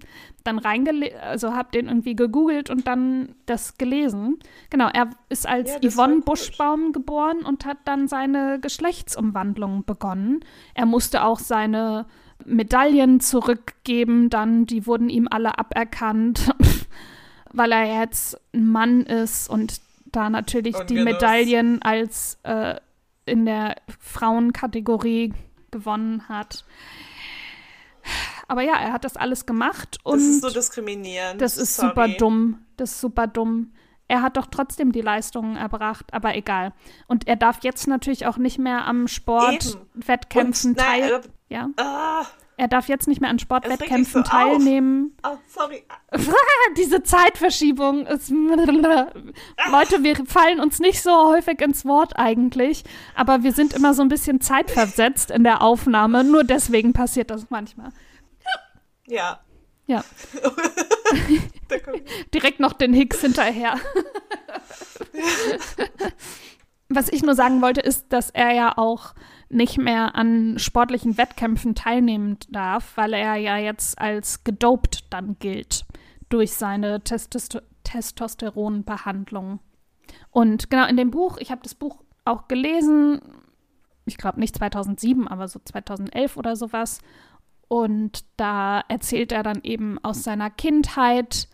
dann 0.43 0.59
reingelesen, 0.59 1.17
also 1.19 1.53
habe 1.53 1.71
den 1.71 1.87
irgendwie 1.87 2.15
gegoogelt 2.15 2.69
und 2.69 2.85
dann 2.85 3.35
das 3.45 3.77
gelesen. 3.77 4.39
Genau, 4.69 4.89
er 4.93 5.09
ist 5.29 5.47
als 5.47 5.77
ja, 5.81 5.89
Yvonne 5.89 6.21
Buschbaum 6.21 6.91
geboren 6.91 7.43
und 7.45 7.65
hat 7.65 7.77
dann 7.85 8.07
seine 8.07 8.59
Geschlechtsumwandlung 8.59 9.85
begonnen. 9.85 10.41
Er 10.73 10.85
musste 10.85 11.23
auch 11.23 11.39
seine 11.39 12.05
Medaillen 12.45 13.21
zurückgeben, 13.21 14.29
dann 14.29 14.65
die 14.65 14.85
wurden 14.85 15.09
ihm 15.09 15.29
alle 15.31 15.57
aberkannt, 15.57 16.53
weil 17.53 17.71
er 17.71 18.01
jetzt 18.01 18.37
ein 18.53 18.67
Mann 18.67 19.01
ist 19.03 19.49
und 19.49 19.79
da 20.05 20.29
natürlich 20.29 20.75
und 20.75 20.89
die 20.89 21.01
Medaillen 21.01 21.81
als 21.81 22.39
äh, 22.43 22.75
in 23.25 23.45
der 23.45 23.77
Frauenkategorie 23.99 25.33
gewonnen 25.73 26.29
hat. 26.29 26.63
Aber 28.47 28.61
ja, 28.61 28.75
er 28.75 28.93
hat 28.93 29.03
das 29.03 29.17
alles 29.17 29.45
gemacht 29.45 29.97
und. 30.03 30.19
Das 30.19 30.23
ist 30.23 30.41
so 30.41 30.49
diskriminierend. 30.49 31.41
Das 31.41 31.57
ist 31.57 31.75
Sorry. 31.75 31.89
super 31.89 32.07
dumm. 32.07 32.65
Das 32.77 32.91
ist 32.91 33.01
super 33.01 33.27
dumm. 33.27 33.73
Er 34.07 34.21
hat 34.21 34.37
doch 34.37 34.47
trotzdem 34.47 34.91
die 34.91 35.01
Leistungen 35.01 35.55
erbracht, 35.55 36.13
aber 36.13 36.35
egal. 36.35 36.73
Und 37.07 37.27
er 37.27 37.35
darf 37.35 37.63
jetzt 37.63 37.87
natürlich 37.87 38.25
auch 38.27 38.37
nicht 38.37 38.59
mehr 38.59 38.85
am 38.85 39.07
Sportwettkämpfen 39.07 40.75
teilnehmen. 40.75 41.23
Ja. 41.49 41.69
Ah, 41.77 42.25
er 42.63 42.69
darf 42.69 42.87
jetzt 42.87 43.09
nicht 43.09 43.19
mehr 43.19 43.29
an 43.29 43.39
Sportwettkämpfen 43.39 44.23
so 44.23 44.29
teilnehmen. 44.29 45.17
Oh, 45.21 45.35
sorry. 45.49 45.83
Diese 46.77 47.03
Zeitverschiebung 47.03 48.05
ist. 48.05 48.29
Leute, 48.31 50.01
wir 50.01 50.15
fallen 50.25 50.61
uns 50.61 50.79
nicht 50.79 51.01
so 51.01 51.11
häufig 51.27 51.59
ins 51.59 51.83
Wort 51.83 52.13
eigentlich, 52.15 52.85
aber 53.15 53.43
wir 53.43 53.51
sind 53.51 53.73
immer 53.73 53.93
so 53.93 54.01
ein 54.01 54.07
bisschen 54.07 54.39
zeitversetzt 54.39 55.29
in 55.29 55.43
der 55.43 55.61
Aufnahme. 55.61 56.23
Nur 56.23 56.45
deswegen 56.45 56.93
passiert 56.93 57.31
das 57.31 57.49
manchmal. 57.49 57.89
Ja. 59.07 59.41
Ja. 59.85 60.05
Direkt 62.33 62.61
noch 62.61 62.71
den 62.71 62.93
Hicks 62.93 63.19
hinterher. 63.19 63.75
Was 66.87 67.09
ich 67.09 67.23
nur 67.23 67.35
sagen 67.35 67.61
wollte, 67.61 67.81
ist, 67.81 68.05
dass 68.13 68.29
er 68.29 68.53
ja 68.53 68.77
auch 68.77 69.15
nicht 69.53 69.77
mehr 69.77 70.15
an 70.15 70.57
sportlichen 70.57 71.17
Wettkämpfen 71.17 71.75
teilnehmen 71.75 72.37
darf, 72.49 72.97
weil 72.97 73.13
er 73.13 73.35
ja 73.35 73.57
jetzt 73.57 73.99
als 73.99 74.43
gedopt 74.43 75.05
dann 75.09 75.37
gilt 75.39 75.85
durch 76.29 76.53
seine 76.53 77.01
Testoster 77.01 77.63
Testosteronbehandlung. 77.83 79.59
Und 80.31 80.69
genau 80.69 80.87
in 80.87 80.97
dem 80.97 81.11
Buch, 81.11 81.37
ich 81.37 81.51
habe 81.51 81.61
das 81.63 81.75
Buch 81.75 82.01
auch 82.25 82.47
gelesen, 82.47 83.21
ich 84.05 84.17
glaube 84.17 84.39
nicht 84.39 84.55
2007, 84.55 85.27
aber 85.27 85.47
so 85.47 85.59
2011 85.63 86.37
oder 86.37 86.55
sowas. 86.55 86.99
Und 87.67 88.25
da 88.37 88.83
erzählt 88.87 89.31
er 89.31 89.43
dann 89.43 89.61
eben 89.63 89.97
aus 90.03 90.23
seiner 90.23 90.49
Kindheit 90.49 91.47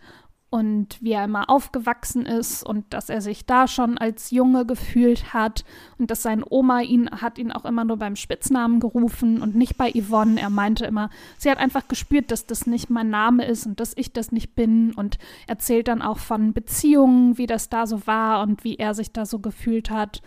und 0.50 1.00
wie 1.00 1.12
er 1.12 1.24
immer 1.24 1.48
aufgewachsen 1.48 2.26
ist 2.26 2.64
und 2.64 2.92
dass 2.92 3.08
er 3.08 3.20
sich 3.20 3.46
da 3.46 3.68
schon 3.68 3.96
als 3.98 4.32
Junge 4.32 4.66
gefühlt 4.66 5.32
hat 5.32 5.64
und 5.96 6.10
dass 6.10 6.22
seine 6.22 6.44
Oma 6.50 6.80
ihn 6.80 7.08
hat 7.08 7.38
ihn 7.38 7.52
auch 7.52 7.64
immer 7.64 7.84
nur 7.84 7.98
beim 7.98 8.16
Spitznamen 8.16 8.80
gerufen 8.80 9.42
und 9.42 9.54
nicht 9.54 9.78
bei 9.78 9.92
Yvonne. 9.92 10.40
Er 10.40 10.50
meinte 10.50 10.84
immer, 10.86 11.08
sie 11.38 11.50
hat 11.50 11.58
einfach 11.58 11.86
gespürt, 11.86 12.32
dass 12.32 12.46
das 12.46 12.66
nicht 12.66 12.90
mein 12.90 13.10
Name 13.10 13.44
ist 13.44 13.64
und 13.64 13.78
dass 13.78 13.92
ich 13.96 14.12
das 14.12 14.32
nicht 14.32 14.56
bin 14.56 14.92
und 14.92 15.18
erzählt 15.46 15.86
dann 15.86 16.02
auch 16.02 16.18
von 16.18 16.52
Beziehungen, 16.52 17.38
wie 17.38 17.46
das 17.46 17.68
da 17.68 17.86
so 17.86 18.08
war 18.08 18.42
und 18.42 18.64
wie 18.64 18.74
er 18.74 18.94
sich 18.94 19.12
da 19.12 19.26
so 19.26 19.38
gefühlt 19.38 19.90
hat. 19.90 20.20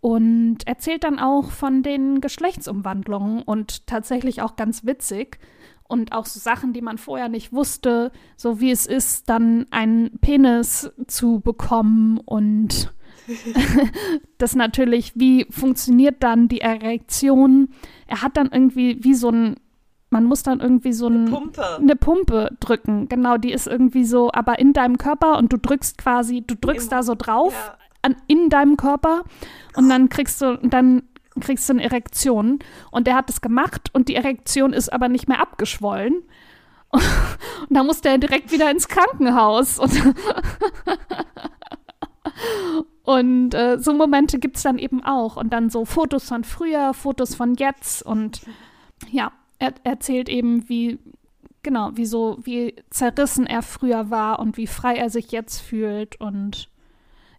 Und 0.00 0.58
erzählt 0.66 1.02
dann 1.02 1.18
auch 1.18 1.50
von 1.50 1.82
den 1.82 2.20
Geschlechtsumwandlungen 2.20 3.42
und 3.42 3.88
tatsächlich 3.88 4.42
auch 4.42 4.54
ganz 4.54 4.86
witzig, 4.86 5.40
und 5.88 6.12
auch 6.12 6.26
so 6.26 6.40
Sachen, 6.40 6.72
die 6.72 6.80
man 6.82 6.98
vorher 6.98 7.28
nicht 7.28 7.52
wusste, 7.52 8.12
so 8.36 8.60
wie 8.60 8.70
es 8.70 8.86
ist, 8.86 9.28
dann 9.28 9.66
einen 9.70 10.18
Penis 10.20 10.90
zu 11.06 11.40
bekommen 11.40 12.18
und 12.24 12.92
das 14.38 14.54
natürlich, 14.54 15.12
wie 15.16 15.46
funktioniert 15.50 16.16
dann 16.22 16.48
die 16.48 16.60
Erektion? 16.60 17.68
Er 18.06 18.22
hat 18.22 18.36
dann 18.36 18.50
irgendwie 18.52 19.02
wie 19.02 19.14
so 19.14 19.30
ein, 19.30 19.56
man 20.10 20.24
muss 20.24 20.42
dann 20.42 20.60
irgendwie 20.60 20.92
so 20.92 21.08
ein, 21.08 21.22
eine, 21.22 21.30
Pumpe. 21.30 21.76
eine 21.76 21.96
Pumpe 21.96 22.56
drücken. 22.60 23.08
Genau, 23.08 23.36
die 23.36 23.52
ist 23.52 23.66
irgendwie 23.66 24.04
so, 24.04 24.30
aber 24.32 24.58
in 24.58 24.72
deinem 24.72 24.98
Körper 24.98 25.38
und 25.38 25.52
du 25.52 25.58
drückst 25.58 25.98
quasi, 25.98 26.42
du 26.46 26.54
drückst 26.54 26.86
Im, 26.86 26.90
da 26.90 27.02
so 27.02 27.14
drauf 27.14 27.52
ja. 27.52 27.78
an, 28.02 28.16
in 28.26 28.48
deinem 28.48 28.76
Körper 28.76 29.24
und 29.76 29.88
dann 29.88 30.08
kriegst 30.08 30.40
du, 30.40 30.58
dann 30.62 31.02
kriegst 31.40 31.68
du 31.68 31.74
eine 31.74 31.84
Erektion. 31.84 32.58
Und 32.90 33.08
er 33.08 33.14
hat 33.14 33.30
es 33.30 33.40
gemacht 33.40 33.90
und 33.92 34.08
die 34.08 34.14
Erektion 34.14 34.72
ist 34.72 34.92
aber 34.92 35.08
nicht 35.08 35.28
mehr 35.28 35.40
abgeschwollen. 35.40 36.22
Und 36.92 37.76
da 37.76 37.82
musste 37.82 38.08
er 38.08 38.18
direkt 38.18 38.52
wieder 38.52 38.70
ins 38.70 38.88
Krankenhaus. 38.88 39.78
Und, 39.78 39.92
und 43.02 43.54
äh, 43.54 43.78
so 43.80 43.92
Momente 43.92 44.38
gibt 44.38 44.56
es 44.56 44.62
dann 44.62 44.78
eben 44.78 45.04
auch. 45.04 45.36
Und 45.36 45.52
dann 45.52 45.68
so 45.68 45.84
Fotos 45.84 46.28
von 46.28 46.44
früher, 46.44 46.94
Fotos 46.94 47.34
von 47.34 47.54
jetzt. 47.54 48.02
Und 48.02 48.42
ja, 49.10 49.32
er 49.58 49.74
erzählt 49.82 50.28
eben, 50.28 50.68
wie, 50.68 50.98
genau, 51.62 51.90
wie 51.94 52.06
so, 52.06 52.38
wie 52.42 52.76
zerrissen 52.90 53.46
er 53.46 53.62
früher 53.62 54.10
war 54.10 54.38
und 54.38 54.56
wie 54.56 54.68
frei 54.68 54.94
er 54.94 55.10
sich 55.10 55.32
jetzt 55.32 55.60
fühlt. 55.60 56.20
Und 56.20 56.68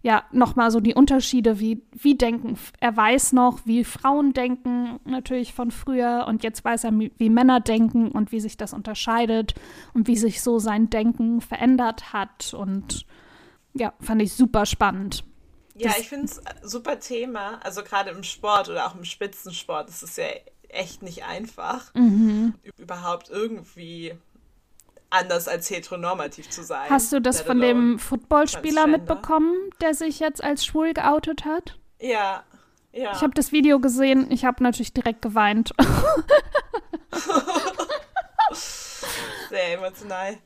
ja, 0.07 0.23
nochmal 0.31 0.71
so 0.71 0.79
die 0.79 0.93
Unterschiede, 0.93 1.59
wie, 1.59 1.83
wie 1.91 2.15
denken. 2.15 2.57
Er 2.79 2.95
weiß 2.95 3.33
noch, 3.33 3.59
wie 3.65 3.83
Frauen 3.83 4.31
denken, 4.31 5.01
natürlich 5.03 5.53
von 5.53 5.69
früher, 5.69 6.23
und 6.29 6.43
jetzt 6.43 6.63
weiß 6.63 6.85
er, 6.85 6.93
wie 6.97 7.29
Männer 7.29 7.59
denken 7.59 8.11
und 8.11 8.31
wie 8.31 8.39
sich 8.39 8.55
das 8.55 8.71
unterscheidet 8.71 9.53
und 9.93 10.07
wie 10.07 10.15
sich 10.15 10.41
so 10.41 10.59
sein 10.59 10.89
Denken 10.89 11.41
verändert 11.41 12.13
hat. 12.13 12.53
Und 12.53 13.05
ja, 13.73 13.91
fand 13.99 14.21
ich 14.21 14.33
super 14.33 14.65
spannend. 14.65 15.25
Ja, 15.75 15.89
das, 15.89 15.99
ich 15.99 16.07
finde 16.07 16.27
es 16.27 16.41
super 16.61 17.01
Thema. 17.01 17.59
Also 17.65 17.83
gerade 17.83 18.11
im 18.11 18.23
Sport 18.23 18.69
oder 18.69 18.87
auch 18.87 18.95
im 18.95 19.03
Spitzensport 19.03 19.89
ist 19.89 20.03
es 20.03 20.15
ja 20.15 20.27
echt 20.69 21.01
nicht 21.03 21.25
einfach, 21.25 21.93
mhm. 21.95 22.53
überhaupt 22.77 23.29
irgendwie 23.29 24.13
anders 25.09 25.47
als 25.47 25.69
heteronormativ 25.69 26.49
zu 26.49 26.63
sein. 26.63 26.89
Hast 26.89 27.13
du 27.13 27.21
das 27.21 27.41
von 27.41 27.59
dem 27.59 27.99
Footballspieler 27.99 28.87
mitbekommen, 28.87 29.53
der 29.81 29.93
sich 29.93 30.19
jetzt 30.19 30.43
als 30.43 30.65
schwul 30.65 30.93
geoutet 30.93 31.45
hat? 31.45 31.77
Ja, 31.99 32.43
ja. 32.97 33.11
Ich 33.13 33.21
habe 33.21 33.33
das 33.33 33.51
Video 33.51 33.79
gesehen, 33.79 34.31
ich 34.31 34.45
habe 34.45 34.63
natürlich 34.63 34.93
direkt 34.93 35.21
geweint. 35.21 35.73
Sehr 39.49 39.73
emotional. 39.73 40.37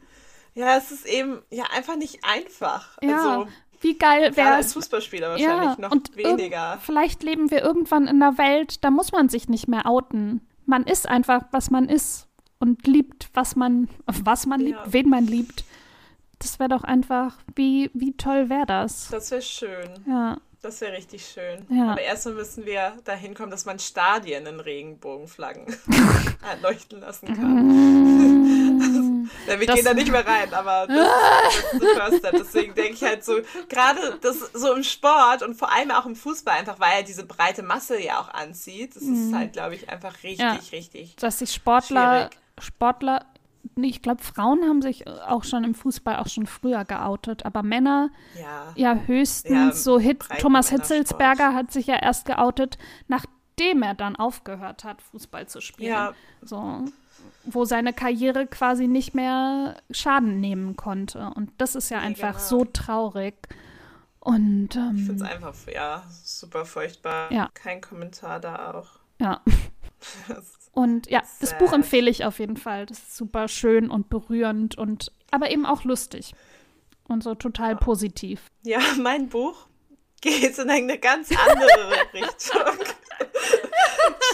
Ja, 0.54 0.78
es 0.78 0.92
ist 0.92 1.06
eben 1.06 1.42
ja 1.50 1.64
einfach 1.74 1.96
nicht 1.96 2.20
einfach. 2.24 2.98
Ja. 3.02 3.18
Also, 3.18 3.48
wie 3.80 3.98
geil 3.98 4.36
wäre 4.36 4.56
als 4.56 4.74
Fußballspieler 4.74 5.30
wahrscheinlich 5.32 5.70
ja, 5.70 5.78
noch 5.80 5.92
und 5.92 6.18
weniger. 6.18 6.78
Vielleicht 6.82 7.24
leben 7.24 7.50
wir 7.50 7.62
irgendwann 7.62 8.08
in 8.08 8.22
einer 8.22 8.38
Welt, 8.38 8.84
da 8.84 8.92
muss 8.92 9.14
man 9.14 9.30
sich 9.30 9.48
nicht 9.48 9.68
mehr 9.68 9.86
outen. 9.86 10.46
Man 10.66 10.84
ist 10.84 11.08
einfach, 11.08 11.44
was 11.52 11.72
man 11.72 11.90
ist 11.90 12.28
und 12.62 12.86
liebt, 12.88 13.30
was 13.34 13.56
man, 13.56 13.90
was 14.06 14.46
man 14.46 14.62
liebt, 14.62 14.80
ja. 14.86 14.94
wen 14.94 15.10
man 15.10 15.26
liebt. 15.26 15.66
Das 16.40 16.60
wäre 16.60 16.70
doch 16.70 16.84
einfach, 16.84 17.38
wie, 17.56 17.92
wie 17.94 18.14
toll 18.14 18.50
wäre 18.50 18.66
das? 18.66 19.10
Das 19.10 19.32
wäre 19.32 19.42
schön. 19.42 19.90
Ja. 20.08 20.38
Das 20.62 20.80
wäre 20.80 20.94
richtig 20.94 21.26
schön. 21.26 21.66
Ja. 21.70 21.94
Aber 21.94 22.02
erstmal 22.02 22.36
müssen 22.36 22.68
wir 22.68 22.94
dahin 23.04 23.34
kommen, 23.34 23.50
dass 23.50 23.66
man 23.66 23.80
Stadien 23.80 24.46
in 24.46 24.60
Regenbogenflaggen 24.60 25.66
leuchten 26.62 27.00
lassen 27.00 27.34
kann. 27.34 29.30
ja, 29.48 29.60
wir 29.60 29.66
das 29.66 29.76
gehen 29.76 29.86
da 29.86 29.96
nicht 29.96 30.12
mehr 30.12 30.26
rein, 30.26 30.54
aber 30.54 30.86
das, 30.88 31.56
ist 31.56 31.72
the 31.72 31.88
first 31.96 32.18
step. 32.20 32.32
Deswegen 32.38 32.76
denke 32.76 32.94
ich 32.94 33.04
halt 33.04 33.26
so, 33.26 33.40
gerade 33.70 34.20
das 34.22 34.38
so 34.54 34.76
im 34.76 34.84
Sport 34.84 35.42
und 35.42 35.56
vor 35.56 35.72
allem 35.72 35.90
auch 35.90 36.06
im 36.06 36.16
Fußball, 36.16 36.60
einfach 36.60 36.80
weil 36.80 36.98
er 36.98 37.04
diese 37.04 37.26
breite 37.26 37.64
Masse 37.64 38.00
ja 38.00 38.20
auch 38.20 38.32
anzieht. 38.32 38.96
Das 38.96 39.02
ist 39.02 39.34
halt, 39.34 39.54
glaube 39.54 39.74
ich, 39.74 39.90
einfach 39.90 40.14
richtig, 40.22 40.40
ja. 40.40 40.60
richtig. 40.72 41.16
Dass 41.16 41.40
sich 41.40 41.52
Sportler 41.52 42.30
schwierig. 42.30 42.38
Sportler, 42.62 43.26
ich 43.76 44.02
glaube, 44.02 44.24
Frauen 44.24 44.64
haben 44.64 44.82
sich 44.82 45.08
auch 45.08 45.44
schon 45.44 45.64
im 45.64 45.76
Fußball 45.76 46.18
auch 46.18 46.28
schon 46.28 46.46
früher 46.46 46.86
geoutet, 46.86 47.46
aber 47.46 47.64
Männer 47.64 48.10
ja, 48.40 48.74
ja 48.76 48.96
höchstens 49.06 49.52
ja, 49.52 49.72
so 49.72 50.00
Hit, 50.00 50.26
Thomas 50.40 50.70
Hitzelsberger 50.70 51.54
hat 51.54 51.72
sich 51.72 51.88
ja 51.88 51.96
erst 51.96 52.26
geoutet, 52.26 52.78
nachdem 53.08 53.84
er 53.84 53.94
dann 53.94 54.16
aufgehört 54.16 54.84
hat, 54.84 55.02
Fußball 55.02 55.48
zu 55.48 55.62
spielen. 55.62 55.92
Ja. 55.92 56.14
So, 56.42 56.86
wo 57.44 57.66
seine 57.66 57.94
Karriere 57.94 58.48
quasi 58.48 58.88
nicht 58.88 59.14
mehr 59.14 59.78
Schaden 59.92 60.40
nehmen 60.40 60.76
konnte. 60.76 61.32
Und 61.36 61.52
das 61.58 61.76
ist 61.76 61.90
ja 61.90 62.00
einfach 62.00 62.38
genau. 62.38 62.46
so 62.46 62.66
traurig. 62.66 63.36
Und 64.20 64.76
ähm, 64.76 64.96
ich 64.96 65.06
finde 65.06 65.24
es 65.24 65.32
einfach 65.32 65.56
ja 65.74 66.04
super 66.24 66.66
furchtbar. 66.66 67.32
Ja. 67.32 67.50
Kein 67.54 67.82
Kommentar 67.82 68.40
da 68.40 68.72
auch. 68.72 69.00
Ja. 69.20 69.42
Und 70.74 71.10
ja, 71.10 71.22
das 71.40 71.58
Buch 71.58 71.74
empfehle 71.74 72.10
ich 72.10 72.24
auf 72.24 72.40
jeden 72.40 72.58
Fall. 72.58 72.86
Das 72.86 73.00
ist 73.00 73.18
super 73.18 73.48
schön 73.48 73.90
und 73.90 74.10
berührend 74.10 74.78
und 74.78 75.12
aber 75.32 75.52
eben 75.52 75.66
auch 75.66 75.84
lustig. 75.84 76.34
Und 77.08 77.24
so 77.24 77.36
total 77.36 77.76
positiv. 77.76 78.44
Ja, 78.64 78.80
mein 79.02 79.28
Buch 79.28 79.68
geht 80.22 80.58
in 80.58 80.70
eine 80.70 80.98
ganz 80.98 81.30
andere 81.32 81.96
Richtung. 82.14 82.86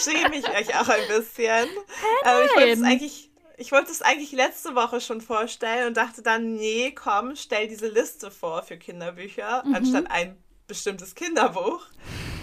schäme 0.01 0.35
ich 0.35 0.47
euch 0.47 0.75
auch 0.79 0.89
ein 0.89 1.07
bisschen. 1.07 1.67
Hey, 2.23 2.45
ich 2.45 2.55
wollte 2.55 2.71
es 2.71 2.83
eigentlich, 2.83 3.31
ich 3.57 3.71
wollte 3.71 3.91
es 3.91 4.01
eigentlich 4.01 4.31
letzte 4.33 4.75
Woche 4.75 5.01
schon 5.01 5.21
vorstellen 5.21 5.87
und 5.87 5.97
dachte 5.97 6.21
dann, 6.21 6.53
nee, 6.55 6.91
komm, 6.91 7.35
stell 7.35 7.67
diese 7.67 7.87
Liste 7.87 8.29
vor 8.29 8.61
für 8.61 8.77
Kinderbücher, 8.77 9.63
mhm. 9.65 9.73
anstatt 9.73 10.11
ein 10.11 10.37
bestimmtes 10.67 11.15
Kinderbuch. 11.15 11.83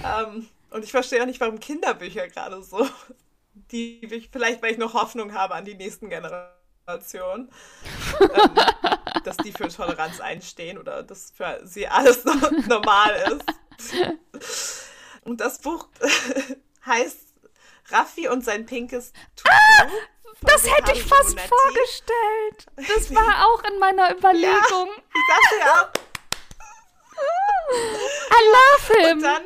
Ähm, 0.05 0.49
und 0.71 0.83
ich 0.83 0.91
verstehe 0.91 1.23
auch 1.23 1.27
nicht, 1.27 1.41
warum 1.41 1.61
Kinderbücher 1.61 2.27
gerade 2.29 2.61
so, 2.63 2.85
die 3.75 4.29
vielleicht, 4.31 4.63
weil 4.63 4.73
ich 4.73 4.79
noch 4.79 4.95
Hoffnung 4.95 5.35
habe 5.35 5.55
an 5.55 5.65
die 5.65 5.75
nächsten 5.75 6.09
Generationen, 6.09 7.51
ähm, 8.21 8.55
dass 9.25 9.37
die 9.39 9.53
für 9.53 9.69
Toleranz 9.69 10.21
einstehen 10.21 10.79
oder 10.79 11.03
dass 11.03 11.33
für 11.33 11.61
sie 11.65 11.89
alles 11.89 12.25
noch 12.25 12.51
normal 12.69 13.39
ist. 13.81 14.87
Und 15.23 15.41
das 15.41 15.59
Buch 15.59 15.89
heißt 16.87 17.19
Raffi 17.89 18.29
und 18.29 18.45
sein 18.45 18.65
pinkes 18.65 19.13
Tutu. 19.35 19.51
Ah, 19.51 19.89
das 20.43 20.71
hätte 20.71 20.93
ich 20.93 21.03
fast 21.03 21.31
Monetti. 21.31 21.49
vorgestellt. 21.49 22.67
Das 22.77 23.15
war 23.15 23.47
auch 23.47 23.63
in 23.65 23.79
meiner 23.79 24.15
Überlegung. 24.15 24.89
Ja, 24.89 25.03
ich 25.15 25.23
dachte 25.29 25.57
ja. 25.61 25.93
I 28.31 28.41
love 28.53 29.01
him. 29.01 29.17
Und 29.19 29.23
dann 29.23 29.43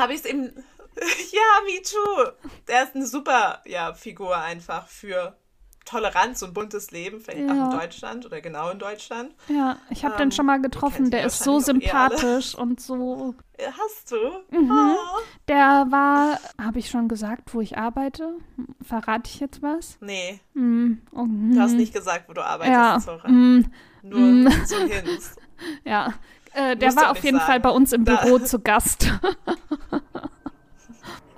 habe 0.00 0.14
ich 0.14 0.20
es 0.20 0.26
eben. 0.26 0.64
Ja, 1.32 1.40
me 1.64 1.82
too. 1.82 2.48
Der 2.68 2.84
ist 2.84 2.94
eine 2.94 3.06
super 3.06 3.62
ja, 3.64 3.94
Figur 3.94 4.36
einfach 4.36 4.86
für 4.86 5.36
Toleranz 5.84 6.42
und 6.42 6.54
buntes 6.54 6.90
Leben, 6.90 7.20
vielleicht 7.20 7.48
ja. 7.48 7.68
auch 7.68 7.72
in 7.72 7.78
Deutschland 7.78 8.26
oder 8.26 8.40
genau 8.40 8.70
in 8.70 8.78
Deutschland. 8.78 9.34
Ja, 9.48 9.78
ich 9.90 10.04
habe 10.04 10.14
ähm, 10.14 10.18
den 10.20 10.32
schon 10.32 10.46
mal 10.46 10.60
getroffen. 10.60 11.10
Der 11.10 11.26
ist 11.26 11.42
so 11.42 11.58
sympathisch 11.58 12.54
und 12.54 12.80
so. 12.80 13.34
Hast 13.58 14.12
du? 14.12 14.16
Mhm. 14.56 14.70
Oh. 14.70 15.20
Der 15.48 15.86
war, 15.90 16.38
habe 16.60 16.78
ich 16.78 16.88
schon 16.88 17.08
gesagt, 17.08 17.54
wo 17.54 17.60
ich 17.60 17.78
arbeite? 17.78 18.34
Verrate 18.82 19.28
ich 19.28 19.40
jetzt 19.40 19.62
was? 19.62 19.98
Nee. 20.00 20.40
Mhm. 20.54 21.02
Oh, 21.12 21.26
du 21.26 21.60
hast 21.60 21.72
nicht 21.72 21.92
gesagt, 21.92 22.28
wo 22.28 22.32
du 22.32 22.44
arbeitest, 22.44 22.74
ja. 22.74 22.98
Zora. 23.00 23.28
Mhm. 23.28 23.72
Nur 24.02 24.18
mhm. 24.18 24.52
so 24.66 24.76
Hints. 24.78 25.36
Ja, 25.84 26.14
äh, 26.54 26.76
der 26.76 26.96
war 26.96 27.12
auf 27.12 27.22
jeden 27.22 27.38
sagen. 27.38 27.46
Fall 27.46 27.60
bei 27.60 27.70
uns 27.70 27.92
im 27.92 28.02
Büro 28.02 28.38
da. 28.38 28.44
zu 28.44 28.58
Gast. 28.58 29.08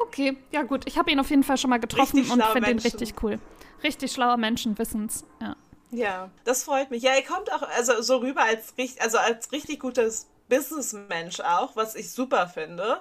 okay, 0.06 0.36
ja 0.52 0.62
gut. 0.62 0.84
Ich 0.86 0.98
habe 0.98 1.10
ihn 1.10 1.20
auf 1.20 1.30
jeden 1.30 1.42
Fall 1.42 1.58
schon 1.58 1.70
mal 1.70 1.80
getroffen 1.80 2.18
richtig 2.18 2.32
und 2.32 2.42
finde 2.44 2.70
ihn 2.70 2.78
richtig 2.78 3.14
cool. 3.22 3.38
Richtig 3.82 4.12
schlauer 4.12 4.36
Menschen 4.36 4.78
wissen's, 4.78 5.24
ja. 5.40 5.56
Ja, 5.90 6.30
das 6.44 6.64
freut 6.64 6.90
mich. 6.90 7.02
Ja, 7.02 7.12
er 7.12 7.22
kommt 7.22 7.52
auch 7.52 7.62
also 7.62 8.02
so 8.02 8.16
rüber 8.16 8.42
als, 8.42 8.74
also 8.98 9.18
als 9.18 9.52
richtig 9.52 9.78
gutes 9.78 10.26
Businessmensch 10.48 11.40
auch, 11.40 11.76
was 11.76 11.94
ich 11.94 12.10
super 12.10 12.48
finde. 12.48 13.00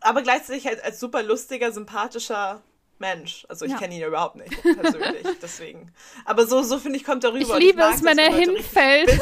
Aber 0.00 0.22
gleichzeitig 0.22 0.66
halt 0.66 0.84
als 0.84 1.00
super 1.00 1.24
lustiger, 1.24 1.72
sympathischer 1.72 2.62
Mensch. 2.98 3.44
Also 3.48 3.64
ich 3.64 3.72
ja. 3.72 3.78
kenne 3.78 3.96
ihn 3.96 4.04
überhaupt 4.04 4.36
nicht 4.36 4.62
persönlich, 4.62 5.26
deswegen. 5.42 5.92
Aber 6.24 6.46
so, 6.46 6.62
so 6.62 6.78
finde 6.78 6.98
ich, 6.98 7.04
kommt 7.04 7.24
er 7.24 7.32
rüber. 7.32 7.58
Ich 7.58 7.58
liebe 7.58 7.80
ich 7.80 7.96
es, 7.96 8.04
wenn 8.04 8.18
er 8.18 8.32
hinfällt. 8.32 9.10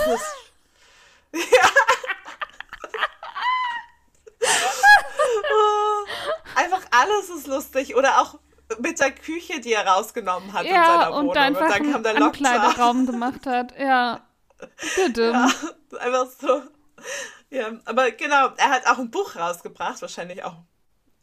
ja. 1.32 1.40
einfach 6.56 6.82
alles 6.90 7.30
ist 7.30 7.46
lustig. 7.46 7.96
Oder 7.96 8.20
auch 8.20 8.38
mit 8.78 8.98
der 9.00 9.12
Küche, 9.12 9.60
die 9.60 9.72
er 9.72 9.86
rausgenommen 9.86 10.52
hat 10.52 10.66
ja, 10.66 10.70
in 10.70 10.84
seiner 10.84 11.12
Wohnung. 11.12 11.28
Und, 11.28 11.36
einfach 11.36 11.60
und 11.62 11.70
dann 11.70 11.92
kam 11.92 12.02
der 12.02 12.16
Ankleideraum 12.16 13.06
gemacht 13.06 13.46
hat. 13.46 13.78
Ja. 13.78 14.20
Bitte. 14.96 15.32
Ja, 15.92 15.98
einfach 16.00 16.26
so. 16.40 16.62
Ja, 17.50 17.70
aber 17.84 18.10
genau, 18.10 18.48
er 18.56 18.70
hat 18.70 18.86
auch 18.86 18.98
ein 18.98 19.10
Buch 19.10 19.36
rausgebracht, 19.36 20.02
wahrscheinlich 20.02 20.42
auch. 20.42 20.56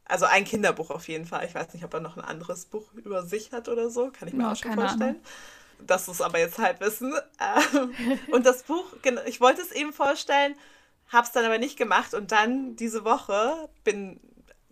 Also 0.05 0.25
ein 0.25 0.45
Kinderbuch 0.45 0.89
auf 0.89 1.07
jeden 1.07 1.25
Fall. 1.25 1.45
Ich 1.45 1.53
weiß 1.53 1.73
nicht, 1.73 1.84
ob 1.84 1.93
er 1.93 1.99
noch 1.99 2.17
ein 2.17 2.23
anderes 2.23 2.65
Buch 2.65 2.91
über 2.93 3.23
sich 3.23 3.51
hat 3.51 3.67
oder 3.67 3.89
so. 3.89 4.09
Kann 4.11 4.27
ich 4.27 4.34
mir 4.34 4.43
ja, 4.43 4.51
auch 4.51 4.55
schon 4.55 4.73
vorstellen. 4.73 5.01
Ahnung. 5.01 5.21
Das 5.79 6.07
ist 6.07 6.21
aber 6.21 6.39
jetzt 6.39 6.59
halt 6.59 6.79
wissen. 6.79 7.13
Ähm, 7.39 8.19
und 8.31 8.45
das 8.45 8.63
Buch, 8.63 8.86
ich 9.25 9.41
wollte 9.41 9.61
es 9.61 9.71
eben 9.71 9.91
vorstellen, 9.93 10.55
habe 11.09 11.25
es 11.25 11.31
dann 11.31 11.45
aber 11.45 11.57
nicht 11.57 11.77
gemacht. 11.77 12.13
Und 12.13 12.31
dann 12.31 12.75
diese 12.75 13.03
Woche 13.05 13.69
bin 13.84 14.19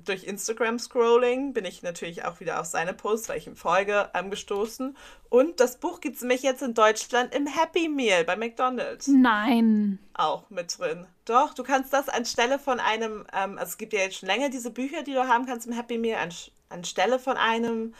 durch 0.05 0.23
Instagram-Scrolling 0.23 1.53
bin 1.53 1.65
ich 1.65 1.83
natürlich 1.83 2.25
auch 2.25 2.39
wieder 2.39 2.59
auf 2.59 2.65
seine 2.65 2.93
Posts, 2.93 3.29
weil 3.29 3.37
ich 3.37 3.47
ihm 3.47 3.55
folge, 3.55 4.13
angestoßen. 4.13 4.95
Und 5.29 5.59
das 5.59 5.77
Buch 5.77 6.01
gibt 6.01 6.15
es 6.15 6.21
nämlich 6.21 6.43
jetzt 6.43 6.61
in 6.61 6.73
Deutschland 6.73 7.33
im 7.33 7.47
Happy 7.47 7.89
Meal 7.89 8.23
bei 8.23 8.35
McDonald's. 8.35 9.07
Nein. 9.07 9.99
Auch 10.13 10.49
mit 10.49 10.77
drin. 10.77 11.05
Doch, 11.25 11.53
du 11.53 11.63
kannst 11.63 11.93
das 11.93 12.09
anstelle 12.09 12.59
von 12.59 12.79
einem, 12.79 13.25
ähm, 13.33 13.57
also 13.57 13.71
es 13.71 13.77
gibt 13.77 13.93
ja 13.93 13.99
jetzt 13.99 14.17
schon 14.17 14.27
länger 14.27 14.49
diese 14.49 14.71
Bücher, 14.71 15.03
die 15.03 15.13
du 15.13 15.27
haben 15.27 15.45
kannst 15.45 15.67
im 15.67 15.73
Happy 15.73 15.97
Meal, 15.97 16.21
an, 16.21 16.33
anstelle 16.69 17.19
von 17.19 17.37
einem 17.37 17.93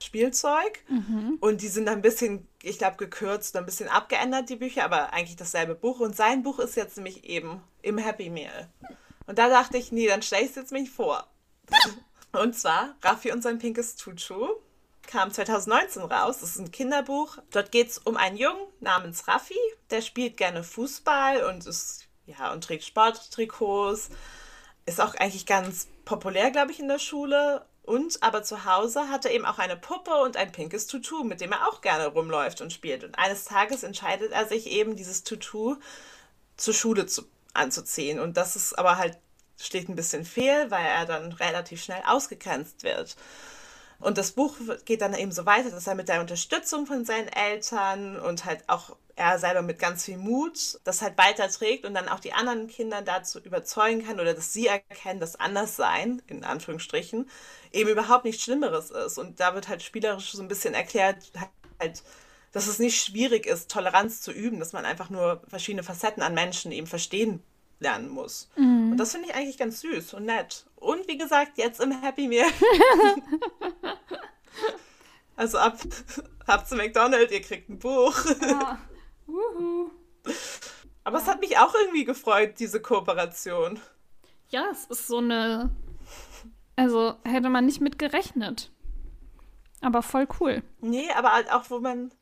Spielzeug. 0.00 0.80
Mhm. 0.88 1.38
Und 1.40 1.62
die 1.62 1.68
sind 1.68 1.88
ein 1.88 2.02
bisschen, 2.02 2.46
ich 2.62 2.78
glaube, 2.78 2.96
gekürzt, 2.96 3.56
ein 3.56 3.66
bisschen 3.66 3.88
abgeändert, 3.88 4.48
die 4.48 4.56
Bücher, 4.56 4.84
aber 4.84 5.12
eigentlich 5.12 5.36
dasselbe 5.36 5.74
Buch. 5.74 6.00
Und 6.00 6.16
sein 6.16 6.42
Buch 6.42 6.58
ist 6.58 6.76
jetzt 6.76 6.96
nämlich 6.96 7.24
eben 7.24 7.62
im 7.82 7.98
Happy 7.98 8.30
Meal. 8.30 8.68
Und 9.26 9.38
da 9.38 9.48
dachte 9.48 9.76
ich, 9.76 9.92
nee, 9.92 10.06
dann 10.06 10.22
stelle 10.22 10.44
ich 10.44 10.50
es 10.50 10.56
jetzt 10.56 10.72
mich 10.72 10.90
vor. 10.90 11.26
Und 12.32 12.54
zwar 12.54 12.94
Raffi 13.02 13.32
und 13.32 13.42
sein 13.42 13.58
pinkes 13.58 13.96
Tutu 13.96 14.48
kam 15.06 15.30
2019 15.32 16.02
raus. 16.02 16.38
Das 16.40 16.50
ist 16.50 16.58
ein 16.58 16.70
Kinderbuch. 16.70 17.38
Dort 17.50 17.72
geht 17.72 17.88
es 17.88 17.98
um 17.98 18.16
einen 18.16 18.36
Jungen 18.36 18.66
namens 18.80 19.26
Raffi. 19.28 19.58
Der 19.90 20.02
spielt 20.02 20.36
gerne 20.36 20.62
Fußball 20.62 21.44
und 21.44 21.66
ist 21.66 22.06
ja 22.26 22.52
und 22.52 22.64
trägt 22.64 22.84
Sporttrikots. 22.84 24.10
Ist 24.84 25.00
auch 25.00 25.14
eigentlich 25.14 25.46
ganz 25.46 25.88
populär, 26.04 26.50
glaube 26.50 26.72
ich, 26.72 26.80
in 26.80 26.88
der 26.88 26.98
Schule. 26.98 27.64
Und 27.82 28.20
aber 28.22 28.42
zu 28.42 28.64
Hause 28.64 29.08
hat 29.08 29.24
er 29.24 29.30
eben 29.30 29.46
auch 29.46 29.58
eine 29.58 29.76
Puppe 29.76 30.14
und 30.22 30.36
ein 30.36 30.50
pinkes 30.50 30.88
Tutu, 30.88 31.22
mit 31.22 31.40
dem 31.40 31.52
er 31.52 31.68
auch 31.68 31.80
gerne 31.80 32.08
rumläuft 32.08 32.60
und 32.60 32.72
spielt. 32.72 33.04
Und 33.04 33.16
eines 33.16 33.44
Tages 33.44 33.84
entscheidet 33.84 34.32
er 34.32 34.46
sich 34.46 34.66
eben, 34.66 34.96
dieses 34.96 35.22
Tutu 35.22 35.76
zur 36.56 36.74
Schule 36.74 37.06
zu, 37.06 37.22
anzuziehen. 37.54 38.18
Und 38.18 38.36
das 38.36 38.56
ist 38.56 38.76
aber 38.76 38.98
halt 38.98 39.18
steht 39.58 39.88
ein 39.88 39.96
bisschen 39.96 40.24
fehl, 40.24 40.70
weil 40.70 40.84
er 40.84 41.06
dann 41.06 41.32
relativ 41.32 41.82
schnell 41.82 42.02
ausgegrenzt 42.06 42.82
wird. 42.82 43.16
Und 43.98 44.18
das 44.18 44.32
Buch 44.32 44.56
geht 44.84 45.00
dann 45.00 45.14
eben 45.14 45.32
so 45.32 45.46
weiter, 45.46 45.70
dass 45.70 45.86
er 45.86 45.94
mit 45.94 46.08
der 46.08 46.20
Unterstützung 46.20 46.86
von 46.86 47.04
seinen 47.04 47.28
Eltern 47.28 48.20
und 48.20 48.44
halt 48.44 48.68
auch 48.68 48.96
er 49.18 49.38
selber 49.38 49.62
mit 49.62 49.78
ganz 49.78 50.04
viel 50.04 50.18
Mut 50.18 50.78
das 50.84 51.00
halt 51.00 51.16
weiterträgt 51.16 51.86
und 51.86 51.94
dann 51.94 52.08
auch 52.08 52.20
die 52.20 52.34
anderen 52.34 52.68
Kinder 52.68 53.00
dazu 53.00 53.40
überzeugen 53.40 54.04
kann 54.04 54.20
oder 54.20 54.34
dass 54.34 54.52
sie 54.52 54.66
erkennen, 54.66 55.20
dass 55.20 55.40
Anderssein, 55.40 56.20
in 56.26 56.44
Anführungsstrichen, 56.44 57.28
eben 57.72 57.90
überhaupt 57.90 58.26
nichts 58.26 58.42
Schlimmeres 58.42 58.90
ist. 58.90 59.16
Und 59.16 59.40
da 59.40 59.54
wird 59.54 59.68
halt 59.68 59.82
spielerisch 59.82 60.32
so 60.32 60.42
ein 60.42 60.48
bisschen 60.48 60.74
erklärt, 60.74 61.32
halt, 61.80 62.02
dass 62.52 62.66
es 62.66 62.78
nicht 62.78 63.02
schwierig 63.02 63.46
ist, 63.46 63.70
Toleranz 63.70 64.20
zu 64.20 64.32
üben, 64.32 64.60
dass 64.60 64.74
man 64.74 64.84
einfach 64.84 65.08
nur 65.08 65.42
verschiedene 65.48 65.82
Facetten 65.82 66.22
an 66.22 66.34
Menschen 66.34 66.70
eben 66.70 66.86
verstehen 66.86 67.42
lernen 67.78 68.08
muss. 68.08 68.48
Mhm. 68.56 68.92
Und 68.92 68.96
das 68.96 69.12
finde 69.12 69.28
ich 69.28 69.34
eigentlich 69.34 69.58
ganz 69.58 69.80
süß 69.80 70.14
und 70.14 70.24
nett. 70.24 70.66
Und 70.76 71.06
wie 71.08 71.18
gesagt, 71.18 71.58
jetzt 71.58 71.80
im 71.80 71.92
Happy 71.92 72.28
Meal. 72.28 72.46
also 75.36 75.58
ab, 75.58 75.78
ab 76.46 76.66
zu 76.66 76.76
McDonald's, 76.76 77.32
ihr 77.32 77.42
kriegt 77.42 77.68
ein 77.68 77.78
Buch. 77.78 78.14
Ja. 78.40 78.78
Aber 81.04 81.18
es 81.18 81.26
hat 81.26 81.40
mich 81.40 81.58
auch 81.58 81.74
irgendwie 81.74 82.04
gefreut, 82.04 82.54
diese 82.58 82.80
Kooperation. 82.80 83.80
Ja, 84.48 84.68
es 84.70 84.86
ist 84.86 85.08
so 85.08 85.18
eine. 85.18 85.70
Also 86.76 87.14
hätte 87.24 87.48
man 87.48 87.66
nicht 87.66 87.80
mit 87.80 87.98
gerechnet. 87.98 88.70
Aber 89.80 90.02
voll 90.02 90.26
cool. 90.40 90.62
Nee, 90.80 91.10
aber 91.16 91.32
halt 91.32 91.52
auch, 91.52 91.70
wo 91.70 91.80
man. 91.80 92.12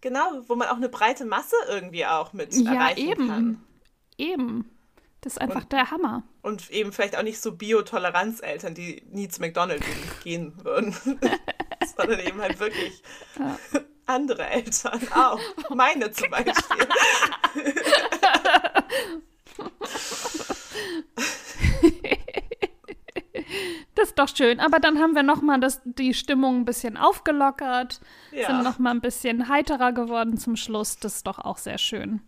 Genau, 0.00 0.42
wo 0.46 0.56
man 0.56 0.68
auch 0.68 0.76
eine 0.76 0.90
breite 0.90 1.24
Masse 1.24 1.56
irgendwie 1.68 2.04
auch 2.04 2.32
mit 2.32 2.54
ja, 2.54 2.74
erreichen 2.74 3.08
eben. 3.08 3.28
kann. 3.28 3.64
Eben. 4.18 4.70
Das 5.24 5.32
ist 5.32 5.38
einfach 5.40 5.62
und, 5.62 5.72
der 5.72 5.90
Hammer. 5.90 6.22
Und 6.42 6.70
eben 6.70 6.92
vielleicht 6.92 7.16
auch 7.16 7.22
nicht 7.22 7.40
so 7.40 7.52
Biotoleranz-Eltern, 7.52 8.74
die 8.74 9.02
nie 9.10 9.26
zu 9.28 9.40
McDonald's 9.40 9.86
gehen 10.22 10.52
würden. 10.62 10.94
Sondern 11.96 12.20
eben 12.20 12.42
halt 12.42 12.60
wirklich 12.60 13.02
ja. 13.38 13.56
andere 14.04 14.46
Eltern 14.46 15.00
auch. 15.14 15.40
Meine 15.74 16.10
zum 16.10 16.28
Beispiel. 16.28 16.54
Das 23.94 24.08
ist 24.08 24.18
doch 24.18 24.28
schön. 24.28 24.58
Aber 24.60 24.80
dann 24.80 24.98
haben 24.98 25.14
wir 25.14 25.22
nochmal 25.22 25.60
die 25.84 26.14
Stimmung 26.14 26.58
ein 26.58 26.64
bisschen 26.64 26.96
aufgelockert, 26.96 28.00
ja. 28.32 28.48
sind 28.48 28.64
nochmal 28.64 28.92
ein 28.92 29.00
bisschen 29.00 29.48
heiterer 29.48 29.92
geworden 29.92 30.36
zum 30.36 30.56
Schluss. 30.56 30.98
Das 30.98 31.16
ist 31.16 31.26
doch 31.26 31.38
auch 31.38 31.58
sehr 31.58 31.78
schön. 31.78 32.20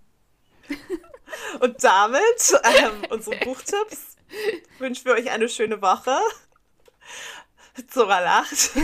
Und 1.61 1.83
damit, 1.83 2.61
ähm, 2.65 3.03
unsere 3.11 3.37
Buchtipps, 3.39 4.17
wünschen 4.79 5.05
wir 5.05 5.15
euch 5.15 5.31
eine 5.31 5.49
schöne 5.49 5.81
Woche. 5.81 6.19
Zora 7.89 8.21
lacht. 8.21 8.71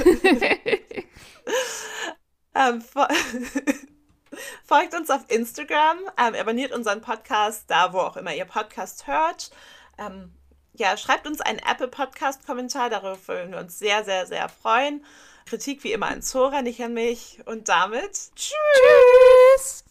ähm, 2.55 2.83
folgt 4.65 4.95
uns 4.95 5.11
auf 5.11 5.23
Instagram, 5.29 5.99
ähm, 6.19 6.35
abonniert 6.35 6.73
unseren 6.73 7.01
Podcast 7.01 7.65
da, 7.69 7.93
wo 7.93 7.99
auch 7.99 8.17
immer 8.17 8.35
ihr 8.35 8.45
Podcast 8.45 9.07
hört. 9.07 9.51
Ähm, 9.99 10.33
ja, 10.75 10.97
schreibt 10.97 11.27
uns 11.27 11.41
einen 11.41 11.59
Apple 11.59 11.89
Podcast 11.89 12.47
Kommentar, 12.47 12.91
darüber 12.91 13.19
würden 13.27 13.53
wir 13.53 13.59
uns 13.59 13.79
sehr, 13.79 14.05
sehr, 14.05 14.27
sehr 14.27 14.49
freuen. 14.49 15.05
Kritik 15.47 15.85
wie 15.85 15.93
immer 15.93 16.07
an 16.07 16.23
Zora, 16.23 16.63
nicht 16.63 16.83
an 16.83 16.95
mich. 16.95 17.41
Und 17.47 17.69
damit 17.69 18.31
tschüss. 18.37 19.85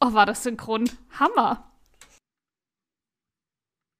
Oh, 0.00 0.14
war 0.14 0.26
das 0.26 0.42
synchron. 0.42 0.90
Hammer. 1.18 1.69